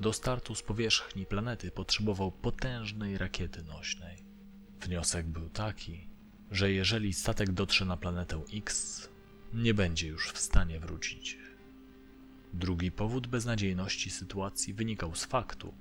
[0.00, 4.16] Do startu z powierzchni planety potrzebował potężnej rakiety nośnej.
[4.80, 6.08] Wniosek był taki,
[6.50, 9.08] że jeżeli statek dotrze na planetę X,
[9.54, 11.38] nie będzie już w stanie wrócić.
[12.52, 15.74] Drugi powód beznadziejności sytuacji wynikał z faktu,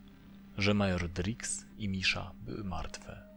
[0.58, 3.29] że major Drix i Misza były martwe.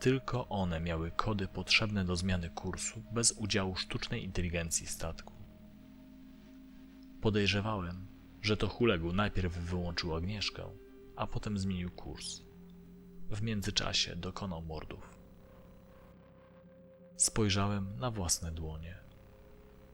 [0.00, 5.32] Tylko one miały kody potrzebne do zmiany kursu bez udziału sztucznej inteligencji statku.
[7.20, 8.06] Podejrzewałem,
[8.42, 10.64] że to Hulegu najpierw wyłączył Agnieszkę,
[11.16, 12.42] a potem zmienił kurs.
[13.30, 15.18] W międzyczasie dokonał mordów.
[17.16, 18.98] Spojrzałem na własne dłonie.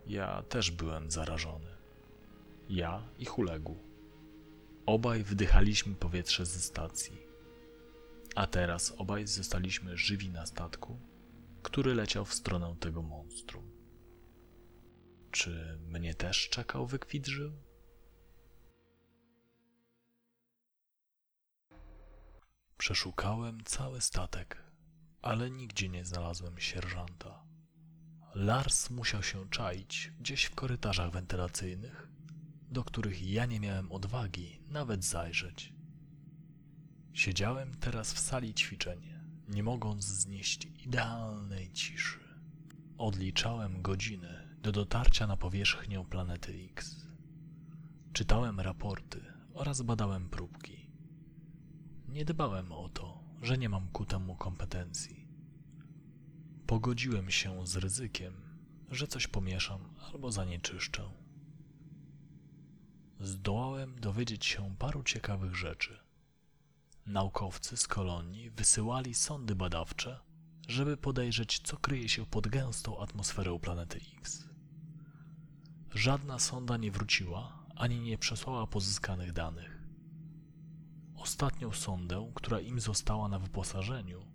[0.07, 1.70] Ja też byłem zarażony.
[2.69, 3.77] Ja i Hulegu.
[4.87, 7.22] Obaj wdychaliśmy powietrze ze stacji.
[8.35, 11.01] A teraz obaj zostaliśmy żywi na statku,
[11.63, 13.71] który leciał w stronę tego monstrum.
[15.31, 17.53] Czy mnie też czekał wykwit żył?
[22.77, 24.63] Przeszukałem cały statek,
[25.23, 27.45] ale nigdzie nie znalazłem sierżanta.
[28.35, 32.09] Lars musiał się czaić gdzieś w korytarzach wentylacyjnych,
[32.71, 35.73] do których ja nie miałem odwagi nawet zajrzeć.
[37.12, 39.01] Siedziałem teraz w sali ćwiczeń,
[39.48, 42.20] nie mogąc znieść idealnej ciszy.
[42.98, 47.06] Odliczałem godziny do dotarcia na powierzchnię planety X.
[48.12, 49.20] Czytałem raporty
[49.55, 50.90] oraz badałem próbki.
[52.09, 55.28] Nie dbałem o to, że nie mam ku temu kompetencji.
[56.66, 58.34] Pogodziłem się z ryzykiem,
[58.90, 61.10] że coś pomieszam albo zanieczyszczę.
[63.20, 66.02] Zdołałem dowiedzieć się paru ciekawych rzeczy.
[67.07, 70.20] Naukowcy z kolonii wysyłali sondy badawcze,
[70.69, 74.49] żeby podejrzeć, co kryje się pod gęstą atmosferą planety X.
[75.91, 79.83] Żadna sonda nie wróciła ani nie przesłała pozyskanych danych.
[81.16, 84.27] Ostatnią sondę, która im została na wyposażeniu,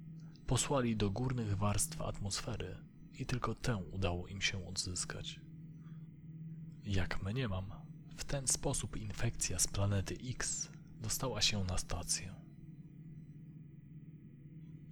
[0.48, 2.77] posłali do górnych warstw atmosfery
[3.14, 5.39] i tylko tę udało im się odzyskać.
[6.84, 7.72] Jak mniemam,
[8.18, 10.69] w ten sposób infekcja z planety X
[11.02, 12.47] dostała się na stację.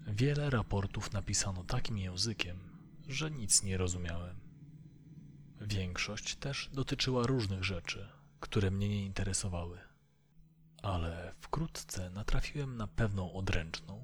[0.08, 2.60] Wiele raportów napisano takim językiem,
[3.08, 4.36] że nic nie rozumiałem.
[5.62, 8.08] Większość też dotyczyła różnych rzeczy,
[8.40, 9.80] które mnie nie interesowały.
[10.82, 14.04] Ale wkrótce natrafiłem na pewną odręczną,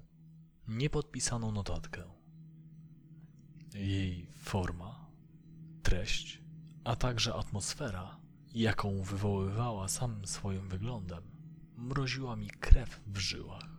[0.68, 2.04] niepodpisaną notatkę.
[3.74, 5.12] Jej forma,
[5.84, 6.42] treść,
[6.84, 8.18] a także atmosfera,
[8.54, 11.24] jaką wywoływała samym swoim wyglądem,
[11.78, 13.71] mroziła mi krew w żyłach.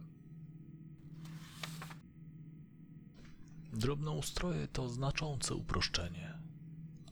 [3.73, 6.39] Drobnoustroje to znaczące uproszczenie,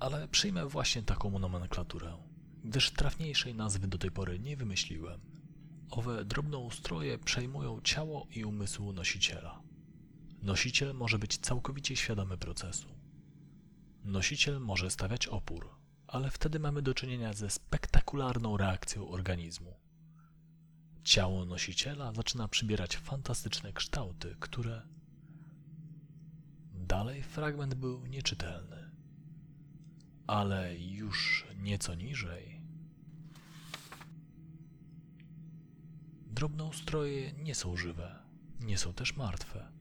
[0.00, 2.16] ale przyjmę właśnie taką nomenklaturę,
[2.64, 5.20] gdyż trafniejszej nazwy do tej pory nie wymyśliłem.
[5.90, 9.62] Owe drobnoustroje przejmują ciało i umysł nosiciela.
[10.42, 12.88] Nosiciel może być całkowicie świadomy procesu.
[14.04, 15.70] Nosiciel może stawiać opór,
[16.06, 19.74] ale wtedy mamy do czynienia ze spektakularną reakcją organizmu.
[21.04, 24.82] Ciało nosiciela zaczyna przybierać fantastyczne kształty, które.
[26.90, 28.90] Dalej fragment był nieczytelny,
[30.26, 32.60] ale już nieco niżej.
[36.26, 38.18] Drobnoustroje nie są żywe,
[38.60, 39.72] nie są też martwe.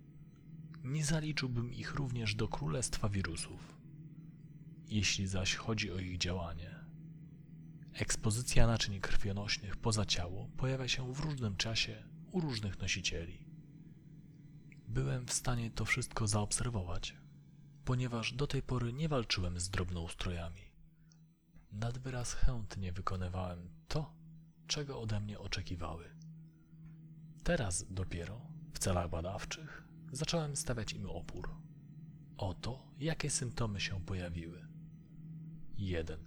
[0.84, 3.78] Nie zaliczyłbym ich również do królestwa wirusów.
[4.88, 6.76] Jeśli zaś chodzi o ich działanie,
[7.94, 13.49] ekspozycja naczyń krwionośnych poza ciało pojawia się w różnym czasie u różnych nosicieli.
[14.90, 17.18] Byłem w stanie to wszystko zaobserwować,
[17.86, 20.62] ponieważ do tej pory nie walczyłem z drobnoustrojami.
[21.72, 24.14] Nad wyraz chętnie wykonywałem to,
[24.68, 26.16] czego ode mnie oczekiwały.
[27.44, 28.42] Teraz dopiero,
[28.74, 31.50] w celach badawczych, zacząłem stawiać im opór.
[32.38, 34.68] Oto, jakie symptomy się pojawiły.
[35.78, 36.20] 1.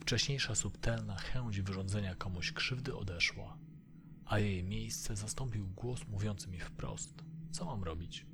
[0.00, 3.58] Wcześniejsza subtelna chęć wyrządzenia komuś krzywdy odeszła,
[4.24, 8.26] a jej miejsce zastąpił głos mówiący mi wprost, co mam robić.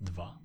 [0.00, 0.38] 2.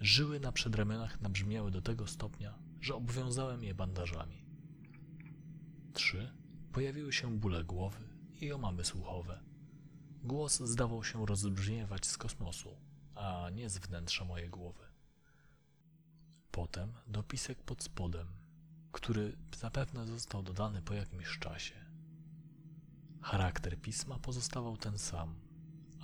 [0.00, 4.44] Żyły na przedramionach nabrzmiały do tego stopnia, że obwiązałem je bandażami.
[5.92, 6.30] 3.
[6.72, 8.08] Pojawiły się bóle głowy
[8.40, 9.40] i omamy słuchowe.
[10.22, 12.76] Głos zdawał się rozbrzmiewać z kosmosu,
[13.14, 14.84] a nie z wnętrza mojej głowy.
[16.50, 18.26] Potem dopisek pod spodem,
[18.92, 21.74] który zapewne został dodany po jakimś czasie.
[23.20, 25.34] Charakter pisma pozostawał ten sam,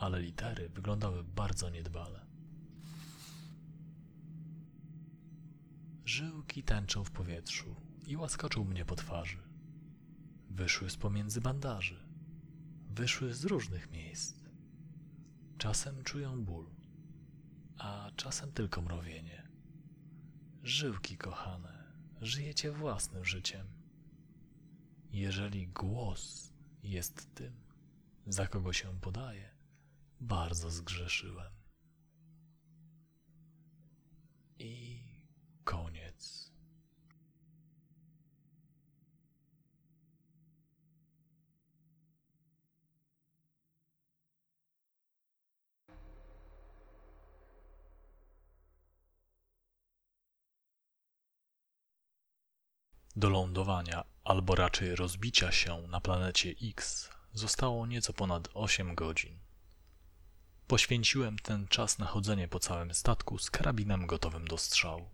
[0.01, 2.27] ale litery wyglądały bardzo niedbale.
[6.05, 9.39] Żyłki tańczą w powietrzu i łaskoczą mnie po twarzy.
[10.51, 12.07] Wyszły z pomiędzy bandaży.
[12.91, 14.35] Wyszły z różnych miejsc.
[15.59, 16.71] Czasem czuję ból,
[17.79, 19.49] a czasem tylko mrowienie.
[20.63, 23.67] Żyłki kochane, żyjecie własnym życiem.
[25.13, 26.53] Jeżeli głos
[26.83, 27.53] jest tym,
[28.27, 29.60] za kogo się podaje,
[30.21, 31.53] bardzo zgrzeszyłem.
[34.59, 35.05] I
[35.65, 36.51] koniec.
[53.17, 59.50] Do lądowania, albo raczej rozbicia się na planecie X zostało nieco ponad 8 godzin.
[60.71, 65.11] Poświęciłem ten czas na chodzenie po całym statku z karabinem gotowym do strzału.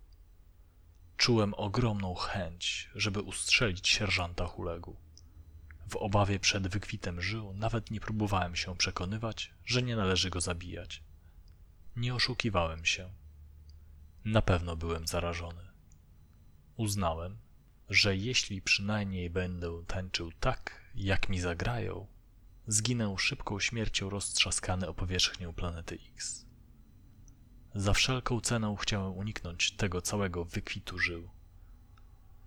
[1.17, 4.95] Czułem ogromną chęć, żeby ustrzelić sierżanta Hulegu.
[5.89, 11.03] W obawie przed wykwitem żył nawet nie próbowałem się przekonywać, że nie należy go zabijać.
[11.95, 13.09] Nie oszukiwałem się.
[14.25, 15.67] Na pewno byłem zarażony.
[16.75, 17.37] Uznałem,
[17.89, 22.07] że jeśli przynajmniej będę tańczył tak, jak mi zagrają,
[22.67, 26.45] zginę szybką śmiercią roztrzaskany o powierzchnię planety X.
[27.75, 31.29] Za wszelką cenę chciałem uniknąć tego całego wykwitu żył.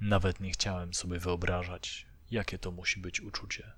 [0.01, 3.73] Nawet nie chciałem sobie wyobrażać, jakie to musi być uczucie.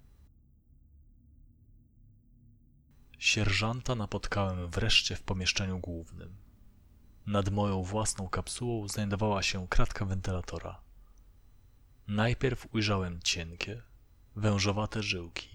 [3.19, 6.37] Sierżanta napotkałem wreszcie w pomieszczeniu głównym.
[7.27, 10.81] Nad moją własną kapsułą znajdowała się kratka wentylatora.
[12.09, 13.83] Najpierw ujrzałem cienkie,
[14.37, 15.52] wężowate żyłki,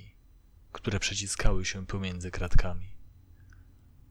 [0.78, 2.88] które przeciskały się pomiędzy kratkami.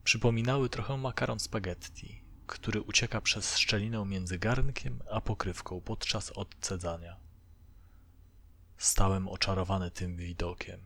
[0.04, 7.16] Przypominały trochę makaron spaghetti, który ucieka przez szczelinę między garnkiem a pokrywką podczas odcedzania.
[8.78, 10.80] Stałem oczarowany tym widokiem.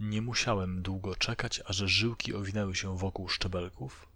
[0.00, 4.08] Nie musiałem długo czekać, aż żyłki owinęły się wokół szczebelków,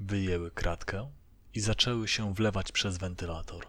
[0.00, 1.10] wyjęły kratkę
[1.54, 3.66] i zaczęły się wlewać przez wentylator.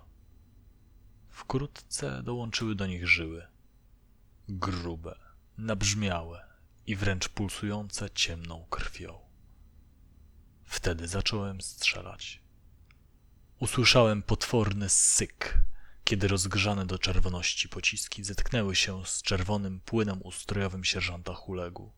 [1.30, 3.47] Wkrótce dołączyły do nich żyły.
[4.49, 5.26] Grube,
[5.57, 6.45] nabrzmiałe
[6.88, 9.19] i wręcz pulsujące ciemną krwią.
[10.63, 12.41] Wtedy zacząłem strzelać.
[13.59, 15.59] Usłyszałem potworny syk,
[16.03, 21.91] kiedy rozgrzane do czerwoności pociski zetknęły się z czerwonym płynem ustrojowym sierżanta Hulegu.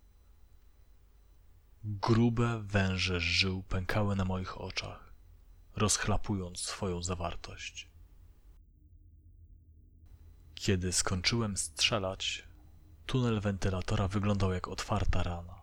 [1.83, 5.13] Grube węże żył pękały na moich oczach,
[5.75, 7.87] rozchlapując swoją zawartość.
[10.55, 12.48] Kiedy skończyłem strzelać,
[13.09, 15.61] tunel wentylatora wyglądał jak otwarta rana.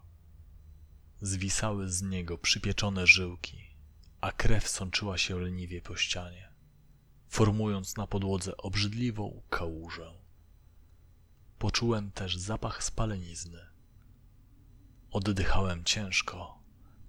[1.21, 3.67] Zwisały z niego przypieczone żyłki,
[4.21, 6.53] a krew sączyła się leniwie po ścianie,
[7.29, 10.13] formując na podłodze obrzydliwą kałużę.
[11.59, 13.67] Poczułem też zapach spalenizny.
[15.11, 16.59] Oddychałem ciężko,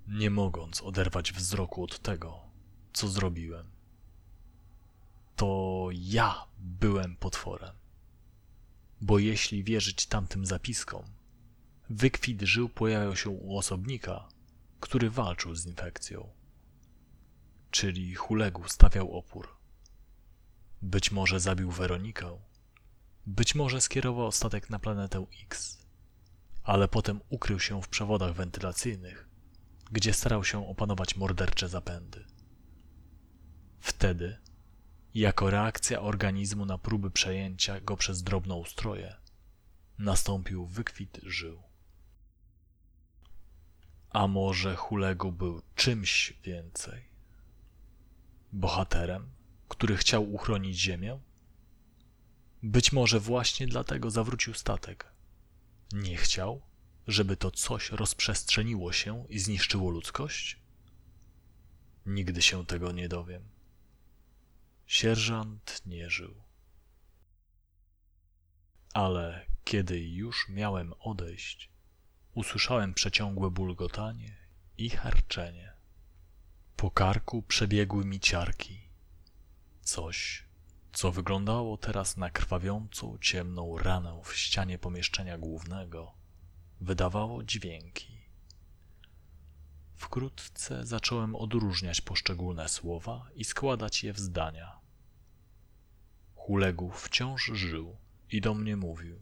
[0.08, 2.40] nie mogąc oderwać wzroku od tego,
[2.94, 3.72] co zrobiłem.
[5.36, 7.87] To ja byłem potworem.
[9.02, 11.04] Bo jeśli wierzyć tamtym zapiskom,
[11.90, 14.28] wykwit żył pojawiał się u osobnika,
[14.80, 16.30] który walczył z infekcją.
[17.72, 19.58] Czyli Hulegu stawiał opór.
[20.82, 22.40] Być może zabił Weronikę,
[23.26, 25.80] być może skierował statek na planetę X,
[26.64, 29.30] ale potem ukrył się w przewodach wentylacyjnych,
[29.92, 32.26] gdzie starał się opanować mordercze zapędy.
[33.80, 34.38] Wtedy,
[35.18, 39.16] jako reakcja organizmu na próby przejęcia go przez drobnoustroje,
[40.00, 41.64] nastąpił wykwit żył.
[44.10, 47.02] A może Hulego był czymś więcej?
[48.54, 49.30] Bohaterem,
[49.68, 51.20] który chciał uchronić Ziemię?
[52.64, 55.06] Być może właśnie dlatego zawrócił statek.
[55.94, 56.62] Nie chciał,
[57.08, 60.60] żeby to coś rozprzestrzeniło się i zniszczyło ludzkość?
[62.06, 63.57] Nigdy się tego nie dowiem.
[64.88, 66.44] Sierżant nie żył.
[68.94, 71.70] Ale kiedy już miałem odejść,
[72.34, 74.38] usłyszałem przeciągłe bulgotanie
[74.78, 75.74] i harczenie.
[76.76, 78.90] Po karku przebiegły mi ciarki.
[79.82, 80.46] Coś,
[80.94, 86.14] co wyglądało teraz na krwawiącą, ciemną ranę w ścianie pomieszczenia głównego,
[86.82, 88.18] wydawało dźwięki.
[89.96, 94.77] Wkrótce zacząłem odróżniać poszczególne słowa i składać je w zdania.
[96.48, 97.98] Hulegów wciąż żył
[98.32, 99.20] i do mnie mówił.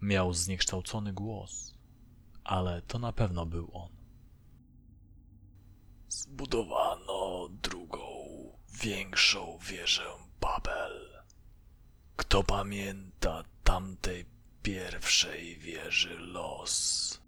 [0.00, 1.74] Miał zniekształcony głos,
[2.44, 3.90] ale to na pewno był on.
[6.08, 8.00] Zbudowano drugą,
[8.82, 10.04] większą wieżę
[10.40, 11.22] Babel.
[12.16, 14.24] Kto pamięta tamtej
[14.62, 17.20] pierwszej wieży los?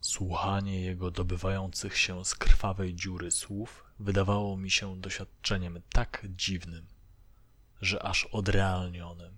[0.00, 6.86] Słuchanie jego dobywających się z krwawej dziury słów wydawało mi się doświadczeniem tak dziwnym,
[7.84, 9.36] że aż odrealnionym.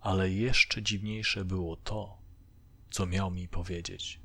[0.00, 2.18] Ale jeszcze dziwniejsze było to,
[2.90, 4.20] co miał mi powiedzieć.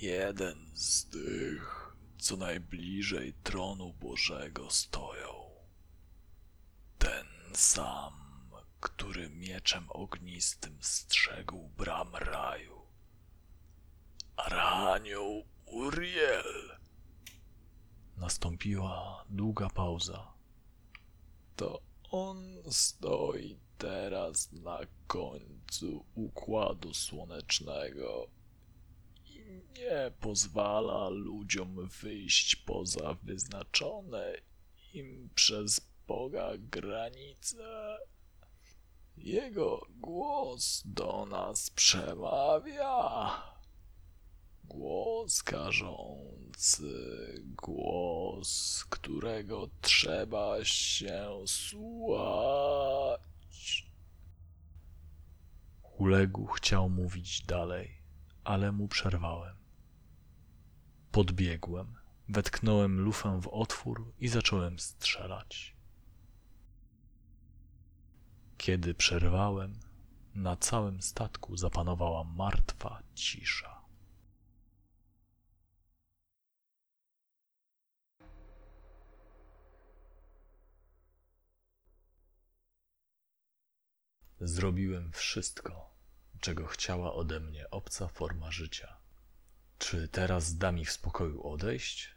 [0.00, 5.50] Jeden z tych, co najbliżej tronu Bożego stoją.
[6.98, 8.12] Ten sam,
[8.80, 12.78] który mieczem ognistym strzegł bram raju.
[14.36, 16.78] Archanioł Uriel.
[18.16, 20.37] Nastąpiła długa pauza.
[21.58, 21.80] To
[22.10, 28.28] on stoi teraz na końcu układu słonecznego
[29.26, 34.34] i nie pozwala ludziom wyjść poza wyznaczone
[34.94, 37.98] im przez Boga granice.
[39.16, 43.57] Jego głos do nas przemawia.
[44.68, 46.92] Głos karzący,
[47.56, 53.18] głos, którego trzeba się słuchać.
[55.98, 58.02] Uległ chciał mówić dalej,
[58.44, 59.56] ale mu przerwałem.
[61.12, 61.94] Podbiegłem,
[62.28, 65.76] wetknąłem lufę w otwór i zacząłem strzelać.
[68.58, 69.80] Kiedy przerwałem,
[70.34, 73.77] na całym statku zapanowała martwa cisza.
[84.40, 85.94] Zrobiłem wszystko,
[86.40, 88.96] czego chciała ode mnie obca forma życia.
[89.78, 92.14] Czy teraz da mi w spokoju odejść?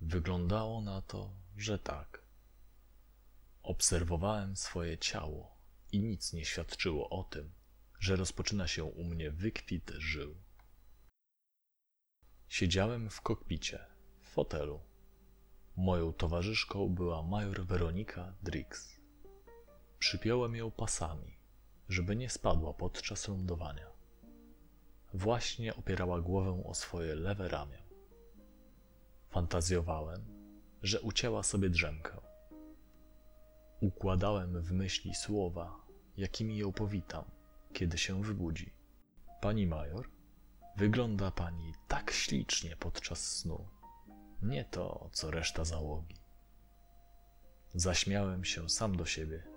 [0.00, 2.22] Wyglądało na to, że tak.
[3.62, 5.58] Obserwowałem swoje ciało
[5.92, 7.52] i nic nie świadczyło o tym,
[7.98, 10.36] że rozpoczyna się u mnie wykwit żył.
[12.48, 13.86] Siedziałem w kokpicie,
[14.20, 14.80] w fotelu.
[15.76, 18.95] Moją towarzyszką była major Weronika Drix.
[19.98, 21.38] Przypiąłem ją pasami,
[21.88, 23.86] żeby nie spadła podczas lądowania.
[25.14, 27.78] Właśnie opierała głowę o swoje lewe ramię.
[29.30, 30.24] Fantazjowałem,
[30.82, 32.20] że ucięła sobie drzemkę.
[33.80, 35.86] Układałem w myśli słowa,
[36.16, 37.24] jakimi ją powitam,
[37.72, 38.72] kiedy się wybudzi.
[39.40, 40.08] Pani major,
[40.76, 43.68] wygląda pani tak ślicznie podczas snu.
[44.42, 46.16] Nie to, co reszta załogi.
[47.74, 49.55] Zaśmiałem się sam do siebie.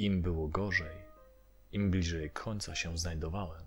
[0.00, 0.96] Im było gorzej,
[1.72, 3.64] im bliżej końca się znajdowałem,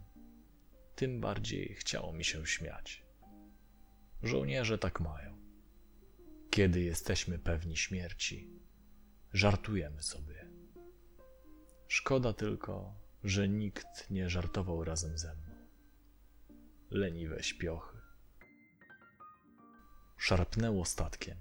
[0.95, 3.05] tym bardziej chciało mi się śmiać.
[4.23, 5.37] Żołnierze tak mają.
[6.49, 8.49] Kiedy jesteśmy pewni śmierci,
[9.33, 10.47] żartujemy sobie.
[11.87, 15.55] Szkoda tylko, że nikt nie żartował razem ze mną.
[16.91, 17.97] leniwe śpiochy.
[20.17, 21.37] Szarpnęło statkiem.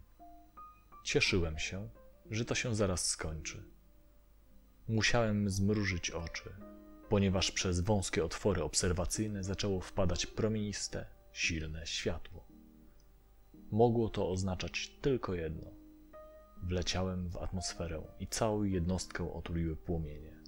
[1.04, 1.88] Cieszyłem się,
[2.30, 3.71] że to się zaraz skończy.
[4.88, 6.50] Musiałem zmrużyć oczy,
[7.08, 12.46] ponieważ przez wąskie otwory obserwacyjne zaczęło wpadać promieniste, silne światło.
[13.70, 15.70] Mogło to oznaczać tylko jedno.
[16.62, 20.40] Wleciałem w atmosferę i całą jednostkę otuliły płomienie.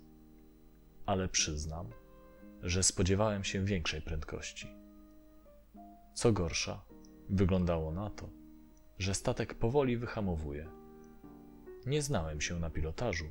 [1.07, 1.91] Ale przyznam,
[2.63, 4.69] że spodziewałem się większej prędkości.
[6.15, 6.85] Co gorsza,
[7.31, 8.31] wyglądało na to,
[8.99, 10.71] że statek powoli wyhamowuje.
[11.87, 13.27] Nie znałem się na pilotażu,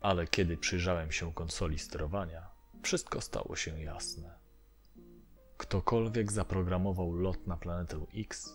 [0.00, 2.50] ale kiedy przyjrzałem się konsoli sterowania,
[2.82, 4.38] wszystko stało się jasne.
[5.56, 8.54] Ktokolwiek zaprogramował lot na planetę X,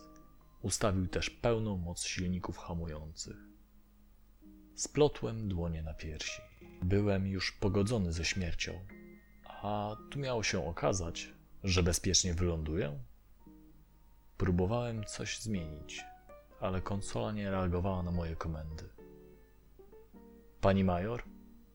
[0.62, 3.36] ustawił też pełną moc silników hamujących.
[4.74, 6.42] Splotłem dłonie na piersi.
[6.82, 8.72] Byłem już pogodzony ze śmiercią,
[9.46, 12.98] a tu miało się okazać, że bezpiecznie wyląduję.
[14.36, 16.04] Próbowałem coś zmienić,
[16.60, 18.88] ale konsola nie reagowała na moje komendy.
[20.60, 21.22] Pani major,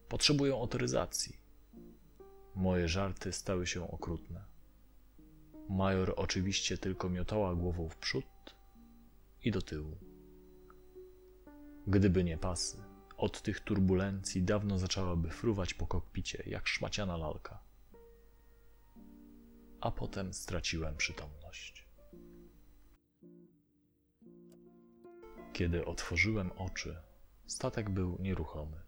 [0.10, 1.38] potrzebuję autoryzacji.
[2.56, 4.46] Moje żarty stały się okrutne.
[5.70, 8.26] Major oczywiście tylko miotała głową w przód
[9.44, 9.98] i do tyłu.
[11.88, 12.78] Gdyby nie pasy,
[13.18, 17.60] od tych turbulencji dawno zaczęłaby fruwać po kokpicie jak szmaciana lalka.
[19.82, 21.88] A potem straciłem przytomność.
[25.54, 26.98] Kiedy otworzyłem oczy,
[27.46, 28.87] statek był nieruchomy.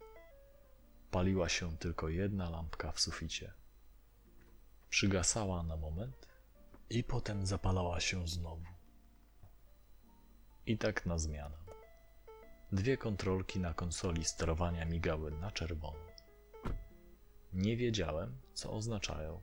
[1.10, 3.52] Paliła się tylko jedna lampka w suficie.
[4.90, 6.28] Przygasała na moment
[6.90, 8.64] i potem zapalała się znowu.
[10.66, 11.56] I tak na zmianę.
[12.72, 15.98] Dwie kontrolki na konsoli sterowania migały na czerwono.
[17.52, 19.40] Nie wiedziałem, co oznaczają.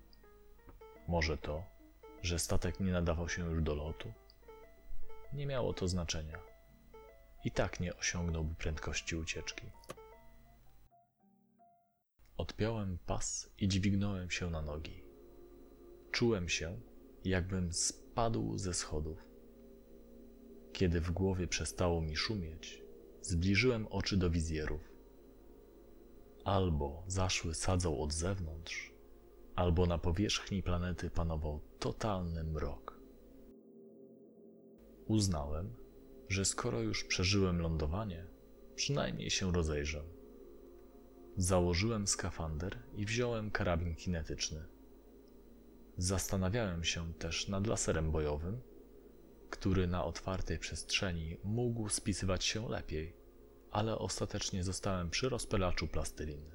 [1.08, 1.64] Może to,
[2.22, 4.14] że statek nie nadawał się już do lotu?
[5.34, 6.40] Nie miało to znaczenia.
[7.44, 9.66] I tak nie osiągnąłby prędkości ucieczki.
[12.48, 15.04] Odpiąłem pas i dźwignąłem się na nogi.
[16.12, 16.80] Czułem się,
[17.24, 19.28] jakbym spadł ze schodów.
[20.74, 22.84] Kiedy w głowie przestało mi szumieć,
[23.22, 24.82] zbliżyłem oczy do wizjerów.
[26.44, 28.94] Albo zaszły sadzą od zewnątrz,
[29.56, 33.00] albo na powierzchni planety panował totalny mrok.
[35.08, 35.74] Uznałem,
[36.30, 38.28] że skoro już przeżyłem lądowanie,
[38.76, 40.17] przynajmniej się rozejrzę.
[41.38, 44.66] Założyłem skafander i wziąłem karabin kinetyczny.
[45.98, 48.62] Zastanawiałem się też nad laserem bojowym,
[49.50, 53.14] który na otwartej przestrzeni mógł spisywać się lepiej,
[53.72, 56.52] ale ostatecznie zostałem przy rozpylaczu plasteliny.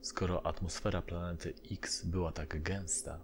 [0.00, 3.20] Skoro atmosfera planety X była tak gęsta,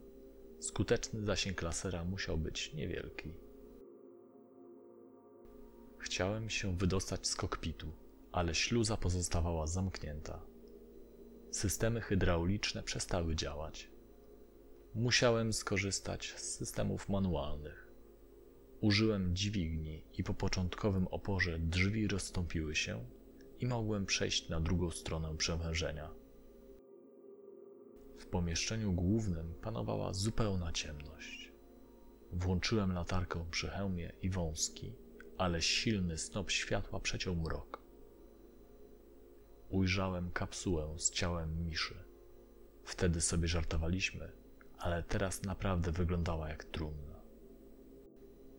[0.60, 3.34] skuteczny zasięg lasera musiał być niewielki.
[5.98, 7.92] Chciałem się wydostać z kokpitu,
[8.36, 10.42] ale śluza pozostawała zamknięta.
[11.50, 13.90] Systemy hydrauliczne przestały działać.
[14.94, 17.92] Musiałem skorzystać z systemów manualnych.
[18.80, 23.04] Użyłem dźwigni i po początkowym oporze drzwi rozstąpiły się
[23.60, 26.10] i mogłem przejść na drugą stronę przewężenia.
[28.18, 31.52] W pomieszczeniu głównym panowała zupełna ciemność.
[32.32, 34.92] Włączyłem latarkę przy hełmie i wąski,
[35.38, 37.85] ale silny snop światła przeciął mrok.
[39.70, 41.94] Ujrzałem kapsułę z ciałem Miszy.
[42.84, 44.32] Wtedy sobie żartowaliśmy,
[44.78, 47.16] ale teraz naprawdę wyglądała jak trumna.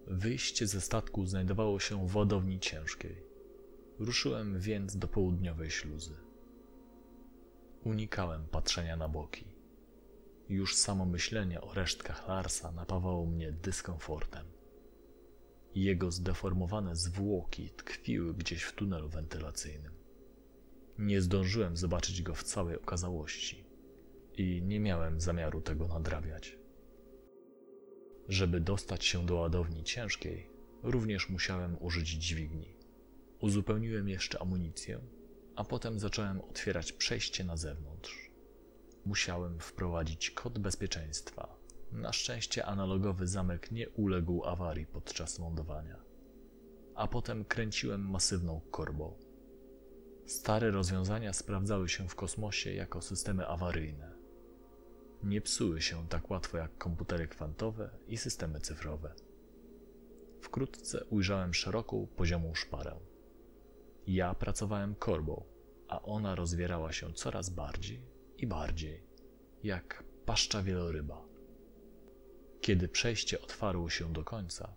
[0.07, 3.23] Wyjście ze statku znajdowało się w ładowni ciężkiej.
[3.99, 6.15] Ruszyłem więc do południowej śluzy.
[7.83, 9.45] Unikałem patrzenia na boki.
[10.49, 14.45] Już samo myślenie o resztkach Larsa napawało mnie dyskomfortem.
[15.75, 19.96] Jego zdeformowane zwłoki tkwiły gdzieś w tunelu wentylacyjnym.
[20.99, 23.65] Nie zdążyłem zobaczyć go w całej okazałości
[24.33, 26.57] i nie miałem zamiaru tego nadrabiać.
[28.27, 30.49] Żeby dostać się do ładowni ciężkiej,
[30.83, 32.75] również musiałem użyć dźwigni.
[33.39, 34.99] Uzupełniłem jeszcze amunicję,
[35.55, 38.31] a potem zacząłem otwierać przejście na zewnątrz.
[39.05, 41.57] Musiałem wprowadzić kod bezpieczeństwa.
[41.91, 45.99] Na szczęście analogowy zamek nie uległ awarii podczas lądowania.
[46.95, 49.26] A potem kręciłem masywną korbą.
[50.27, 54.11] Stare rozwiązania sprawdzały się w kosmosie jako systemy awaryjne.
[55.23, 59.13] Nie psuły się tak łatwo jak komputery kwantowe i systemy cyfrowe.
[60.41, 62.99] Wkrótce ujrzałem szeroką, poziomą szparę.
[64.07, 65.43] Ja pracowałem korbą,
[65.87, 68.01] a ona rozwierała się coraz bardziej
[68.37, 69.03] i bardziej,
[69.63, 71.25] jak paszcza wieloryba.
[72.61, 74.73] Kiedy przejście otwarło się do końca,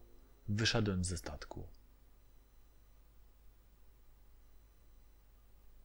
[0.49, 1.80] wyszedłem ze statku.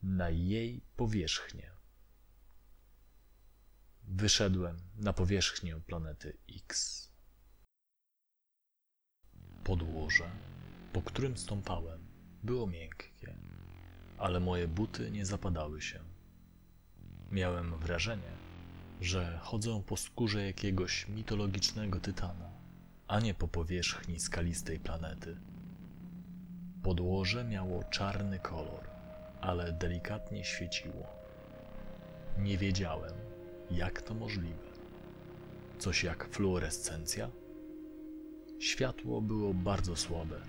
[0.07, 1.72] Na jej powierzchnię.
[4.03, 7.10] Wyszedłem na powierzchnię planety X.
[9.64, 10.30] Podłoże,
[10.94, 12.07] po którym stąpałem,
[12.44, 13.36] było miękkie,
[14.18, 15.99] ale moje buty nie zapadały się.
[17.32, 18.32] Miałem wrażenie,
[19.02, 22.52] że chodzę po skórze jakiegoś mitologicznego tytana,
[23.07, 25.38] a nie po powierzchni skalistej planety.
[26.84, 28.94] Podłoże miało czarny kolor,
[29.41, 31.07] ale delikatnie świeciło.
[32.38, 33.14] Nie wiedziałem,
[33.72, 34.66] jak to możliwe.
[35.80, 37.30] Coś jak fluorescencja?
[38.60, 40.41] Światło było bardzo słabe.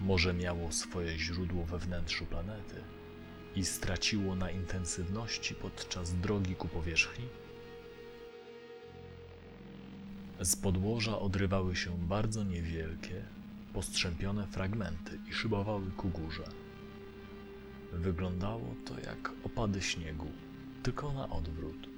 [0.00, 2.76] Może miało swoje źródło we wnętrzu planety
[3.56, 7.24] i straciło na intensywności podczas drogi ku powierzchni?
[10.40, 13.22] Z podłoża odrywały się bardzo niewielkie,
[13.72, 16.44] postrzępione fragmenty i szybowały ku górze.
[17.92, 20.26] Wyglądało to jak opady śniegu,
[20.82, 21.88] tylko na odwrót.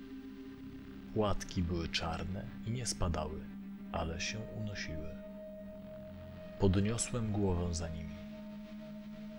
[1.15, 3.41] Płatki były czarne i nie spadały,
[3.93, 5.09] ale się unosiły.
[6.61, 8.17] Podniosłem głowę za nimi.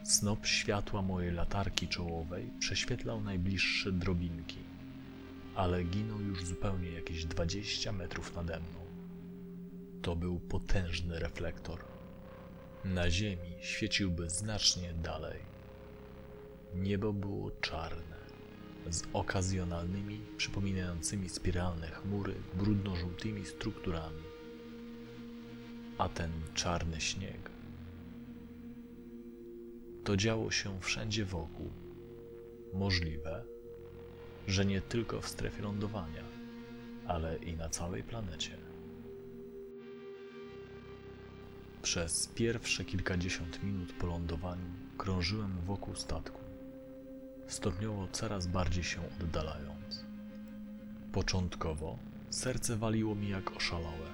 [0.03, 4.59] Snop światła mojej latarki czołowej prześwietlał najbliższe drobinki,
[5.55, 8.79] ale ginął już zupełnie jakieś 20 metrów nade mną.
[10.01, 11.79] To był potężny reflektor.
[12.85, 15.52] Na ziemi świeciłby znacznie dalej.
[16.75, 18.13] Niebo było czarne,
[18.89, 24.23] z okazjonalnymi, przypominającymi spiralne chmury, brudno-żółtymi strukturami.
[25.97, 27.49] A ten czarny śnieg
[30.03, 31.69] to działo się wszędzie wokół.
[32.73, 33.43] Możliwe,
[34.47, 36.23] że nie tylko w strefie lądowania,
[37.07, 38.57] ale i na całej planecie.
[41.81, 44.65] Przez pierwsze kilkadziesiąt minut po lądowaniu
[44.97, 46.42] krążyłem wokół statku,
[47.53, 50.05] stopniowo coraz bardziej się oddalając.
[51.11, 51.97] Początkowo
[52.29, 54.07] serce waliło mi jak oszalałe.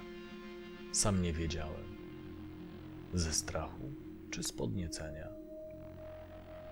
[0.91, 1.97] Sam nie wiedziałem,
[3.13, 3.91] ze strachu
[4.31, 5.27] czy z podniecenia.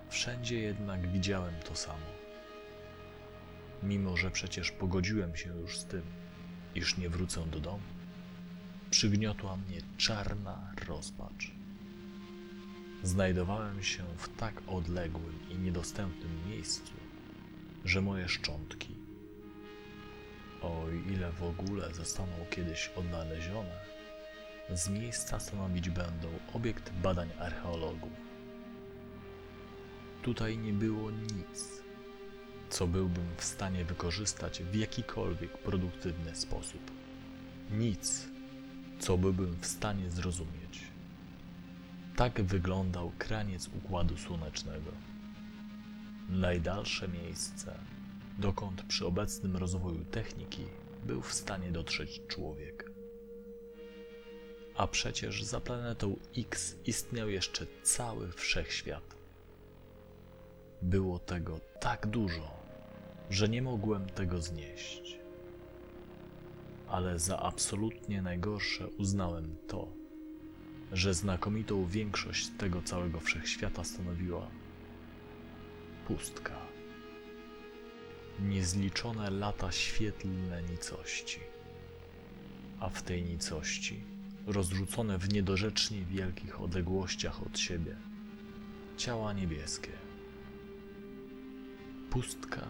[0.08, 2.06] Wszędzie jednak widziałem to samo.
[3.82, 6.02] Mimo, że przecież pogodziłem się już z tym,
[6.74, 7.82] iż nie wrócę do domu,
[8.90, 11.57] przygniotła mnie czarna rozpacz.
[13.02, 16.92] Znajdowałem się w tak odległym i niedostępnym miejscu,
[17.84, 18.94] że moje szczątki,
[20.62, 23.80] o ile w ogóle zostaną kiedyś odnalezione,
[24.74, 28.12] z miejsca stanowić będą obiekt badań archeologów.
[30.22, 31.82] Tutaj nie było nic,
[32.70, 36.90] co byłbym w stanie wykorzystać w jakikolwiek produktywny sposób.
[37.70, 38.28] Nic,
[38.98, 40.57] co byłbym w stanie zrozumieć.
[42.18, 44.90] Tak wyglądał kraniec układu słonecznego.
[46.28, 47.78] Najdalsze miejsce,
[48.38, 50.64] dokąd przy obecnym rozwoju techniki
[51.06, 52.90] był w stanie dotrzeć człowiek.
[54.76, 59.14] A przecież za planetą X istniał jeszcze cały wszechświat.
[60.82, 62.50] Było tego tak dużo,
[63.30, 65.18] że nie mogłem tego znieść.
[66.88, 69.97] Ale za absolutnie najgorsze uznałem to,
[70.92, 74.50] że znakomitą większość tego całego wszechświata stanowiła
[76.06, 76.58] pustka.
[78.40, 81.40] Niezliczone lata świetlne nicości,
[82.80, 84.00] a w tej nicości,
[84.46, 87.96] rozrzucone w niedorzecznie wielkich odległościach od siebie,
[88.96, 90.08] ciała niebieskie
[92.10, 92.66] Pustka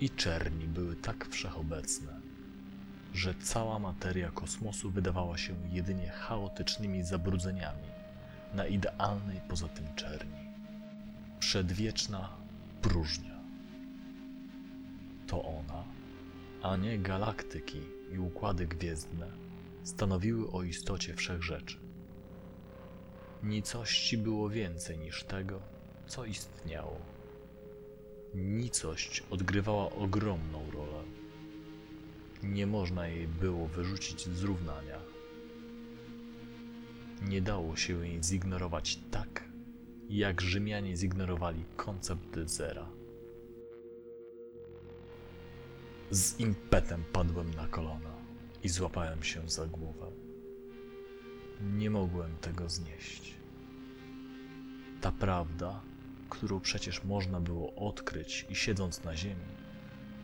[0.00, 2.19] i czerni były tak wszechobecne,
[3.14, 7.88] że cała materia kosmosu wydawała się jedynie chaotycznymi zabrudzeniami
[8.54, 10.50] na idealnej poza tym czerni.
[11.38, 12.28] Przedwieczna
[12.82, 13.40] próżnia.
[15.26, 15.84] To ona,
[16.62, 17.80] a nie galaktyki
[18.12, 19.26] i układy gwiezdne,
[19.84, 21.78] stanowiły o istocie wszechrzeczy.
[23.42, 25.60] Nicości było więcej niż tego,
[26.06, 27.00] co istniało
[28.34, 31.02] nicość odgrywała ogromną rolę.
[32.42, 34.98] Nie można jej było wyrzucić z równania.
[37.22, 39.44] Nie dało się jej zignorować tak,
[40.08, 42.86] jak Rzymianie zignorowali koncept zera.
[46.10, 48.14] Z impetem padłem na kolana
[48.62, 50.06] i złapałem się za głowę.
[51.60, 53.34] Nie mogłem tego znieść.
[55.00, 55.80] Ta prawda
[56.30, 59.50] którą przecież można było odkryć i siedząc na ziemi,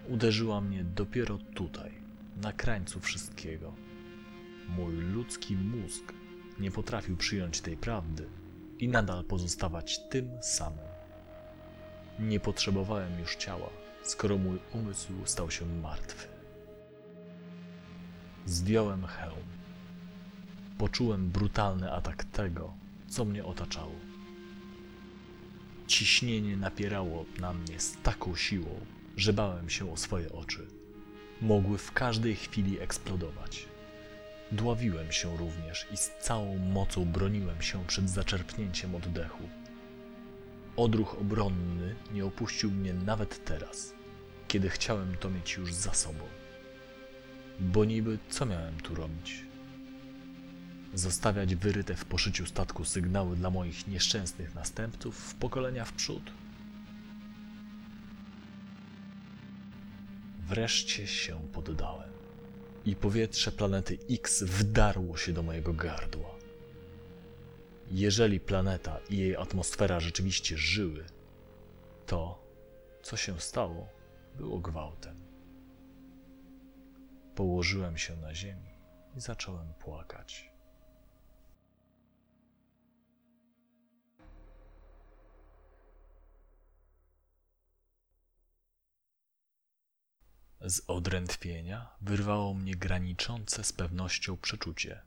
[0.08, 1.92] uderzyła mnie dopiero tutaj,
[2.36, 3.74] na krańcu wszystkiego.
[4.68, 6.12] mój ludzki mózg
[6.60, 8.28] nie potrafił przyjąć tej prawdy
[8.78, 10.86] i nadal pozostawać tym samym.
[12.18, 13.70] Nie potrzebowałem już ciała,
[14.02, 16.28] skoro mój umysł stał się martwy.
[18.46, 19.46] Zdjąłem hełm.
[20.78, 22.74] Poczułem brutalny atak tego,
[23.08, 23.94] co mnie otaczało.
[25.86, 28.80] Ciśnienie napierało na mnie z taką siłą,
[29.16, 30.66] że bałem się o swoje oczy.
[31.42, 33.66] Mogły w każdej chwili eksplodować.
[34.52, 39.48] Dławiłem się również i z całą mocą broniłem się przed zaczerpnięciem oddechu.
[40.76, 43.92] Odruch obronny nie opuścił mnie nawet teraz,
[44.48, 46.24] kiedy chciałem to mieć już za sobą.
[47.60, 49.42] Bo niby co miałem tu robić?
[50.94, 56.30] Zostawiać wyryte w poszyciu statku sygnały dla moich nieszczęsnych następców w pokolenia w przód?
[60.48, 62.10] Wreszcie się poddałem
[62.84, 66.34] i powietrze planety X wdarło się do mojego gardła.
[67.90, 71.04] Jeżeli planeta i jej atmosfera rzeczywiście żyły,
[72.06, 72.42] to,
[73.02, 73.88] co się stało,
[74.36, 75.16] było gwałtem.
[77.34, 78.70] Położyłem się na ziemi
[79.16, 80.55] i zacząłem płakać.
[90.66, 95.02] Z odrętwienia wyrwało mnie graniczące z pewnością przeczucie,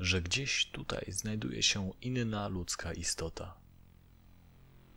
[0.00, 3.54] że gdzieś tutaj znajduje się inna ludzka istota.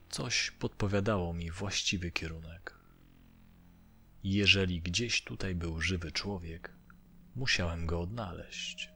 [0.10, 2.80] Coś podpowiadało mi właściwy kierunek.
[4.24, 6.74] Jeżeli gdzieś tutaj był żywy człowiek,
[7.36, 8.90] musiałem go odnaleźć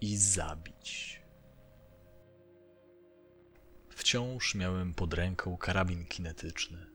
[0.00, 1.20] i zabić.
[3.88, 6.89] Wciąż miałem pod ręką karabin kinetyczny.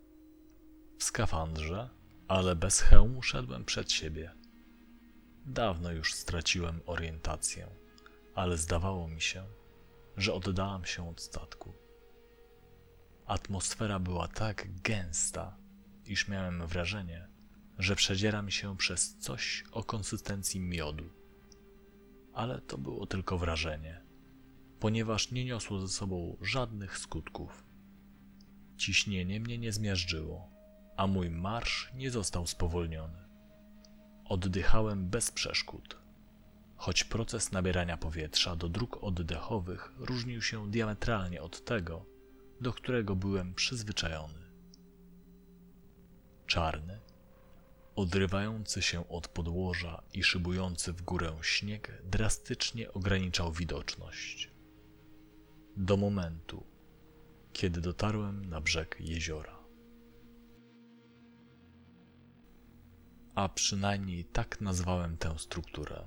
[1.00, 1.90] W skafandrze,
[2.28, 4.32] ale bez hełmu szedłem przed siebie.
[5.46, 7.68] Dawno już straciłem orientację,
[8.36, 9.44] ale zdawało mi się,
[10.18, 11.74] że oddałam się od statku.
[13.26, 15.58] Atmosfera była tak gęsta,
[16.06, 17.28] iż miałem wrażenie,
[17.78, 21.10] że przedzieram się przez coś o konsystencji miodu.
[22.34, 24.02] Ale to było tylko wrażenie,
[24.80, 27.64] ponieważ nie niosło ze sobą żadnych skutków.
[28.78, 30.55] Ciśnienie mnie nie zmiażdżyło,
[30.98, 33.26] a mój marsz nie został spowolniony.
[34.26, 35.98] Oddychałem bez przeszkód,
[36.76, 42.06] choć proces nabierania powietrza do dróg oddechowych różnił się diametralnie od tego,
[42.62, 44.46] do którego byłem przyzwyczajony.
[46.48, 47.00] Czarny,
[47.96, 54.52] odrywający się od podłoża i szybujący w górę śnieg drastycznie ograniczał widoczność.
[55.78, 56.64] Do momentu,
[57.54, 59.55] kiedy dotarłem na brzeg jeziora.
[63.36, 66.06] A przynajmniej tak nazwałem tę strukturę.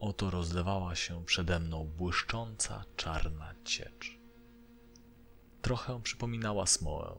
[0.00, 4.26] Oto rozlewała się przede mną błyszcząca czarna ciecz
[5.66, 7.18] trochę przypominała smołę.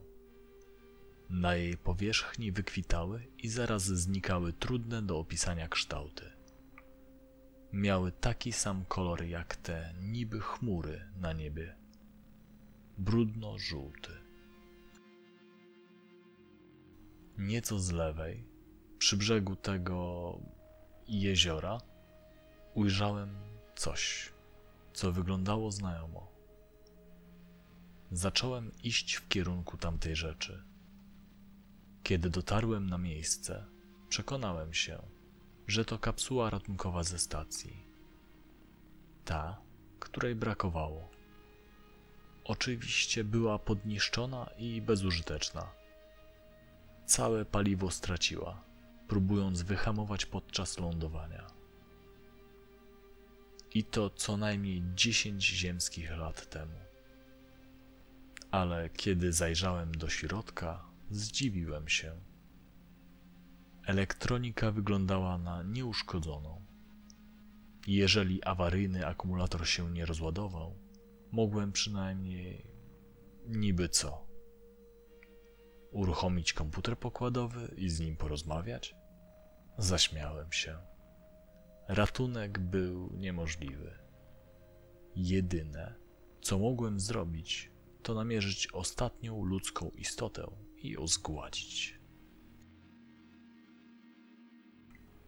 [1.30, 6.32] Na jej powierzchni wykwitały i zaraz znikały trudne do opisania kształty.
[7.74, 11.76] Miały taki sam kolor jak te niby chmury na niebie.
[12.98, 14.12] Brudno-żółty.
[17.38, 18.48] Nieco z lewej,
[18.98, 20.40] przy brzegu tego
[21.08, 21.82] jeziora,
[22.74, 23.38] ujrzałem
[23.76, 24.34] coś,
[24.94, 26.32] co wyglądało znajomo.
[28.12, 30.64] Zacząłem iść w kierunku tamtej rzeczy.
[32.04, 33.66] Kiedy dotarłem na miejsce,
[34.10, 35.02] przekonałem się,
[35.68, 37.88] że to kapsuła ratunkowa ze stacji.
[39.26, 39.62] Ta,
[40.00, 41.10] której brakowało.
[42.44, 45.72] Oczywiście była podniszczona i bezużyteczna.
[47.06, 48.64] Całe paliwo straciła,
[49.08, 51.48] próbując wyhamować podczas lądowania.
[53.74, 56.88] I to co najmniej 10 ziemskich lat temu
[58.52, 62.22] ale kiedy zajrzałem do środka, zdziwiłem się.
[63.86, 66.66] Elektronika wyglądała na nieuszkodzoną.
[67.88, 70.76] Jeżeli awaryjny akumulator się nie rozładował,
[71.32, 72.72] mogłem przynajmniej
[73.48, 74.28] niby co?
[75.92, 78.96] Uruchomić komputer pokładowy i z nim porozmawiać?
[79.78, 80.78] Zaśmiałem się.
[81.88, 83.98] Ratunek był niemożliwy.
[85.16, 85.96] Jedyne,
[86.42, 87.72] co mogłem zrobić,
[88.04, 90.48] to namierzyć ostatnią ludzką istotę
[90.78, 92.00] i ją zgładzić.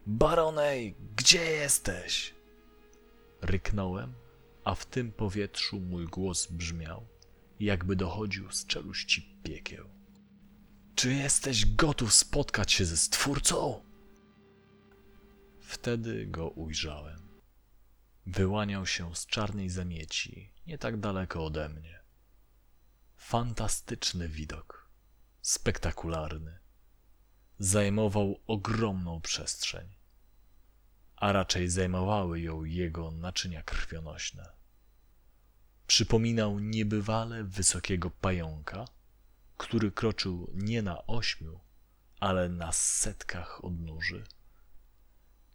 [0.06, 2.36] Baronej, gdzie jesteś?
[3.42, 4.14] Ryknąłem,
[4.64, 7.08] a w tym powietrzu mój głos brzmiał,
[7.60, 9.90] jakby dochodził z czeluści piekieł.
[10.96, 13.89] Czy jesteś gotów spotkać się ze Stwórcą?
[15.70, 17.42] Wtedy go ujrzałem.
[18.26, 22.00] Wyłaniał się z czarnej zamieci, nie tak daleko ode mnie.
[23.16, 24.90] Fantastyczny widok,
[25.42, 26.60] spektakularny.
[27.60, 29.96] Zajmował ogromną przestrzeń,
[31.16, 34.50] a raczej zajmowały ją jego naczynia krwionośne.
[35.88, 38.86] Przypominał niebywale wysokiego pająka,
[39.58, 41.60] który kroczył nie na ośmiu,
[42.20, 44.24] ale na setkach odnóży.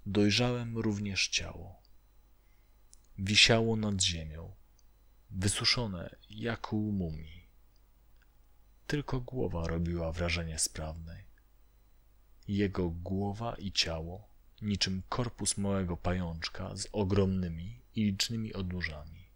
[0.06, 1.82] Dojrzałem również ciało.
[3.18, 4.54] Wisiało nad ziemią,
[5.30, 7.48] wysuszone jak u mumii.
[8.86, 11.24] Tylko głowa robiła wrażenie sprawnej.
[12.48, 14.28] Jego głowa i ciało,
[14.62, 19.28] niczym korpus małego pajączka z ogromnymi i licznymi odnóżami.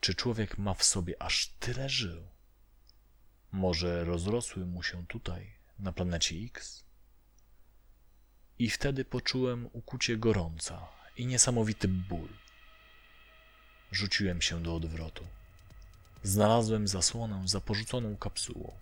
[0.00, 2.26] Czy człowiek ma w sobie aż tyle żył?
[3.52, 6.85] Może rozrosły mu się tutaj, na planecie X?
[8.58, 12.28] I wtedy poczułem ukucie gorąca i niesamowity ból.
[13.92, 15.24] Rzuciłem się do odwrotu.
[16.22, 18.72] Znalazłem zasłonę za porzuconą kapsułą.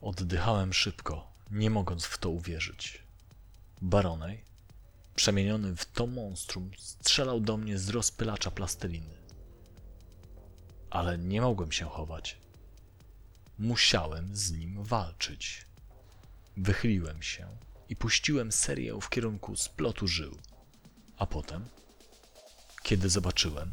[0.00, 3.02] Oddychałem szybko, nie mogąc w to uwierzyć.
[3.82, 4.44] Baronej,
[5.14, 9.16] przemieniony w to monstrum, strzelał do mnie z rozpylacza plasteliny.
[10.90, 12.38] Ale nie mogłem się chować.
[13.58, 15.66] Musiałem z nim walczyć.
[16.56, 17.48] Wychyliłem się
[17.88, 20.38] i puściłem serię w kierunku splotu żył.
[21.16, 21.64] A potem,
[22.82, 23.72] kiedy zobaczyłem,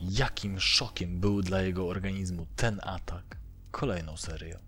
[0.00, 3.36] jakim szokiem był dla jego organizmu ten atak,
[3.70, 4.58] kolejną serię.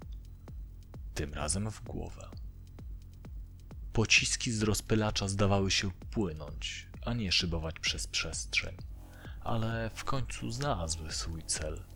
[1.15, 2.29] Tym razem w głowę.
[3.93, 8.77] Pociski z rozpylacza zdawały się płynąć, a nie szybować przez przestrzeń,
[9.41, 11.92] ale w końcu znalazły swój cel.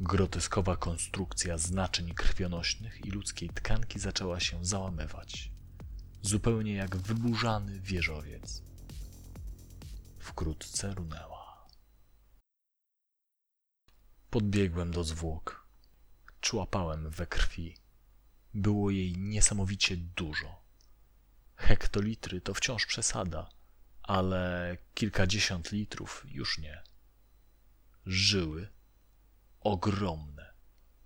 [0.00, 5.50] Groteskowa konstrukcja z naczyń krwionośnych i ludzkiej tkanki zaczęła się załamywać,
[6.22, 8.62] zupełnie jak wyburzany wieżowiec.
[10.18, 11.66] Wkrótce runęła.
[14.30, 15.66] Podbiegłem do zwłok.
[16.40, 17.76] Człapałem we krwi.
[18.54, 20.62] Było jej niesamowicie dużo.
[21.56, 23.48] Hektolitry to wciąż przesada,
[24.02, 26.82] ale kilkadziesiąt litrów już nie.
[28.06, 28.77] Żyły
[29.60, 30.54] ogromne,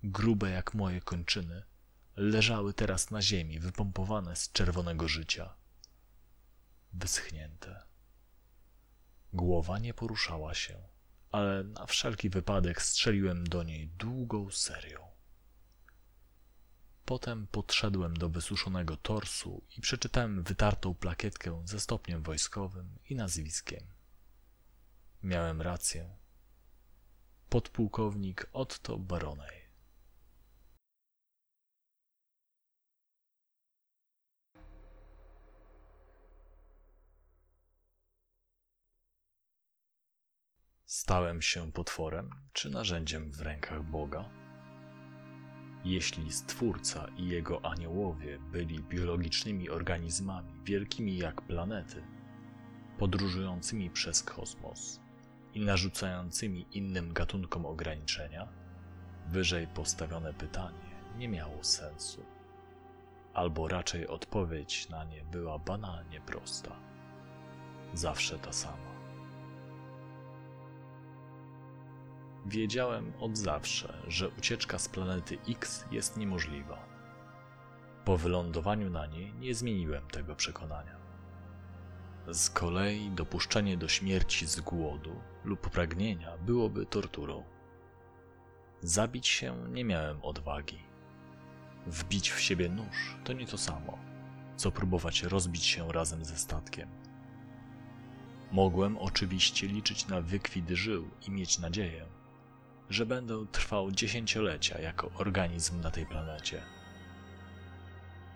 [0.03, 1.63] grube jak moje kończyny,
[2.15, 5.55] leżały teraz na ziemi, wypompowane z czerwonego życia.
[6.93, 7.83] Wyschnięte.
[9.33, 10.83] Głowa nie poruszała się,
[11.31, 14.99] ale na wszelki wypadek strzeliłem do niej długą serią.
[17.05, 23.83] Potem podszedłem do wysuszonego torsu i przeczytałem wytartą plakietkę ze stopniem wojskowym i nazwiskiem.
[25.23, 26.22] Miałem rację
[27.53, 29.57] podpułkownik Otto Baronej.
[40.85, 44.29] Stałem się potworem czy narzędziem w rękach Boga?
[45.85, 52.03] Jeśli Stwórca i jego aniołowie byli biologicznymi organizmami wielkimi jak planety,
[52.97, 55.02] podróżującymi przez kosmos,
[55.53, 58.47] i narzucającymi innym gatunkom ograniczenia,
[59.27, 62.25] wyżej postawione pytanie nie miało sensu,
[63.33, 66.75] albo raczej odpowiedź na nie była banalnie prosta.
[67.93, 68.93] Zawsze ta sama.
[72.45, 76.85] Wiedziałem od zawsze, że ucieczka z planety X jest niemożliwa.
[78.05, 81.02] Po wylądowaniu na niej nie zmieniłem tego przekonania.
[82.31, 87.43] Z kolei dopuszczenie do śmierci z głodu lub pragnienia byłoby torturą.
[88.81, 90.79] Zabić się nie miałem odwagi.
[91.87, 93.97] Wbić w siebie nóż to nie to samo,
[94.55, 96.89] co próbować rozbić się razem ze statkiem.
[98.51, 102.05] Mogłem oczywiście liczyć na wykwit żył i mieć nadzieję,
[102.89, 106.61] że będę trwał dziesięciolecia jako organizm na tej planecie.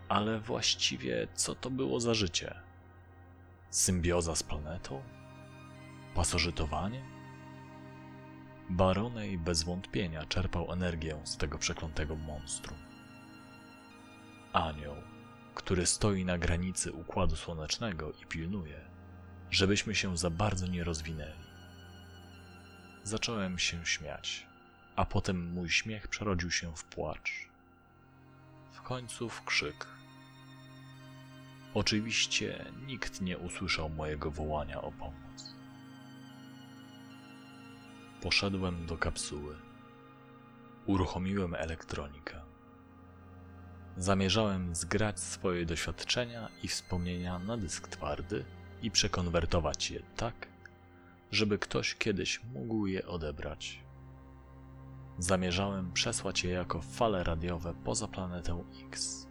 [0.10, 2.67] Ale właściwie co to było za życie?
[3.78, 5.04] Symbioza z planetą?
[6.16, 7.02] Pasożytowanie?
[8.70, 12.78] Baronej bez wątpienia czerpał energię z tego przeklętego monstrum.
[14.54, 14.96] Anioł,
[15.56, 18.82] który stoi na granicy Układu Słonecznego i pilnuje,
[19.52, 21.48] żebyśmy się za bardzo nie rozwinęli.
[23.04, 24.48] Zacząłem się śmiać,
[24.96, 27.50] a potem mój śmiech przerodził się w płacz.
[28.72, 29.97] W końcu w krzyk
[31.78, 35.56] Oczywiście nikt nie usłyszał mojego wołania o pomoc.
[38.22, 39.56] Poszedłem do kapsuły.
[40.86, 42.42] Uruchomiłem elektronikę.
[43.98, 48.46] Zamierzałem zgrać swoje doświadczenia i wspomnienia na dysk twardy
[48.82, 50.48] i przekonwertować je tak,
[51.32, 53.84] żeby ktoś kiedyś mógł je odebrać.
[55.18, 59.27] Zamierzałem przesłać je jako fale radiowe poza planetę X.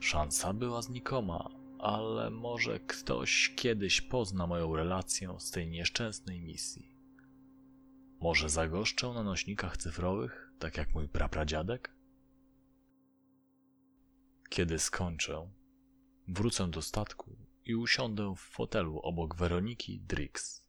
[0.00, 6.96] Szansa była znikoma, ale może ktoś kiedyś pozna moją relację z tej nieszczęsnej misji.
[8.20, 11.96] Może zagoszczę na nośnikach cyfrowych, tak jak mój prapradziadek?
[14.48, 15.50] Kiedy skończę,
[16.28, 20.62] wrócę do statku i usiądę w fotelu obok Weroniki Drix.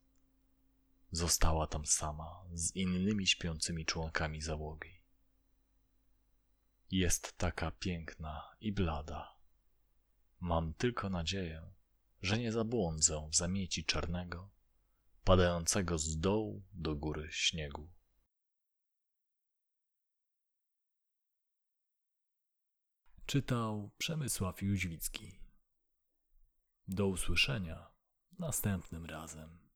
[1.12, 4.97] Została tam sama z innymi śpiącymi członkami załogi.
[6.92, 9.38] Jest taka piękna i blada.
[10.40, 11.72] Mam tylko nadzieję,
[12.22, 14.50] że nie zabłądzę w zamieci czarnego,
[15.24, 17.90] padającego z dołu do góry śniegu.
[23.26, 25.40] Czytał Przemysław Jóźwicki.
[26.88, 27.92] Do usłyszenia
[28.40, 29.67] następnym razem.